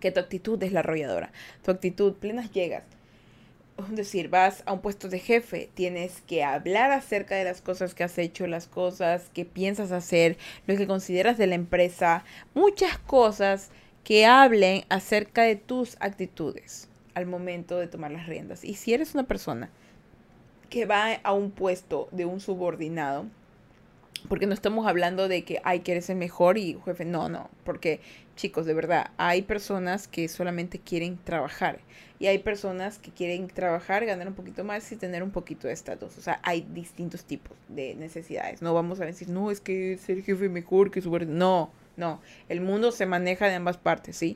que 0.01 0.11
tu 0.11 0.19
actitud 0.19 0.61
es 0.61 0.73
la 0.73 0.81
arrolladora. 0.81 1.31
Tu 1.63 1.71
actitud, 1.71 2.13
plenas 2.13 2.51
llegas. 2.51 2.83
Es 3.77 3.95
decir, 3.95 4.29
vas 4.29 4.63
a 4.65 4.73
un 4.73 4.79
puesto 4.79 5.09
de 5.09 5.19
jefe, 5.19 5.69
tienes 5.73 6.21
que 6.21 6.43
hablar 6.43 6.91
acerca 6.91 7.35
de 7.35 7.43
las 7.43 7.61
cosas 7.61 7.93
que 7.93 8.05
has 8.05 8.17
hecho, 8.17 8.47
las 8.47 8.67
cosas 8.67 9.29
que 9.33 9.43
piensas 9.43 9.91
hacer, 9.91 10.37
lo 10.65 10.77
que 10.77 10.87
consideras 10.87 11.37
de 11.37 11.47
la 11.47 11.55
empresa, 11.55 12.23
muchas 12.53 12.97
cosas 12.99 13.71
que 14.05 14.25
hablen 14.25 14.85
acerca 14.87 15.43
de 15.43 15.57
tus 15.57 15.97
actitudes 15.99 16.87
al 17.15 17.25
momento 17.25 17.77
de 17.77 17.87
tomar 17.87 18.11
las 18.11 18.27
riendas. 18.27 18.63
Y 18.63 18.75
si 18.75 18.93
eres 18.93 19.13
una 19.13 19.23
persona 19.23 19.69
que 20.75 20.85
va 20.85 21.13
a 21.23 21.31
un 21.31 21.51
puesto 21.51 22.09
de 22.11 22.25
un 22.25 22.41
subordinado, 22.41 23.27
porque 24.27 24.45
no 24.45 24.53
estamos 24.53 24.85
hablando 24.87 25.29
de 25.29 25.45
que 25.45 25.61
hay 25.63 25.79
que 25.79 25.93
eres 25.93 26.09
el 26.09 26.17
mejor 26.17 26.57
y 26.57 26.77
jefe, 26.83 27.05
no, 27.05 27.29
no, 27.29 27.49
porque 27.63 28.01
chicos, 28.35 28.65
de 28.65 28.73
verdad, 28.73 29.11
hay 29.15 29.43
personas 29.43 30.09
que 30.09 30.27
solamente 30.27 30.79
quieren 30.79 31.17
trabajar 31.23 31.79
y 32.19 32.27
hay 32.27 32.39
personas 32.39 32.99
que 32.99 33.11
quieren 33.11 33.47
trabajar, 33.47 34.05
ganar 34.05 34.27
un 34.27 34.33
poquito 34.33 34.65
más 34.65 34.91
y 34.91 34.97
tener 34.97 35.23
un 35.23 35.31
poquito 35.31 35.69
de 35.69 35.73
estatus. 35.73 36.17
O 36.17 36.21
sea, 36.21 36.41
hay 36.43 36.67
distintos 36.73 37.23
tipos 37.23 37.55
de 37.69 37.95
necesidades. 37.95 38.61
No 38.61 38.73
vamos 38.73 38.99
a 38.99 39.05
decir, 39.05 39.29
no, 39.29 39.51
es 39.51 39.61
que 39.61 39.97
ser 39.97 40.23
jefe 40.23 40.49
mejor 40.49 40.91
que 40.91 41.01
subordinado. 41.01 41.37
No, 41.37 41.71
no, 41.95 42.21
el 42.49 42.59
mundo 42.59 42.91
se 42.91 43.05
maneja 43.05 43.47
de 43.47 43.55
ambas 43.55 43.77
partes, 43.77 44.17
¿sí? 44.17 44.35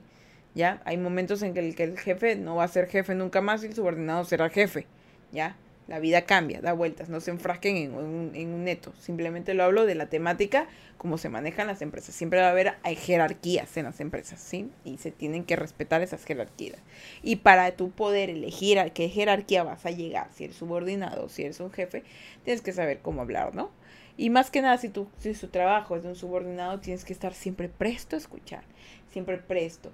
¿Ya? 0.56 0.82
Hay 0.86 0.96
momentos 0.96 1.42
en 1.42 1.54
que 1.54 1.60
el, 1.60 1.76
que 1.76 1.84
el 1.84 2.00
jefe 2.00 2.38
no 2.38 2.56
va 2.56 2.64
a 2.64 2.70
ser 2.70 2.88
jefe 2.88 3.14
nunca 3.14 3.42
más 3.42 3.62
y 3.62 3.66
el 3.66 3.76
subordinado 3.76 4.24
será 4.24 4.50
jefe, 4.50 4.88
¿ya? 5.34 5.58
La 5.90 5.98
vida 5.98 6.22
cambia, 6.22 6.62
da 6.62 6.72
vueltas, 6.74 7.10
no 7.10 7.20
se 7.20 7.32
enfrasquen 7.32 7.76
en 7.76 7.96
un, 7.96 8.64
neto. 8.64 8.94
Simplemente 9.00 9.56
lo 9.56 9.64
hablo 9.64 9.88
de 9.88 9.96
la 9.96 10.06
temática, 10.06 10.68
como 11.00 11.18
se 11.18 11.30
manejan 11.30 11.66
las 11.66 11.82
empresas. 11.82 12.14
Siempre 12.14 12.40
va 12.40 12.50
a 12.50 12.52
haber 12.52 12.76
hay 12.84 12.96
jerarquías 12.96 13.76
en 13.76 13.86
las 13.86 14.00
empresas, 14.00 14.40
¿sí? 14.40 14.70
Y 14.86 15.00
se 15.00 15.10
tienen 15.10 15.46
que 15.46 15.56
respetar 15.56 16.04
esas 16.04 16.24
jerarquías. 16.26 16.78
Y 17.24 17.38
para 17.38 17.72
tú 17.72 17.90
poder 17.90 18.30
elegir 18.30 18.78
a 18.78 18.92
qué 18.92 19.10
jerarquía 19.10 19.64
vas 19.64 19.84
a 19.88 19.90
llegar, 19.90 20.28
si 20.32 20.44
eres 20.44 20.58
subordinado 20.58 21.28
si 21.28 21.42
eres 21.42 21.60
un 21.60 21.72
jefe, 21.72 22.04
tienes 22.44 22.62
que 22.62 22.72
saber 22.72 23.00
cómo 23.00 23.24
hablar, 23.24 23.56
¿no? 23.56 23.72
Y 24.16 24.30
más 24.30 24.52
que 24.52 24.62
nada, 24.62 24.78
si, 24.78 24.90
tu, 24.90 25.08
si 25.18 25.34
trabajo 25.48 25.96
es 25.96 26.04
de 26.04 26.10
un 26.10 26.16
subordinado, 26.16 26.80
tienes 26.80 27.04
que 27.04 27.14
estar 27.14 27.34
siempre 27.34 27.68
presto 27.68 28.16
a 28.16 28.20
escuchar, 28.20 28.64
siempre 29.12 29.40
presto. 29.40 29.92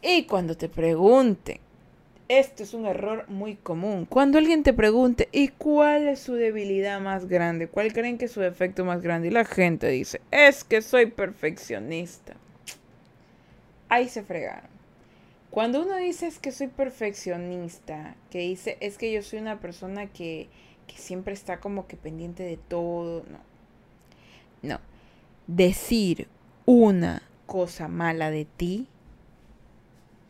Y 0.00 0.24
cuando 0.24 0.56
te 0.56 0.70
pregunten 0.70 1.58
esto 2.28 2.62
es 2.62 2.74
un 2.74 2.86
error 2.86 3.28
muy 3.28 3.56
común. 3.56 4.06
Cuando 4.06 4.38
alguien 4.38 4.62
te 4.62 4.72
pregunte, 4.72 5.28
¿y 5.32 5.48
cuál 5.48 6.08
es 6.08 6.20
su 6.20 6.34
debilidad 6.34 7.00
más 7.00 7.26
grande? 7.26 7.68
¿Cuál 7.68 7.92
creen 7.92 8.18
que 8.18 8.26
es 8.26 8.32
su 8.32 8.40
defecto 8.40 8.84
más 8.84 9.02
grande? 9.02 9.28
Y 9.28 9.30
la 9.30 9.44
gente 9.44 9.88
dice, 9.88 10.20
es 10.30 10.64
que 10.64 10.80
soy 10.80 11.06
perfeccionista. 11.06 12.34
Ahí 13.88 14.08
se 14.08 14.22
fregaron. 14.22 14.70
Cuando 15.50 15.82
uno 15.82 15.96
dice 15.96 16.26
es 16.26 16.40
que 16.40 16.50
soy 16.50 16.66
perfeccionista, 16.66 18.16
que 18.30 18.40
dice 18.40 18.76
es 18.80 18.98
que 18.98 19.12
yo 19.12 19.22
soy 19.22 19.38
una 19.38 19.60
persona 19.60 20.06
que, 20.06 20.48
que 20.88 20.96
siempre 20.96 21.32
está 21.32 21.60
como 21.60 21.86
que 21.86 21.96
pendiente 21.96 22.42
de 22.42 22.56
todo, 22.56 23.24
no. 23.30 23.38
No. 24.62 24.80
Decir 25.46 26.26
una 26.64 27.22
cosa 27.46 27.86
mala 27.86 28.30
de 28.30 28.46
ti 28.46 28.88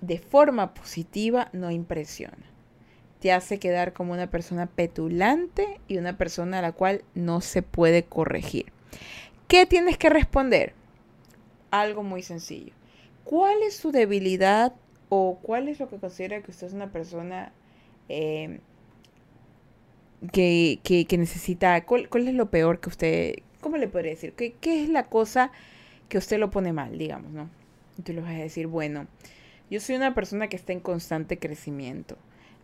de 0.07 0.19
forma 0.19 0.75
positiva 0.75 1.49
no 1.53 1.71
impresiona. 1.71 2.45
Te 3.21 3.33
hace 3.33 3.59
quedar 3.59 3.93
como 3.93 4.13
una 4.13 4.31
persona 4.31 4.67
petulante 4.67 5.81
y 5.89 5.97
una 5.97 6.19
persona 6.19 6.59
a 6.59 6.63
la 6.63 6.73
cual 6.73 7.03
no 7.15 7.41
se 7.41 7.63
puede 7.63 8.05
corregir. 8.05 8.67
¿Qué 9.49 9.67
tienes 9.67 9.97
que 9.97 10.11
responder? 10.11 10.75
Algo 11.71 12.03
muy 12.03 12.23
sencillo. 12.23 12.73
¿Cuál 13.25 13.63
es 13.63 13.77
su 13.77 13.93
debilidad 13.93 14.75
o 15.09 15.39
cuál 15.41 15.69
es 15.69 15.81
lo 15.81 15.89
que 15.89 15.97
considera 15.97 16.43
que 16.43 16.51
usted 16.51 16.67
es 16.67 16.75
una 16.75 16.93
persona 16.93 17.53
eh, 18.11 18.61
que, 20.33 21.07
necesita? 21.19 21.83
¿cuál, 21.87 22.09
es 22.13 22.35
lo 22.35 22.51
peor 22.51 22.81
que 22.81 22.89
usted, 22.91 23.35
cómo 23.61 23.79
le 23.79 23.89
podría 23.89 24.11
decir? 24.13 24.35
¿Qué, 24.35 24.55
¿Qué, 24.61 24.83
es 24.83 24.91
la 24.91 25.05
cosa 25.05 25.51
que 26.11 26.19
usted 26.19 26.39
lo 26.39 26.51
pone 26.51 26.75
mal, 26.75 26.99
digamos, 26.99 27.33
no? 27.33 27.49
Entonces 27.97 28.17
le 28.17 28.21
vas 28.21 28.33
a 28.33 28.43
decir, 28.43 28.67
bueno, 28.67 29.07
yo 29.71 29.81
soy 29.81 29.97
una 29.97 30.15
persona 30.15 30.49
que 30.49 30.57
está 30.57 30.73
en 30.73 30.81
constante 30.81 31.39
crecimiento. 31.39 32.17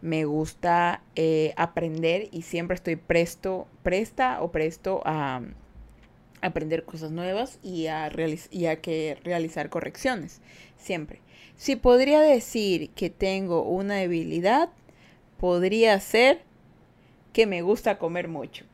Me 0.03 0.25
gusta 0.25 1.03
eh, 1.15 1.53
aprender 1.57 2.29
y 2.33 2.43
siempre 2.43 2.75
estoy 2.75 2.97
presto, 2.97 3.67
presta 3.83 4.43
o 4.43 4.51
presto 4.51 5.03
a, 5.05 5.43
aprender 6.43 6.85
cosas 6.85 7.11
nuevas 7.11 7.59
y 7.63 7.87
a, 7.89 8.11
y 8.51 8.67
a 8.67 8.81
que 8.81 9.19
realizar 9.25 9.69
correcciones. 9.69 10.41
Siempre. 10.79 11.21
Si 11.57 11.77
podría 11.77 12.21
decir 12.21 12.91
que 12.91 13.11
tengo 13.11 13.63
una 13.63 13.97
debilidad, 13.97 14.71
podría 15.39 15.99
ser 16.01 16.43
que 17.33 17.47
me 17.47 17.63
gusta 17.63 17.99
comer 17.99 18.29
mucho. 18.29 18.65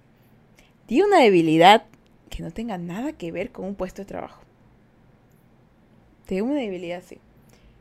Di 0.86 1.02
una 1.02 1.20
debilidad 1.20 1.86
que 2.30 2.42
no 2.42 2.52
tenga 2.52 2.78
nada 2.78 3.12
que 3.12 3.32
ver 3.32 3.50
con 3.50 3.64
un 3.64 3.74
puesto 3.74 4.02
de 4.02 4.06
trabajo. 4.06 4.42
Tengo 6.26 6.50
una 6.50 6.60
debilidad, 6.60 7.02
sí. 7.04 7.18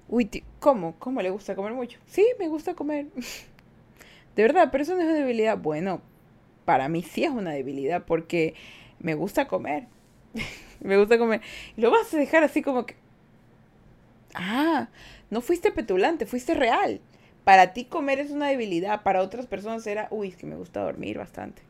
Uy, 0.08 0.44
¿cómo? 0.60 0.96
¿Cómo 1.00 1.22
le 1.22 1.30
gusta 1.30 1.56
comer 1.56 1.74
mucho? 1.74 2.00
Sí, 2.06 2.26
me 2.40 2.48
gusta 2.48 2.76
comer. 2.76 3.08
de 4.36 4.42
verdad, 4.42 4.70
pero 4.72 4.84
eso 4.84 4.96
no 4.96 5.02
es 5.02 5.08
una 5.08 5.16
debilidad. 5.16 5.58
Bueno, 5.58 6.02
para 6.66 6.90
mí 6.90 7.02
sí 7.04 7.24
es 7.24 7.32
una 7.32 7.52
debilidad 7.52 8.06
porque 8.06 8.54
me 9.00 9.16
gusta 9.16 9.48
comer. 9.48 9.88
me 10.80 10.98
gusta 10.98 11.18
comer. 11.18 11.42
Y 11.76 11.82
lo 11.82 11.92
vas 11.92 12.14
a 12.14 12.18
dejar 12.18 12.44
así 12.44 12.62
como 12.62 12.86
que... 12.86 12.96
Ah, 14.34 14.90
no 15.30 15.42
fuiste 15.42 15.72
petulante, 15.72 16.26
fuiste 16.26 16.54
real. 16.54 17.00
Para 17.44 17.74
ti 17.74 17.86
comer 17.86 18.20
es 18.20 18.32
una 18.32 18.48
debilidad, 18.48 19.04
para 19.04 19.22
otras 19.22 19.46
personas 19.46 19.86
era, 19.88 20.08
uy, 20.12 20.30
es 20.30 20.36
que 20.36 20.46
me 20.46 20.56
gusta 20.56 20.82
dormir 20.82 21.18
bastante. 21.18 21.62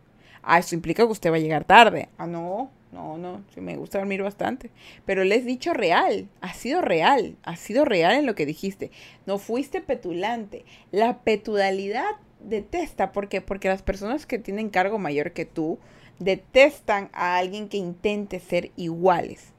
Ah, 0.41 0.59
eso 0.59 0.75
implica 0.75 1.05
que 1.05 1.11
usted 1.11 1.31
va 1.31 1.35
a 1.35 1.39
llegar 1.39 1.65
tarde. 1.65 2.09
Ah, 2.17 2.27
no, 2.27 2.71
no, 2.95 3.17
no, 3.17 3.43
sí 3.53 3.59
me 3.59 3.75
gusta 3.75 3.99
dormir 3.99 4.23
bastante. 4.23 4.71
Pero 5.05 5.23
le 5.25 5.35
he 5.35 5.41
dicho 5.41 5.73
real, 5.73 6.29
ha 6.39 6.53
sido 6.53 6.81
real, 6.81 7.35
ha 7.43 7.57
sido 7.57 7.83
real 7.83 8.15
en 8.15 8.25
lo 8.25 8.35
que 8.35 8.45
dijiste. 8.45 8.89
No 9.25 9.37
fuiste 9.37 9.81
petulante. 9.81 10.63
La 10.91 11.19
petulidad 11.19 12.05
detesta, 12.39 13.11
¿por 13.11 13.27
qué? 13.27 13.41
Porque 13.41 13.67
las 13.67 13.81
personas 13.81 14.25
que 14.25 14.39
tienen 14.39 14.69
cargo 14.69 14.97
mayor 14.97 15.33
que 15.33 15.45
tú 15.45 15.77
detestan 16.19 17.09
a 17.11 17.37
alguien 17.37 17.67
que 17.67 17.77
intente 17.77 18.39
ser 18.39 18.71
iguales. 18.77 19.51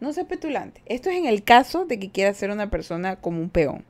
No 0.00 0.12
sea 0.12 0.24
petulante. 0.24 0.82
Esto 0.86 1.10
es 1.10 1.16
en 1.16 1.26
el 1.26 1.44
caso 1.44 1.84
de 1.84 2.00
que 2.00 2.10
quieras 2.10 2.36
ser 2.36 2.50
una 2.50 2.70
persona 2.70 3.16
como 3.16 3.40
un 3.40 3.50
peón. 3.50 3.84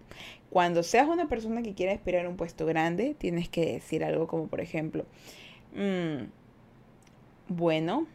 Cuando 0.51 0.83
seas 0.83 1.09
una 1.09 1.29
persona 1.29 1.63
que 1.63 1.75
quiera 1.75 1.93
esperar 1.93 2.27
un 2.27 2.37
puesto 2.37 2.67
grande, 2.67 3.15
tienes 3.17 3.49
que 3.49 3.75
decir 3.75 4.05
algo 4.05 4.27
como, 4.27 4.49
por 4.49 4.61
ejemplo, 4.61 5.07
mm, 5.75 6.25
bueno, 7.49 8.07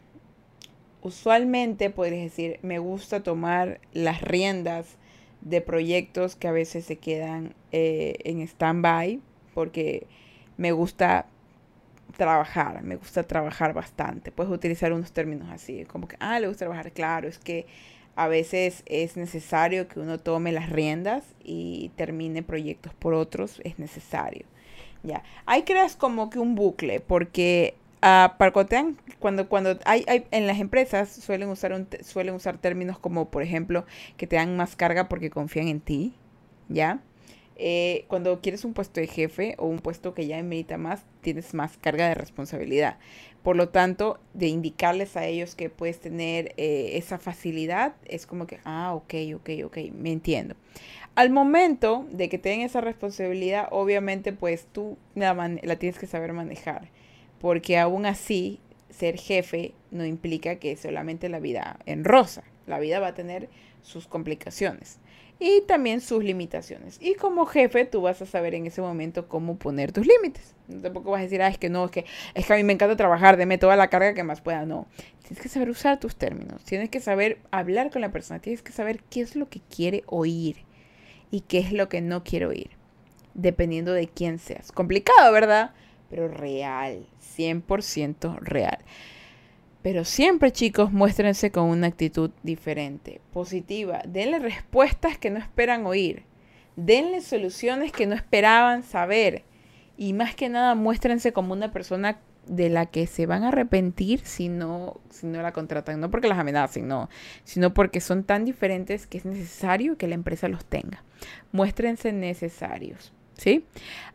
usualmente 1.06 1.88
podrías 1.90 2.24
decir, 2.24 2.58
me 2.62 2.80
gusta 2.80 3.22
tomar 3.22 3.80
las 3.92 4.22
riendas 4.22 4.96
de 5.40 5.60
proyectos 5.60 6.34
que 6.34 6.48
a 6.48 6.52
veces 6.52 6.84
se 6.84 6.96
quedan 6.96 7.54
eh, 7.70 8.16
en 8.24 8.40
stand-by 8.40 9.20
porque 9.54 10.08
me 10.56 10.72
gusta 10.72 11.26
trabajar, 12.16 12.82
me 12.82 12.96
gusta 12.96 13.22
trabajar 13.22 13.72
bastante. 13.72 14.32
Puedes 14.32 14.52
utilizar 14.52 14.92
unos 14.92 15.12
términos 15.12 15.48
así, 15.52 15.84
como 15.84 16.08
que, 16.08 16.16
ah, 16.18 16.40
le 16.40 16.48
gusta 16.48 16.64
trabajar, 16.64 16.90
claro, 16.90 17.28
es 17.28 17.38
que 17.38 17.66
a 18.16 18.26
veces 18.26 18.82
es 18.86 19.16
necesario 19.16 19.86
que 19.86 20.00
uno 20.00 20.18
tome 20.18 20.50
las 20.50 20.70
riendas 20.70 21.22
y 21.44 21.92
termine 21.94 22.42
proyectos 22.42 22.92
por 22.94 23.14
otros, 23.14 23.60
es 23.62 23.78
necesario. 23.78 24.44
Ya, 25.04 25.22
ahí 25.44 25.62
creas 25.62 25.94
como 25.94 26.30
que 26.30 26.40
un 26.40 26.56
bucle, 26.56 26.98
porque 26.98 27.76
uh, 28.02 28.36
para 28.36 28.52
cuando, 29.18 29.48
cuando 29.48 29.78
hay, 29.84 30.04
hay, 30.08 30.26
en 30.30 30.46
las 30.46 30.58
empresas 30.60 31.10
suelen 31.10 31.48
usar, 31.48 31.72
un, 31.72 31.88
suelen 32.02 32.34
usar 32.34 32.58
términos 32.58 32.98
como, 32.98 33.30
por 33.30 33.42
ejemplo, 33.42 33.84
que 34.16 34.26
te 34.26 34.36
dan 34.36 34.56
más 34.56 34.76
carga 34.76 35.08
porque 35.08 35.30
confían 35.30 35.68
en 35.68 35.80
ti, 35.80 36.14
¿ya? 36.68 37.00
Eh, 37.58 38.04
cuando 38.08 38.42
quieres 38.42 38.66
un 38.66 38.74
puesto 38.74 39.00
de 39.00 39.06
jefe 39.06 39.54
o 39.58 39.66
un 39.66 39.78
puesto 39.78 40.12
que 40.12 40.26
ya 40.26 40.42
merita 40.42 40.76
más, 40.76 41.04
tienes 41.22 41.54
más 41.54 41.78
carga 41.78 42.06
de 42.08 42.14
responsabilidad. 42.14 42.98
Por 43.42 43.56
lo 43.56 43.70
tanto, 43.70 44.18
de 44.34 44.48
indicarles 44.48 45.16
a 45.16 45.24
ellos 45.24 45.54
que 45.54 45.70
puedes 45.70 45.98
tener 46.00 46.52
eh, 46.58 46.90
esa 46.94 47.18
facilidad, 47.18 47.94
es 48.04 48.26
como 48.26 48.46
que, 48.46 48.58
ah, 48.64 48.92
ok, 48.94 49.14
ok, 49.36 49.50
ok, 49.64 49.78
me 49.94 50.12
entiendo. 50.12 50.54
Al 51.14 51.30
momento 51.30 52.06
de 52.10 52.28
que 52.28 52.38
tengan 52.38 52.66
esa 52.66 52.82
responsabilidad, 52.82 53.68
obviamente, 53.70 54.34
pues 54.34 54.66
tú 54.70 54.98
la, 55.14 55.32
la 55.34 55.76
tienes 55.76 55.98
que 55.98 56.06
saber 56.06 56.34
manejar. 56.34 56.90
Porque 57.46 57.78
aún 57.78 58.06
así, 58.06 58.58
ser 58.90 59.18
jefe 59.18 59.72
no 59.92 60.04
implica 60.04 60.56
que 60.56 60.76
solamente 60.76 61.28
la 61.28 61.38
vida 61.38 61.78
en 61.86 62.02
rosa. 62.02 62.42
La 62.66 62.80
vida 62.80 62.98
va 62.98 63.06
a 63.06 63.14
tener 63.14 63.48
sus 63.82 64.08
complicaciones 64.08 64.98
y 65.38 65.60
también 65.60 66.00
sus 66.00 66.24
limitaciones. 66.24 66.98
Y 67.00 67.14
como 67.14 67.46
jefe, 67.46 67.84
tú 67.84 68.00
vas 68.00 68.20
a 68.20 68.26
saber 68.26 68.56
en 68.56 68.66
ese 68.66 68.80
momento 68.80 69.28
cómo 69.28 69.58
poner 69.58 69.92
tus 69.92 70.08
límites. 70.08 70.56
Tampoco 70.82 71.12
vas 71.12 71.20
a 71.20 71.22
decir, 71.22 71.40
ah, 71.40 71.46
es 71.46 71.56
que 71.56 71.68
no, 71.68 71.84
es 71.84 71.92
que, 71.92 72.04
es 72.34 72.46
que 72.46 72.52
a 72.52 72.56
mí 72.56 72.64
me 72.64 72.72
encanta 72.72 72.96
trabajar, 72.96 73.36
deme 73.36 73.58
toda 73.58 73.76
la 73.76 73.90
carga 73.90 74.12
que 74.12 74.24
más 74.24 74.40
pueda. 74.40 74.66
No, 74.66 74.88
tienes 75.22 75.40
que 75.40 75.48
saber 75.48 75.70
usar 75.70 76.00
tus 76.00 76.16
términos, 76.16 76.64
tienes 76.64 76.90
que 76.90 76.98
saber 76.98 77.38
hablar 77.52 77.92
con 77.92 78.00
la 78.00 78.10
persona, 78.10 78.40
tienes 78.40 78.62
que 78.62 78.72
saber 78.72 79.04
qué 79.08 79.20
es 79.20 79.36
lo 79.36 79.48
que 79.48 79.60
quiere 79.60 80.02
oír 80.06 80.64
y 81.30 81.42
qué 81.42 81.60
es 81.60 81.70
lo 81.70 81.88
que 81.88 82.00
no 82.00 82.24
quiere 82.24 82.46
oír, 82.46 82.70
dependiendo 83.34 83.92
de 83.92 84.08
quién 84.08 84.40
seas. 84.40 84.72
Complicado, 84.72 85.30
¿verdad? 85.30 85.70
Pero 86.10 86.28
real, 86.28 87.06
100% 87.36 88.38
real. 88.40 88.78
Pero 89.82 90.04
siempre, 90.04 90.50
chicos, 90.50 90.92
muéstrense 90.92 91.52
con 91.52 91.66
una 91.66 91.86
actitud 91.86 92.30
diferente, 92.42 93.20
positiva. 93.32 94.02
Denle 94.06 94.40
respuestas 94.40 95.16
que 95.16 95.30
no 95.30 95.38
esperan 95.38 95.86
oír. 95.86 96.24
Denle 96.74 97.20
soluciones 97.20 97.92
que 97.92 98.06
no 98.06 98.16
esperaban 98.16 98.82
saber. 98.82 99.44
Y 99.96 100.12
más 100.12 100.34
que 100.34 100.48
nada, 100.48 100.74
muéstrense 100.74 101.32
como 101.32 101.52
una 101.52 101.70
persona 101.70 102.18
de 102.46 102.68
la 102.68 102.86
que 102.86 103.06
se 103.06 103.26
van 103.26 103.44
a 103.44 103.48
arrepentir 103.48 104.20
si 104.20 104.48
no, 104.48 105.00
si 105.10 105.26
no 105.26 105.40
la 105.42 105.52
contratan. 105.52 106.00
No 106.00 106.10
porque 106.10 106.28
las 106.28 106.38
amenacen, 106.38 106.88
no. 106.88 107.08
Sino 107.44 107.72
porque 107.72 108.00
son 108.00 108.24
tan 108.24 108.44
diferentes 108.44 109.06
que 109.06 109.18
es 109.18 109.24
necesario 109.24 109.96
que 109.96 110.08
la 110.08 110.14
empresa 110.14 110.48
los 110.48 110.64
tenga. 110.64 111.04
Muéstrense 111.52 112.12
necesarios. 112.12 113.12
¿Sí? 113.36 113.64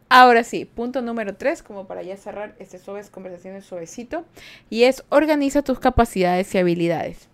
Ahora 0.09 0.43
sí, 0.43 0.65
punto 0.65 1.01
número 1.01 1.36
tres, 1.36 1.63
como 1.63 1.88
para 1.88 2.03
ya 2.03 2.17
cerrar 2.17 2.53
este 2.59 2.80
suaves 2.80 3.09
conversaciones 3.09 3.63
suavecito, 3.63 4.26
y 4.69 4.84
es 4.84 5.05
organiza 5.07 5.61
tus 5.61 5.80
capacidades 5.80 6.53
y 6.53 6.57
habilidades. 6.57 7.30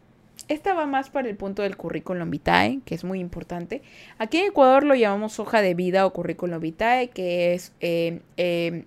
Esta 0.47 0.73
va 0.73 0.85
más 0.85 1.09
para 1.09 1.27
el 1.27 1.35
punto 1.35 1.63
del 1.63 1.75
currículum 1.75 2.29
vitae, 2.29 2.79
que 2.85 2.93
es 2.93 3.03
muy 3.03 3.19
importante. 3.19 3.81
Aquí 4.19 4.37
en 4.37 4.47
Ecuador 4.47 4.83
lo 4.83 4.93
llamamos 4.93 5.39
hoja 5.39 5.61
de 5.61 5.73
vida 5.73 6.05
o 6.05 6.13
currículum 6.13 6.59
vitae, 6.59 7.09
que 7.09 7.53
es 7.53 7.73
eh, 7.79 8.21
eh, 8.37 8.85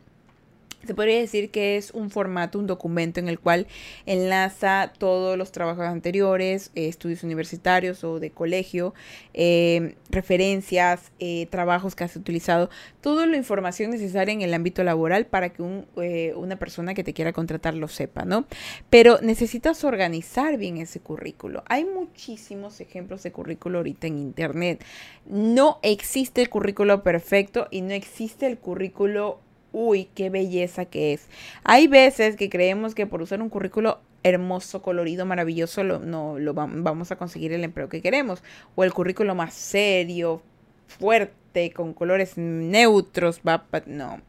se 0.87 0.95
podría 0.95 1.19
decir 1.19 1.51
que 1.51 1.77
es 1.77 1.91
un 1.91 2.11
formato, 2.11 2.59
un 2.59 2.67
documento 2.67 3.21
en 3.21 3.29
el 3.29 3.39
cual 3.39 3.67
enlaza 4.07 4.93
todos 4.97 5.37
los 5.37 5.53
trabajos 5.53 5.85
anteriores, 5.85 6.71
eh, 6.75 6.89
estudios 6.89 7.23
universitarios 7.23 8.03
o 8.03 8.19
de 8.19 8.31
colegio, 8.31 8.95
eh, 9.35 9.97
referencias, 10.09 11.13
eh, 11.19 11.47
trabajos 11.51 11.95
que 11.95 12.05
has 12.05 12.17
utilizado, 12.17 12.71
toda 13.03 13.27
la 13.27 13.37
información 13.37 13.91
necesaria 13.91 14.33
en 14.33 14.43
el 14.43 14.55
ámbito 14.55 14.83
laboral 14.83 15.27
para 15.27 15.51
que 15.51 15.63
una 15.63 16.57
persona 16.57 16.95
que 16.95 17.05
te 17.05 17.13
quiera 17.13 17.33
contratar 17.33 17.75
lo 17.75 17.89
sepa, 17.89 18.25
¿no? 18.25 18.47
Pero 18.89 19.19
necesitas 19.21 19.85
organizar 19.85 20.57
bien 20.57 20.79
ese 20.79 21.01
currículo. 21.01 21.63
Hay 21.67 21.85
muchísimos 21.85 22.81
ejemplos 22.81 23.23
de 23.23 23.33
currículo 23.33 23.79
ahorita 23.79 24.07
en 24.07 24.19
Internet. 24.19 24.85
No 25.27 25.79
existe 25.83 26.41
el 26.41 26.49
currículo 26.49 27.03
perfecto 27.03 27.69
y 27.71 27.83
no 27.83 27.93
existe 27.93 28.47
el 28.47 28.59
currículo 28.59 29.41
uy, 29.73 30.09
qué 30.15 30.31
belleza 30.31 30.85
que 30.85 31.13
es. 31.13 31.29
Hay 31.65 31.87
veces 31.87 32.37
que 32.37 32.51
creemos 32.51 32.95
que 32.95 33.07
por 33.07 33.23
usar 33.23 33.43
un 33.43 33.49
currículo 33.49 34.01
hermoso, 34.23 34.83
colorido, 34.83 35.25
maravilloso, 35.27 35.83
no 35.83 36.39
lo 36.39 36.55
vamos 36.55 37.11
a 37.11 37.17
conseguir 37.17 37.53
el 37.53 37.65
empleo 37.65 37.89
que 37.89 38.03
queremos. 38.03 38.43
O 38.75 38.85
el 38.85 38.93
currículo 38.93 39.35
más 39.35 39.55
serio, 39.55 40.43
fuerte, 40.87 41.73
con 41.73 41.95
colores 41.95 42.37
neutros, 42.37 43.41
va, 43.47 43.65
no. 43.87 44.21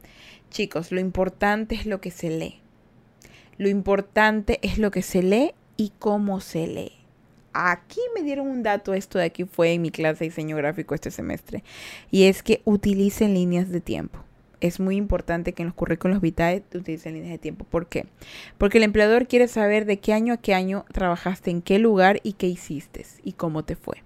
Chicos, 0.49 0.91
lo 0.91 0.99
importante 0.99 1.75
es 1.75 1.85
lo 1.85 2.01
que 2.01 2.11
se 2.11 2.29
lee. 2.29 2.61
Lo 3.57 3.69
importante 3.69 4.59
es 4.61 4.77
lo 4.77 4.91
que 4.91 5.01
se 5.01 5.21
lee 5.21 5.51
y 5.77 5.91
cómo 5.99 6.39
se 6.39 6.67
lee. 6.67 6.93
Aquí 7.53 7.99
me 8.15 8.23
dieron 8.23 8.47
un 8.47 8.63
dato, 8.63 8.93
esto 8.93 9.19
de 9.19 9.25
aquí 9.25 9.43
fue 9.43 9.73
en 9.73 9.81
mi 9.81 9.91
clase 9.91 10.23
de 10.23 10.29
diseño 10.29 10.55
gráfico 10.55 10.95
este 10.95 11.11
semestre, 11.11 11.65
y 12.09 12.23
es 12.23 12.43
que 12.43 12.61
utilicen 12.63 13.33
líneas 13.33 13.69
de 13.69 13.81
tiempo 13.81 14.19
es 14.61 14.79
muy 14.79 14.95
importante 14.95 15.53
que 15.53 15.63
en 15.63 15.67
los 15.67 15.75
currículos 15.75 16.21
vitae 16.21 16.63
utilicen 16.73 17.15
líneas 17.15 17.31
de 17.31 17.37
tiempo. 17.37 17.65
¿Por 17.65 17.87
qué? 17.87 18.05
Porque 18.57 18.77
el 18.77 18.83
empleador 18.83 19.27
quiere 19.27 19.47
saber 19.47 19.85
de 19.85 19.97
qué 19.99 20.13
año 20.13 20.33
a 20.33 20.37
qué 20.37 20.53
año 20.53 20.85
trabajaste, 20.93 21.51
en 21.51 21.61
qué 21.61 21.79
lugar 21.79 22.19
y 22.23 22.33
qué 22.33 22.47
hiciste 22.47 23.05
y 23.23 23.33
cómo 23.33 23.63
te 23.65 23.75
fue. 23.75 24.03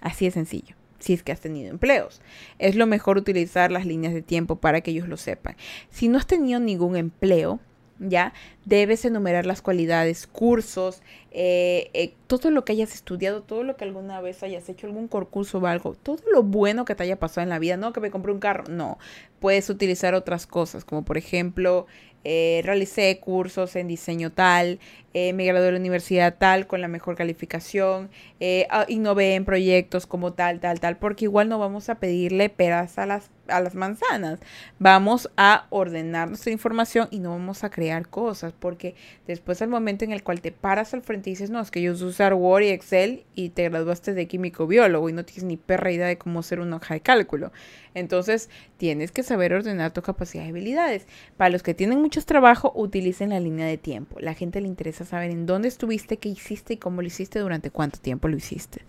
Así 0.00 0.24
de 0.24 0.30
sencillo. 0.30 0.74
Si 0.98 1.12
es 1.12 1.22
que 1.22 1.32
has 1.32 1.40
tenido 1.40 1.70
empleos. 1.70 2.20
Es 2.58 2.76
lo 2.76 2.86
mejor 2.86 3.16
utilizar 3.16 3.70
las 3.70 3.86
líneas 3.86 4.12
de 4.12 4.22
tiempo 4.22 4.56
para 4.56 4.80
que 4.80 4.90
ellos 4.90 5.08
lo 5.08 5.16
sepan. 5.16 5.56
Si 5.90 6.08
no 6.08 6.18
has 6.18 6.26
tenido 6.26 6.60
ningún 6.60 6.96
empleo, 6.96 7.60
¿ya? 7.98 8.32
Debes 8.64 9.04
enumerar 9.04 9.46
las 9.46 9.62
cualidades, 9.62 10.26
cursos, 10.26 11.02
eh, 11.30 11.90
eh, 11.94 12.14
todo 12.38 12.52
lo 12.52 12.64
que 12.64 12.72
hayas 12.72 12.94
estudiado, 12.94 13.42
todo 13.42 13.64
lo 13.64 13.76
que 13.76 13.84
alguna 13.84 14.20
vez 14.20 14.44
hayas 14.44 14.68
hecho, 14.68 14.86
algún 14.86 15.08
concurso 15.08 15.58
o 15.58 15.66
algo, 15.66 15.94
todo 15.94 16.22
lo 16.32 16.44
bueno 16.44 16.84
que 16.84 16.94
te 16.94 17.02
haya 17.02 17.18
pasado 17.18 17.42
en 17.42 17.48
la 17.48 17.58
vida, 17.58 17.76
no 17.76 17.92
que 17.92 18.00
me 18.00 18.12
compré 18.12 18.30
un 18.30 18.38
carro, 18.38 18.64
no, 18.70 18.98
puedes 19.40 19.68
utilizar 19.68 20.14
otras 20.14 20.46
cosas, 20.46 20.84
como 20.84 21.04
por 21.04 21.18
ejemplo, 21.18 21.86
eh, 22.22 22.60
realicé 22.64 23.18
cursos 23.18 23.74
en 23.76 23.88
diseño 23.88 24.30
tal, 24.30 24.78
eh, 25.14 25.32
me 25.32 25.46
gradué 25.46 25.66
de 25.66 25.72
la 25.72 25.78
universidad 25.78 26.36
tal 26.36 26.66
con 26.66 26.82
la 26.82 26.86
mejor 26.86 27.16
calificación, 27.16 28.10
eh, 28.40 28.66
ah, 28.70 28.84
innové 28.88 29.36
en 29.36 29.46
proyectos 29.46 30.06
como 30.06 30.34
tal, 30.34 30.60
tal, 30.60 30.80
tal, 30.80 30.98
porque 30.98 31.24
igual 31.24 31.48
no 31.48 31.58
vamos 31.58 31.88
a 31.88 31.94
pedirle 31.94 32.50
peras 32.50 32.98
a 32.98 33.06
las, 33.06 33.30
a 33.48 33.60
las 33.60 33.74
manzanas, 33.74 34.38
vamos 34.78 35.30
a 35.38 35.66
ordenar 35.70 36.28
nuestra 36.28 36.52
información 36.52 37.08
y 37.10 37.20
no 37.20 37.30
vamos 37.30 37.64
a 37.64 37.70
crear 37.70 38.06
cosas, 38.06 38.52
porque 38.52 38.94
después 39.26 39.62
al 39.62 39.68
momento 39.68 40.04
en 40.04 40.12
el 40.12 40.22
cual 40.22 40.42
te 40.42 40.52
paras 40.52 40.92
al 40.92 41.00
frente 41.00 41.30
y 41.30 41.32
dices, 41.32 41.48
no, 41.48 41.60
es 41.60 41.70
que 41.70 41.80
yo 41.80 41.96
Word 42.28 42.62
y 42.62 42.68
Excel 42.68 43.24
y 43.34 43.48
te 43.50 43.68
graduaste 43.68 44.14
de 44.14 44.28
químico 44.28 44.66
biólogo 44.66 45.08
y 45.08 45.12
no 45.12 45.24
tienes 45.24 45.44
ni 45.44 45.56
perra 45.56 45.90
idea 45.90 46.06
de 46.06 46.18
cómo 46.18 46.40
hacer 46.40 46.60
una 46.60 46.76
hoja 46.76 46.94
de 46.94 47.00
cálculo. 47.00 47.52
Entonces, 47.94 48.50
tienes 48.76 49.10
que 49.10 49.22
saber 49.22 49.52
ordenar 49.52 49.92
tu 49.92 50.02
capacidad 50.02 50.44
y 50.44 50.50
habilidades. 50.50 51.06
Para 51.36 51.50
los 51.50 51.62
que 51.62 51.74
tienen 51.74 52.00
muchos 52.00 52.26
trabajo, 52.26 52.72
utilicen 52.74 53.30
la 53.30 53.40
línea 53.40 53.66
de 53.66 53.78
tiempo. 53.78 54.20
La 54.20 54.34
gente 54.34 54.60
le 54.60 54.68
interesa 54.68 55.04
saber 55.04 55.30
en 55.30 55.46
dónde 55.46 55.68
estuviste, 55.68 56.18
qué 56.18 56.28
hiciste 56.28 56.74
y 56.74 56.76
cómo 56.76 57.00
lo 57.00 57.08
hiciste, 57.08 57.38
durante 57.38 57.70
cuánto 57.70 57.98
tiempo 57.98 58.28
lo 58.28 58.36
hiciste. 58.36 58.82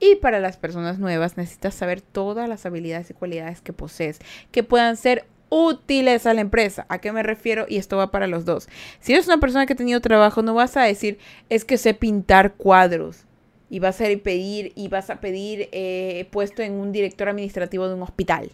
Y 0.00 0.16
para 0.16 0.40
las 0.40 0.56
personas 0.56 0.98
nuevas 0.98 1.36
necesitas 1.36 1.74
saber 1.74 2.00
todas 2.00 2.48
las 2.48 2.64
habilidades 2.64 3.10
y 3.10 3.14
cualidades 3.14 3.60
que 3.60 3.74
posees, 3.74 4.18
que 4.50 4.62
puedan 4.62 4.96
ser 4.96 5.26
útiles 5.50 6.24
a 6.24 6.32
la 6.32 6.40
empresa. 6.40 6.86
¿A 6.88 6.98
qué 6.98 7.12
me 7.12 7.22
refiero? 7.22 7.66
Y 7.68 7.76
esto 7.76 7.98
va 7.98 8.10
para 8.10 8.26
los 8.26 8.46
dos. 8.46 8.68
Si 9.00 9.12
eres 9.12 9.26
una 9.26 9.38
persona 9.38 9.66
que 9.66 9.74
ha 9.74 9.76
tenido 9.76 10.00
trabajo, 10.00 10.40
no 10.42 10.54
vas 10.54 10.76
a 10.76 10.82
decir, 10.82 11.18
es 11.50 11.66
que 11.66 11.76
sé 11.76 11.92
pintar 11.92 12.54
cuadros. 12.54 13.26
Y 13.68 13.78
vas 13.78 14.00
a 14.00 14.04
pedir, 14.22 14.72
y 14.74 14.88
vas 14.88 15.10
a 15.10 15.20
pedir 15.20 15.68
eh, 15.72 16.26
puesto 16.32 16.62
en 16.62 16.72
un 16.72 16.90
director 16.90 17.28
administrativo 17.28 17.86
de 17.86 17.94
un 17.94 18.02
hospital. 18.02 18.50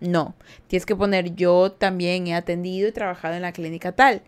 No, 0.00 0.34
tienes 0.66 0.86
que 0.86 0.96
poner 0.96 1.34
yo 1.34 1.72
también 1.72 2.26
he 2.26 2.34
atendido 2.34 2.88
y 2.88 2.92
trabajado 2.92 3.34
en 3.34 3.42
la 3.42 3.52
clínica 3.52 3.92
tal. 3.92 4.22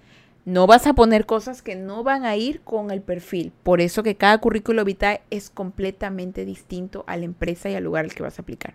No 0.44 0.66
vas 0.66 0.86
a 0.86 0.94
poner 0.94 1.24
cosas 1.24 1.62
que 1.62 1.76
no 1.76 2.02
van 2.02 2.24
a 2.24 2.36
ir 2.36 2.62
con 2.62 2.90
el 2.90 3.00
perfil. 3.00 3.52
Por 3.62 3.80
eso 3.80 4.02
que 4.02 4.16
cada 4.16 4.36
currículo 4.38 4.84
vitae 4.84 5.22
es 5.30 5.50
completamente 5.50 6.44
distinto 6.44 7.04
a 7.06 7.16
la 7.16 7.24
empresa 7.24 7.70
y 7.70 7.74
al 7.74 7.84
lugar 7.84 8.04
al 8.04 8.14
que 8.14 8.24
vas 8.24 8.38
a 8.38 8.42
aplicar. 8.42 8.74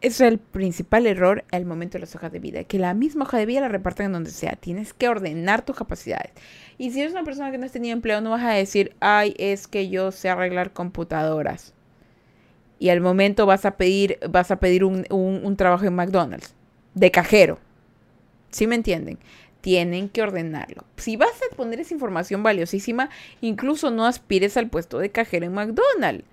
Es 0.00 0.20
el 0.20 0.38
principal 0.38 1.06
error 1.06 1.44
al 1.50 1.64
momento 1.64 1.94
de 1.94 2.00
las 2.00 2.14
hojas 2.14 2.30
de 2.30 2.38
vida, 2.38 2.64
que 2.64 2.78
la 2.78 2.92
misma 2.92 3.24
hoja 3.24 3.38
de 3.38 3.46
vida 3.46 3.60
la 3.60 3.68
reparten 3.68 4.06
en 4.06 4.12
donde 4.12 4.30
sea. 4.30 4.52
Tienes 4.52 4.92
que 4.92 5.08
ordenar 5.08 5.64
tus 5.64 5.76
capacidades. 5.76 6.32
Y 6.76 6.90
si 6.90 7.00
eres 7.00 7.12
una 7.12 7.24
persona 7.24 7.50
que 7.50 7.58
no 7.58 7.64
has 7.64 7.72
tenido 7.72 7.94
empleo, 7.94 8.20
no 8.20 8.30
vas 8.30 8.42
a 8.42 8.50
decir, 8.50 8.94
ay, 9.00 9.34
es 9.38 9.66
que 9.66 9.88
yo 9.88 10.12
sé 10.12 10.28
arreglar 10.28 10.72
computadoras. 10.72 11.72
Y 12.78 12.90
al 12.90 13.00
momento 13.00 13.46
vas 13.46 13.64
a 13.64 13.76
pedir, 13.76 14.18
vas 14.28 14.50
a 14.50 14.56
pedir 14.56 14.84
un, 14.84 15.06
un 15.10 15.56
trabajo 15.56 15.86
en 15.86 15.94
McDonald's, 15.94 16.54
de 16.94 17.10
cajero. 17.10 17.58
¿Sí 18.50 18.66
me 18.66 18.74
entienden? 18.74 19.18
Tienen 19.62 20.10
que 20.10 20.20
ordenarlo. 20.20 20.84
Si 20.96 21.16
vas 21.16 21.30
a 21.50 21.56
poner 21.56 21.80
esa 21.80 21.94
información 21.94 22.42
valiosísima, 22.42 23.08
incluso 23.40 23.90
no 23.90 24.04
aspires 24.04 24.58
al 24.58 24.68
puesto 24.68 24.98
de 24.98 25.10
cajero 25.10 25.46
en 25.46 25.54
McDonald's 25.54 26.24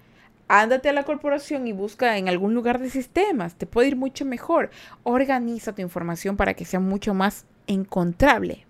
ándate 0.60 0.90
a 0.90 0.94
la 0.94 1.04
corporación 1.04 1.66
y 1.66 1.72
busca 1.72 2.18
en 2.18 2.28
algún 2.28 2.54
lugar 2.54 2.80
de 2.80 2.90
sistemas, 2.90 3.56
te 3.56 3.66
puede 3.66 3.88
ir 3.88 3.96
mucho 3.96 4.26
mejor. 4.26 4.70
Organiza 5.04 5.74
tu 5.74 5.82
información 5.82 6.36
para 6.36 6.56
que 6.56 6.66
sea 6.66 6.82
mucho 6.82 7.14
más 7.14 7.46
encontrable 7.68 8.66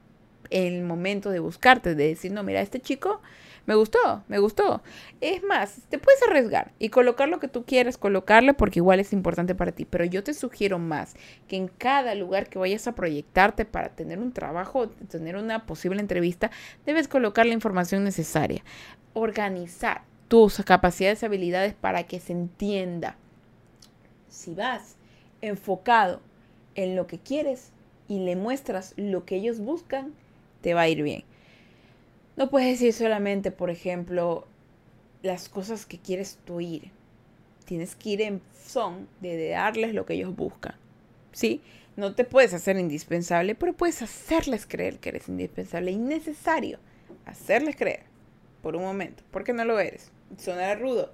en 0.51 0.73
el 0.73 0.83
momento 0.83 1.31
de 1.31 1.39
buscarte, 1.39 1.95
de 1.95 2.09
decir, 2.09 2.31
no, 2.31 2.43
mira, 2.43 2.61
este 2.61 2.79
chico 2.79 3.19
me 3.65 3.73
gustó, 3.73 4.23
me 4.27 4.37
gustó. 4.37 4.83
Es 5.21 5.41
más, 5.43 5.79
te 5.89 5.97
puedes 5.97 6.21
arriesgar 6.21 6.71
y 6.77 6.89
colocar 6.89 7.29
lo 7.29 7.39
que 7.39 7.47
tú 7.47 7.65
quieras 7.65 7.97
colocarle 7.97 8.53
porque 8.53 8.77
igual 8.77 8.99
es 8.99 9.11
importante 9.11 9.55
para 9.55 9.71
ti, 9.71 9.85
pero 9.85 10.05
yo 10.05 10.23
te 10.23 10.35
sugiero 10.35 10.77
más 10.77 11.15
que 11.47 11.55
en 11.55 11.67
cada 11.67 12.13
lugar 12.13 12.47
que 12.47 12.59
vayas 12.59 12.85
a 12.87 12.93
proyectarte 12.93 13.65
para 13.65 13.89
tener 13.89 14.19
un 14.19 14.33
trabajo, 14.33 14.89
tener 14.89 15.35
una 15.35 15.65
posible 15.65 15.99
entrevista, 15.99 16.51
debes 16.85 17.07
colocar 17.07 17.47
la 17.47 17.53
información 17.53 18.03
necesaria. 18.03 18.63
Organizar 19.13 20.10
tus 20.31 20.63
capacidades 20.63 21.21
y 21.21 21.25
habilidades 21.25 21.73
para 21.73 22.03
que 22.03 22.21
se 22.21 22.31
entienda. 22.31 23.17
Si 24.29 24.55
vas 24.55 24.95
enfocado 25.41 26.21
en 26.75 26.95
lo 26.95 27.05
que 27.05 27.19
quieres 27.19 27.71
y 28.07 28.19
le 28.19 28.37
muestras 28.37 28.93
lo 28.95 29.25
que 29.25 29.35
ellos 29.35 29.59
buscan, 29.59 30.13
te 30.61 30.73
va 30.73 30.83
a 30.83 30.87
ir 30.87 31.03
bien. 31.03 31.25
No 32.37 32.49
puedes 32.49 32.69
decir 32.69 32.93
solamente, 32.93 33.51
por 33.51 33.69
ejemplo, 33.69 34.47
las 35.21 35.49
cosas 35.49 35.85
que 35.85 35.99
quieres 35.99 36.39
tú 36.45 36.55
oír. 36.55 36.91
Tienes 37.65 37.97
que 37.97 38.11
ir 38.11 38.21
en 38.21 38.41
son 38.65 39.09
de 39.19 39.49
darles 39.49 39.93
lo 39.93 40.05
que 40.05 40.13
ellos 40.13 40.33
buscan. 40.33 40.75
¿Sí? 41.33 41.59
No 41.97 42.15
te 42.15 42.23
puedes 42.23 42.53
hacer 42.53 42.79
indispensable, 42.79 43.53
pero 43.53 43.73
puedes 43.73 44.01
hacerles 44.01 44.65
creer 44.65 44.99
que 44.99 45.09
eres 45.09 45.27
indispensable 45.27 45.91
y 45.91 45.97
necesario. 45.97 46.79
Hacerles 47.25 47.75
creer 47.75 48.03
por 48.61 48.77
un 48.77 48.83
momento, 48.83 49.23
porque 49.29 49.51
no 49.51 49.65
lo 49.65 49.77
eres 49.77 50.09
sonará 50.37 50.75
rudo. 50.75 51.13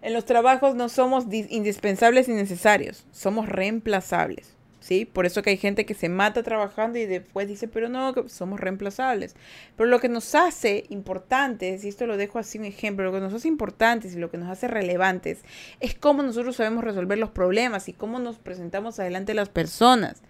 En 0.00 0.12
los 0.12 0.24
trabajos 0.24 0.74
no 0.74 0.88
somos 0.88 1.24
indispensables 1.32 2.28
y 2.28 2.32
necesarios, 2.32 3.04
somos 3.10 3.48
reemplazables. 3.48 4.54
¿Sí? 4.80 5.04
Por 5.04 5.26
eso 5.26 5.42
que 5.42 5.50
hay 5.50 5.56
gente 5.58 5.84
que 5.84 5.92
se 5.92 6.08
mata 6.08 6.42
trabajando 6.42 6.98
y 6.98 7.04
después 7.04 7.46
dice, 7.48 7.68
pero 7.68 7.88
no, 7.88 8.14
somos 8.28 8.58
reemplazables. 8.58 9.34
Pero 9.76 9.90
lo 9.90 10.00
que 10.00 10.08
nos 10.08 10.34
hace 10.34 10.84
importantes, 10.88 11.84
y 11.84 11.88
esto 11.88 12.06
lo 12.06 12.16
dejo 12.16 12.38
así 12.38 12.58
un 12.58 12.64
ejemplo, 12.64 13.04
lo 13.04 13.12
que 13.12 13.20
nos 13.20 13.34
hace 13.34 13.48
importantes 13.48 14.14
y 14.14 14.18
lo 14.18 14.30
que 14.30 14.38
nos 14.38 14.48
hace 14.48 14.66
relevantes 14.68 15.40
es 15.80 15.94
cómo 15.94 16.22
nosotros 16.22 16.56
sabemos 16.56 16.84
resolver 16.84 17.18
los 17.18 17.30
problemas 17.30 17.88
y 17.88 17.92
cómo 17.92 18.18
nos 18.18 18.38
presentamos 18.38 18.98
adelante 18.98 19.34
las 19.34 19.50
personas. 19.50 20.22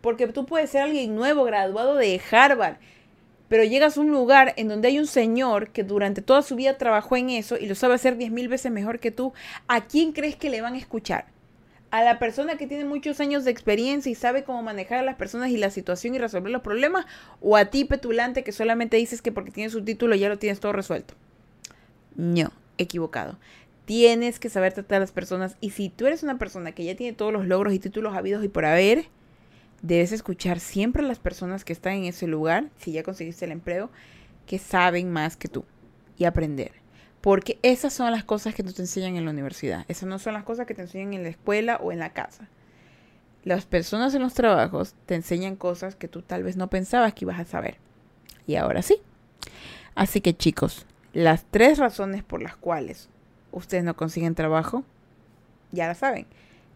Porque 0.00 0.26
tú 0.26 0.44
puedes 0.44 0.68
ser 0.70 0.82
alguien 0.82 1.14
nuevo, 1.14 1.44
graduado 1.44 1.94
de 1.94 2.20
Harvard, 2.30 2.76
pero 3.48 3.64
llegas 3.64 3.96
a 3.96 4.00
un 4.00 4.10
lugar 4.10 4.54
en 4.56 4.68
donde 4.68 4.88
hay 4.88 4.98
un 4.98 5.06
señor 5.06 5.70
que 5.70 5.84
durante 5.84 6.22
toda 6.22 6.42
su 6.42 6.56
vida 6.56 6.78
trabajó 6.78 7.16
en 7.16 7.30
eso 7.30 7.56
y 7.58 7.66
lo 7.66 7.74
sabe 7.74 7.94
hacer 7.94 8.16
diez 8.16 8.30
mil 8.30 8.48
veces 8.48 8.72
mejor 8.72 8.98
que 8.98 9.10
tú, 9.10 9.32
¿a 9.68 9.86
quién 9.86 10.12
crees 10.12 10.36
que 10.36 10.50
le 10.50 10.60
van 10.60 10.74
a 10.74 10.78
escuchar? 10.78 11.26
A 11.90 12.02
la 12.02 12.18
persona 12.18 12.56
que 12.56 12.66
tiene 12.66 12.84
muchos 12.84 13.20
años 13.20 13.44
de 13.44 13.52
experiencia 13.52 14.10
y 14.10 14.16
sabe 14.16 14.42
cómo 14.42 14.62
manejar 14.62 14.98
a 14.98 15.02
las 15.02 15.14
personas 15.14 15.50
y 15.50 15.56
la 15.56 15.70
situación 15.70 16.14
y 16.14 16.18
resolver 16.18 16.50
los 16.50 16.62
problemas, 16.62 17.06
o 17.40 17.56
a 17.56 17.66
ti 17.66 17.84
petulante 17.84 18.42
que 18.42 18.50
solamente 18.50 18.96
dices 18.96 19.22
que 19.22 19.30
porque 19.30 19.52
tienes 19.52 19.74
un 19.74 19.84
título 19.84 20.16
ya 20.16 20.28
lo 20.28 20.38
tienes 20.38 20.58
todo 20.58 20.72
resuelto. 20.72 21.14
No, 22.16 22.50
equivocado. 22.78 23.38
Tienes 23.84 24.40
que 24.40 24.48
saber 24.48 24.72
tratar 24.72 24.96
a 24.96 25.00
las 25.00 25.12
personas 25.12 25.56
y 25.60 25.70
si 25.70 25.90
tú 25.90 26.06
eres 26.06 26.22
una 26.22 26.38
persona 26.38 26.72
que 26.72 26.84
ya 26.84 26.96
tiene 26.96 27.12
todos 27.12 27.32
los 27.32 27.46
logros 27.46 27.74
y 27.74 27.78
títulos 27.78 28.16
habidos 28.16 28.42
y 28.42 28.48
por 28.48 28.64
haber, 28.64 29.06
debes 29.84 30.12
escuchar 30.12 30.60
siempre 30.60 31.04
a 31.04 31.06
las 31.06 31.18
personas 31.18 31.62
que 31.62 31.74
están 31.74 31.92
en 31.92 32.04
ese 32.04 32.26
lugar, 32.26 32.70
si 32.78 32.92
ya 32.92 33.02
conseguiste 33.02 33.44
el 33.44 33.52
empleo, 33.52 33.90
que 34.46 34.58
saben 34.58 35.12
más 35.12 35.36
que 35.36 35.46
tú 35.46 35.66
y 36.16 36.24
aprender. 36.24 36.72
Porque 37.20 37.58
esas 37.62 37.92
son 37.92 38.10
las 38.10 38.24
cosas 38.24 38.54
que 38.54 38.62
no 38.62 38.72
te 38.72 38.80
enseñan 38.80 39.16
en 39.16 39.26
la 39.26 39.30
universidad. 39.30 39.84
Esas 39.88 40.08
no 40.08 40.18
son 40.18 40.32
las 40.32 40.44
cosas 40.44 40.66
que 40.66 40.74
te 40.74 40.80
enseñan 40.80 41.12
en 41.12 41.22
la 41.22 41.28
escuela 41.28 41.76
o 41.82 41.92
en 41.92 41.98
la 41.98 42.14
casa. 42.14 42.48
Las 43.44 43.66
personas 43.66 44.14
en 44.14 44.22
los 44.22 44.32
trabajos 44.32 44.94
te 45.04 45.16
enseñan 45.16 45.54
cosas 45.54 45.96
que 45.96 46.08
tú 46.08 46.22
tal 46.22 46.42
vez 46.42 46.56
no 46.56 46.70
pensabas 46.70 47.12
que 47.12 47.26
ibas 47.26 47.38
a 47.38 47.44
saber. 47.44 47.76
Y 48.46 48.56
ahora 48.56 48.80
sí. 48.80 49.02
Así 49.94 50.22
que 50.22 50.34
chicos, 50.34 50.86
las 51.12 51.44
tres 51.50 51.78
razones 51.78 52.22
por 52.22 52.42
las 52.42 52.56
cuales 52.56 53.10
ustedes 53.52 53.84
no 53.84 53.96
consiguen 53.96 54.34
trabajo, 54.34 54.82
ya 55.72 55.86
las 55.86 55.98
saben. 55.98 56.26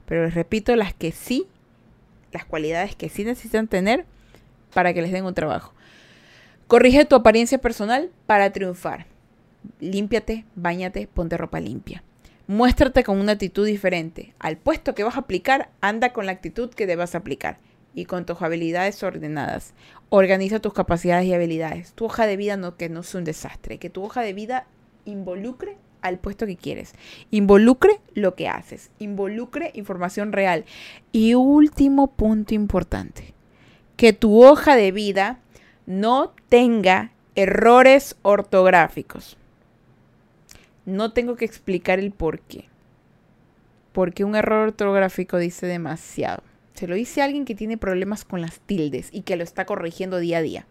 Pero 0.05 0.25
les 0.25 0.35
repito 0.35 0.77
las 0.77 0.93
que 0.93 1.11
sí 1.11 1.47
las 2.33 2.45
cualidades 2.45 2.97
que 2.97 3.09
sí 3.09 3.25
necesitan 3.25 3.69
tener 3.69 4.05
para 4.75 4.93
que 4.93 5.03
les 5.03 5.13
den 5.13 5.25
un 5.25 5.35
trabajo. 5.35 5.73
Corrige 6.67 7.05
tu 7.05 7.17
apariencia 7.17 7.59
personal 7.59 8.11
para 8.27 8.53
triunfar. 8.53 9.07
Límpiate, 9.81 10.45
bañate, 10.55 11.07
ponte 11.07 11.37
ropa 11.37 11.61
limpia. 11.61 12.03
Muéstrate 12.47 13.05
con 13.05 13.19
una 13.19 13.33
actitud 13.33 13.67
diferente. 13.67 14.35
Al 14.39 14.57
puesto 14.57 14.95
que 14.95 15.05
vas 15.05 15.17
a 15.17 15.21
aplicar, 15.21 15.71
anda 15.81 16.13
con 16.13 16.27
la 16.27 16.33
actitud 16.33 16.71
que 16.71 16.87
debas 16.87 17.15
aplicar 17.15 17.59
y 17.95 18.05
con 18.05 18.27
tus 18.27 18.41
habilidades 18.43 19.03
ordenadas. 19.03 19.75
Organiza 20.09 20.61
tus 20.61 20.73
capacidades 20.73 21.27
y 21.27 21.35
habilidades. 21.35 21.93
Tu 21.93 22.05
hoja 22.05 22.27
de 22.27 22.37
vida 22.37 22.57
no 22.57 22.77
que 22.77 22.89
no 22.89 23.03
sea 23.03 23.19
un 23.19 23.25
desastre, 23.25 23.79
que 23.79 23.91
tu 23.91 24.05
hoja 24.05 24.23
de 24.23 24.33
vida 24.33 24.67
involucre 25.05 25.77
al 26.03 26.19
puesto 26.19 26.47
que 26.47 26.57
quieres. 26.57 26.95
Involucre 27.31 28.01
lo 28.15 28.35
que 28.35 28.49
haces. 28.49 28.91
Involucre 28.99 29.71
información 29.75 30.33
real. 30.33 30.65
Y 31.13 31.35
último 31.35 32.09
punto 32.09 32.55
importante. 32.55 33.35
Que 33.97 34.13
tu 34.13 34.45
hoja 34.45 34.77
de 34.77 34.93
vida 34.93 35.41
no 35.87 36.33
tenga 36.49 37.13
errores 37.35 38.17
ortográficos. 38.23 39.37
No 40.87 41.13
tengo 41.13 41.37
que 41.37 41.45
explicar 41.45 41.99
el 41.99 42.13
por 42.13 42.41
qué. 42.41 42.67
Porque 43.93 44.25
un 44.25 44.37
error 44.37 44.69
ortográfico 44.69 45.39
dice 45.39 45.67
demasiado. 45.67 46.43
Se 46.75 46.87
lo 46.87 46.95
dice 46.95 47.23
alguien 47.23 47.45
que 47.45 47.57
tiene 47.57 47.77
problemas 47.77 48.25
con 48.25 48.41
las 48.41 48.61
tildes 48.61 49.09
y 49.13 49.23
que 49.23 49.37
lo 49.37 49.43
está 49.43 49.67
corrigiendo 49.67 50.19
día 50.19 50.39
a 50.39 50.43
día. 50.43 50.67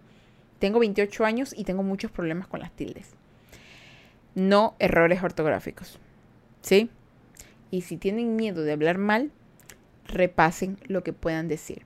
Tengo 0.59 0.79
28 0.79 1.25
años 1.25 1.53
y 1.55 1.65
tengo 1.65 1.83
muchos 1.83 2.11
problemas 2.11 2.47
con 2.47 2.61
las 2.61 2.71
tildes 2.71 3.17
no 4.37 4.75
errores 4.77 5.23
ortográficos. 5.23 5.99
¿Sí? 6.61 6.91
Y 7.71 7.81
si 7.81 7.97
tienen 7.97 8.35
miedo 8.35 8.61
de 8.61 8.71
hablar 8.71 8.99
mal, 8.99 9.31
repasen 10.05 10.77
lo 10.85 11.03
que 11.03 11.11
puedan 11.11 11.47
decir. 11.47 11.81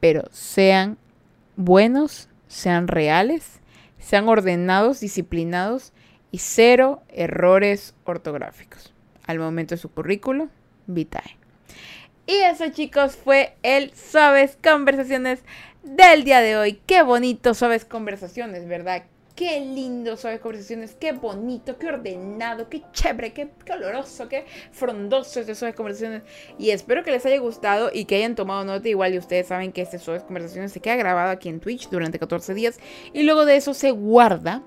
Pero 0.00 0.24
sean 0.32 0.98
buenos, 1.56 2.28
sean 2.48 2.88
reales, 2.88 3.60
sean 3.98 4.28
ordenados, 4.28 4.98
disciplinados 4.98 5.92
y 6.32 6.38
cero 6.38 7.02
errores 7.10 7.94
ortográficos. 8.04 8.92
Al 9.26 9.38
momento 9.38 9.76
de 9.76 9.80
su 9.80 9.88
currículo, 9.88 10.48
vitae. 10.88 11.36
Y 12.26 12.38
eso 12.38 12.70
chicos 12.70 13.14
fue 13.14 13.54
el 13.62 13.94
Suaves 13.94 14.58
Conversaciones 14.62 15.44
del 15.84 16.24
día 16.24 16.40
de 16.40 16.56
hoy. 16.56 16.80
Qué 16.86 17.02
bonito 17.02 17.54
Suaves 17.54 17.84
Conversaciones, 17.84 18.66
¿verdad? 18.66 19.04
Qué 19.38 19.60
lindo 19.60 20.16
Suaves 20.16 20.40
Conversaciones, 20.40 20.96
qué 20.98 21.12
bonito, 21.12 21.78
qué 21.78 21.86
ordenado, 21.86 22.68
qué 22.68 22.82
chévere, 22.90 23.32
qué, 23.32 23.48
oloroso, 23.72 24.28
qué 24.28 24.44
frondoso 24.72 25.38
este 25.38 25.54
Suaves 25.54 25.76
Conversaciones. 25.76 26.24
Y 26.58 26.70
espero 26.70 27.04
que 27.04 27.12
les 27.12 27.24
haya 27.24 27.38
gustado 27.38 27.88
y 27.94 28.06
que 28.06 28.16
hayan 28.16 28.34
tomado 28.34 28.64
nota. 28.64 28.88
Igual 28.88 29.14
y 29.14 29.18
ustedes 29.18 29.46
saben 29.46 29.70
que 29.70 29.82
este 29.82 30.00
Suaves 30.00 30.24
Conversaciones 30.24 30.72
se 30.72 30.80
queda 30.80 30.96
grabado 30.96 31.30
aquí 31.30 31.48
en 31.48 31.60
Twitch 31.60 31.88
durante 31.88 32.18
14 32.18 32.52
días. 32.52 32.80
Y 33.12 33.22
luego 33.22 33.44
de 33.44 33.54
eso 33.54 33.74
se 33.74 33.92
guarda 33.92 34.64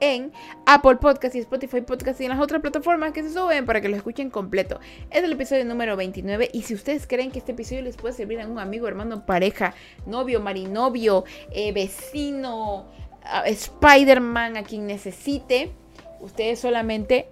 en 0.00 0.32
Apple 0.66 0.96
Podcast 0.96 1.34
y 1.34 1.40
Spotify 1.40 1.80
Podcast 1.82 2.20
y 2.20 2.24
en 2.24 2.30
las 2.30 2.40
otras 2.40 2.60
plataformas 2.60 3.12
que 3.12 3.22
se 3.22 3.32
suben 3.32 3.64
para 3.66 3.80
que 3.80 3.88
lo 3.88 3.96
escuchen 3.96 4.30
completo. 4.30 4.80
Es 5.10 5.22
el 5.22 5.32
episodio 5.32 5.64
número 5.64 5.96
29 5.96 6.48
y 6.52 6.62
si 6.62 6.74
ustedes 6.74 7.06
creen 7.06 7.30
que 7.30 7.38
este 7.38 7.52
episodio 7.52 7.82
les 7.82 7.96
puede 7.96 8.14
servir 8.14 8.40
a 8.40 8.46
un 8.46 8.58
amigo, 8.58 8.88
hermano, 8.88 9.26
pareja, 9.26 9.74
novio, 10.06 10.40
marinovio, 10.40 11.24
eh, 11.50 11.72
vecino, 11.72 12.86
Spider-Man, 13.46 14.56
a 14.56 14.62
quien 14.62 14.86
necesite, 14.86 15.70
ustedes 16.20 16.58
solamente 16.60 17.28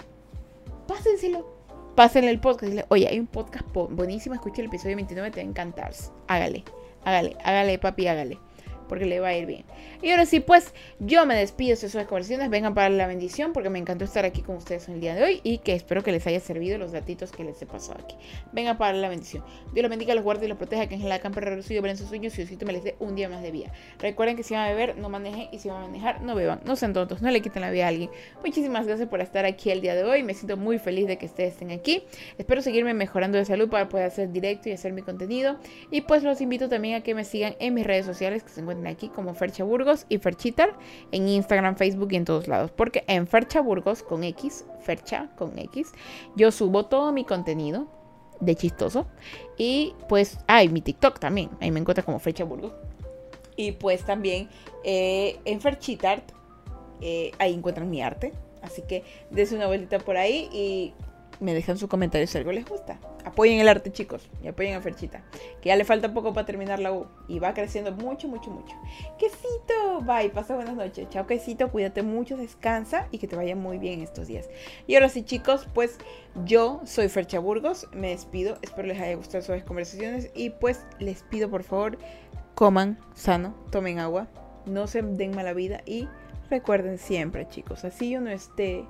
pásenselo. 0.86 1.50
Pásenle 1.94 2.30
el 2.30 2.40
podcast 2.40 2.86
oye, 2.88 3.06
hay 3.06 3.18
un 3.18 3.26
podcast 3.26 3.66
buenísimo, 3.72 4.34
escucha 4.34 4.62
el 4.62 4.68
episodio 4.68 4.96
29, 4.96 5.30
te 5.30 5.40
va 5.40 5.46
a 5.46 5.50
encantar. 5.50 5.92
Hágale, 6.26 6.64
hágale, 7.04 7.36
hágale, 7.44 7.78
papi, 7.78 8.06
hágale 8.06 8.38
porque 8.88 9.06
le 9.06 9.20
va 9.20 9.28
a 9.28 9.36
ir 9.36 9.46
bien. 9.46 9.64
Y 10.02 10.10
ahora 10.10 10.26
sí, 10.26 10.40
pues 10.40 10.74
yo 10.98 11.24
me 11.26 11.34
despido 11.34 11.70
de 11.70 11.76
sus 11.76 11.92
conversaciones. 11.92 12.50
Vengan 12.50 12.74
para 12.74 12.88
la 12.88 13.06
bendición 13.06 13.52
porque 13.52 13.70
me 13.70 13.78
encantó 13.78 14.04
estar 14.04 14.24
aquí 14.24 14.42
con 14.42 14.56
ustedes 14.56 14.88
el 14.88 15.00
día 15.00 15.14
de 15.14 15.22
hoy 15.22 15.40
y 15.42 15.58
que 15.58 15.74
espero 15.74 16.02
que 16.02 16.12
les 16.12 16.26
haya 16.26 16.40
servido 16.40 16.78
los 16.78 16.92
datitos 16.92 17.32
que 17.32 17.44
les 17.44 17.60
he 17.62 17.66
pasado 17.66 18.00
aquí. 18.02 18.16
Vengan 18.52 18.78
para 18.78 18.92
la 18.94 19.08
bendición. 19.08 19.44
Dios 19.72 19.82
los 19.82 19.90
bendiga, 19.90 20.14
los 20.14 20.24
guarde 20.24 20.46
y 20.46 20.48
los 20.48 20.58
proteja. 20.58 20.86
Que 20.86 20.94
en 20.96 21.08
la 21.08 21.20
campa 21.20 21.40
reducido 21.40 21.82
ven 21.82 21.96
sus 21.96 22.08
sueños 22.08 22.34
y 22.34 22.38
Diosito 22.38 22.66
me 22.66 22.72
les 22.72 22.84
dé 22.84 22.96
un 22.98 23.14
día 23.14 23.28
más 23.28 23.42
de 23.42 23.50
vida. 23.50 23.72
Recuerden 23.98 24.36
que 24.36 24.42
si 24.42 24.54
van 24.54 24.64
a 24.64 24.68
beber, 24.68 24.96
no 24.98 25.08
manejen 25.08 25.48
y 25.52 25.58
si 25.58 25.68
van 25.68 25.84
a 25.84 25.86
manejar, 25.86 26.22
no 26.22 26.34
beban. 26.34 26.60
No 26.64 26.76
sean 26.76 26.92
tontos, 26.92 27.22
no 27.22 27.30
le 27.30 27.40
quiten 27.40 27.62
la 27.62 27.70
vida 27.70 27.84
a 27.84 27.88
alguien. 27.88 28.10
Muchísimas 28.44 28.86
gracias 28.86 29.08
por 29.08 29.20
estar 29.20 29.44
aquí 29.44 29.70
el 29.70 29.80
día 29.80 29.94
de 29.94 30.04
hoy. 30.04 30.22
Me 30.22 30.34
siento 30.34 30.56
muy 30.56 30.78
feliz 30.78 31.06
de 31.06 31.18
que 31.18 31.26
ustedes 31.26 31.52
estén 31.52 31.70
aquí. 31.70 32.02
Espero 32.38 32.62
seguirme 32.62 32.94
mejorando 32.94 33.38
de 33.38 33.44
salud 33.44 33.68
para 33.68 33.88
poder 33.88 34.06
hacer 34.06 34.30
directo 34.30 34.68
y 34.68 34.72
hacer 34.72 34.92
mi 34.92 35.02
contenido. 35.02 35.56
Y 35.90 36.02
pues 36.02 36.22
los 36.22 36.40
invito 36.40 36.68
también 36.68 36.96
a 36.96 37.00
que 37.02 37.14
me 37.14 37.24
sigan 37.24 37.54
en 37.58 37.74
mis 37.74 37.86
redes 37.86 38.06
sociales 38.06 38.42
que 38.42 38.50
se 38.50 38.60
encuentran 38.60 38.81
aquí 38.86 39.08
como 39.08 39.34
Fercha 39.34 39.64
Burgos 39.64 40.06
y 40.08 40.18
Ferchitar 40.18 40.76
en 41.10 41.28
Instagram, 41.28 41.76
Facebook 41.76 42.08
y 42.12 42.16
en 42.16 42.24
todos 42.24 42.48
lados. 42.48 42.70
Porque 42.70 43.04
en 43.06 43.26
Fercha 43.26 43.60
Burgos 43.60 44.02
con 44.02 44.24
X, 44.24 44.64
Fercha 44.80 45.30
con 45.36 45.58
X, 45.58 45.92
yo 46.36 46.50
subo 46.50 46.86
todo 46.86 47.12
mi 47.12 47.24
contenido 47.24 47.86
de 48.40 48.54
chistoso. 48.56 49.06
Y 49.56 49.94
pues, 50.08 50.38
hay 50.46 50.68
mi 50.68 50.80
TikTok 50.80 51.18
también. 51.18 51.50
Ahí 51.60 51.70
me 51.70 51.80
encuentro 51.80 52.04
como 52.04 52.18
Fercha 52.18 52.44
Burgos. 52.44 52.72
Y 53.56 53.72
pues 53.72 54.04
también 54.04 54.48
eh, 54.82 55.38
en 55.44 55.60
Ferchitart, 55.60 56.32
eh, 57.00 57.32
ahí 57.38 57.54
encuentran 57.54 57.90
mi 57.90 58.02
arte. 58.02 58.32
Así 58.62 58.82
que 58.82 59.04
des 59.30 59.52
una 59.52 59.66
vueltita 59.66 59.98
por 59.98 60.16
ahí 60.16 60.48
y 60.52 60.94
me 61.42 61.54
dejan 61.54 61.76
su 61.76 61.88
comentario 61.88 62.26
si 62.26 62.38
algo 62.38 62.52
les 62.52 62.64
gusta. 62.64 62.98
Apoyen 63.24 63.60
el 63.60 63.68
arte, 63.68 63.92
chicos, 63.92 64.28
y 64.42 64.48
apoyen 64.48 64.74
a 64.74 64.80
Ferchita, 64.80 65.22
que 65.60 65.68
ya 65.68 65.76
le 65.76 65.84
falta 65.84 66.12
poco 66.12 66.32
para 66.32 66.46
terminar 66.46 66.80
la 66.80 66.92
U 66.92 67.06
y 67.28 67.38
va 67.38 67.54
creciendo 67.54 67.92
mucho, 67.92 68.28
mucho, 68.28 68.50
mucho. 68.50 68.74
Quesito, 69.18 70.00
bye, 70.02 70.30
pasa 70.30 70.54
buenas 70.54 70.74
noches. 70.74 71.08
Chao, 71.08 71.26
quesito, 71.26 71.70
cuídate 71.70 72.02
mucho, 72.02 72.36
descansa 72.36 73.08
y 73.10 73.18
que 73.18 73.28
te 73.28 73.36
vaya 73.36 73.54
muy 73.54 73.78
bien 73.78 74.00
estos 74.00 74.26
días. 74.26 74.48
Y 74.86 74.94
ahora 74.94 75.08
sí, 75.08 75.22
chicos, 75.22 75.68
pues 75.72 75.98
yo 76.44 76.80
soy 76.84 77.08
Fercha 77.08 77.38
Burgos, 77.38 77.88
me 77.92 78.10
despido, 78.10 78.58
espero 78.62 78.88
les 78.88 79.00
haya 79.00 79.16
gustado 79.16 79.42
sus 79.42 79.62
conversaciones 79.64 80.30
y 80.34 80.50
pues 80.50 80.84
les 80.98 81.22
pido 81.22 81.48
por 81.48 81.62
favor, 81.62 81.98
coman 82.54 82.98
sano, 83.14 83.54
tomen 83.70 83.98
agua, 83.98 84.28
no 84.66 84.86
se 84.86 85.02
den 85.02 85.34
mala 85.34 85.52
vida 85.52 85.82
y 85.86 86.08
recuerden 86.50 86.98
siempre, 86.98 87.48
chicos, 87.48 87.84
así 87.84 88.16
uno 88.16 88.30
esté 88.30 88.84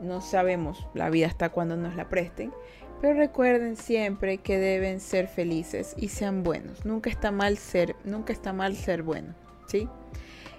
no 0.00 0.20
sabemos 0.20 0.86
la 0.94 1.10
vida 1.10 1.26
hasta 1.26 1.50
cuando 1.50 1.76
nos 1.76 1.96
la 1.96 2.08
presten. 2.08 2.52
Pero 3.00 3.14
recuerden 3.14 3.76
siempre 3.76 4.38
que 4.38 4.58
deben 4.58 5.00
ser 5.00 5.28
felices 5.28 5.94
y 5.96 6.08
sean 6.08 6.42
buenos. 6.42 6.84
Nunca 6.84 7.10
está 7.10 7.30
mal 7.30 7.56
ser, 7.56 7.94
nunca 8.04 8.32
está 8.32 8.52
mal 8.52 8.74
ser 8.74 9.02
bueno, 9.02 9.34
¿sí? 9.68 9.88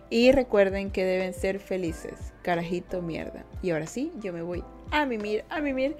Y 0.09 0.31
recuerden 0.31 0.89
que 0.89 1.03
deben 1.03 1.33
ser 1.33 1.59
felices. 1.59 2.33
Carajito 2.41 3.01
mierda. 3.01 3.43
Y 3.61 3.71
ahora 3.71 3.87
sí, 3.87 4.11
yo 4.19 4.31
me 4.31 4.41
voy 4.41 4.63
a 4.91 5.05
mimir, 5.05 5.43
a 5.49 5.59
mimir, 5.59 5.97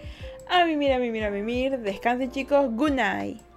a 0.50 0.66
mimir, 0.66 0.94
a 0.94 1.00
mimir, 1.00 1.24
a 1.26 1.30
mimir. 1.30 1.80
Descansen 1.80 2.32
chicos. 2.32 2.70
Good 2.74 2.94
night. 2.94 3.49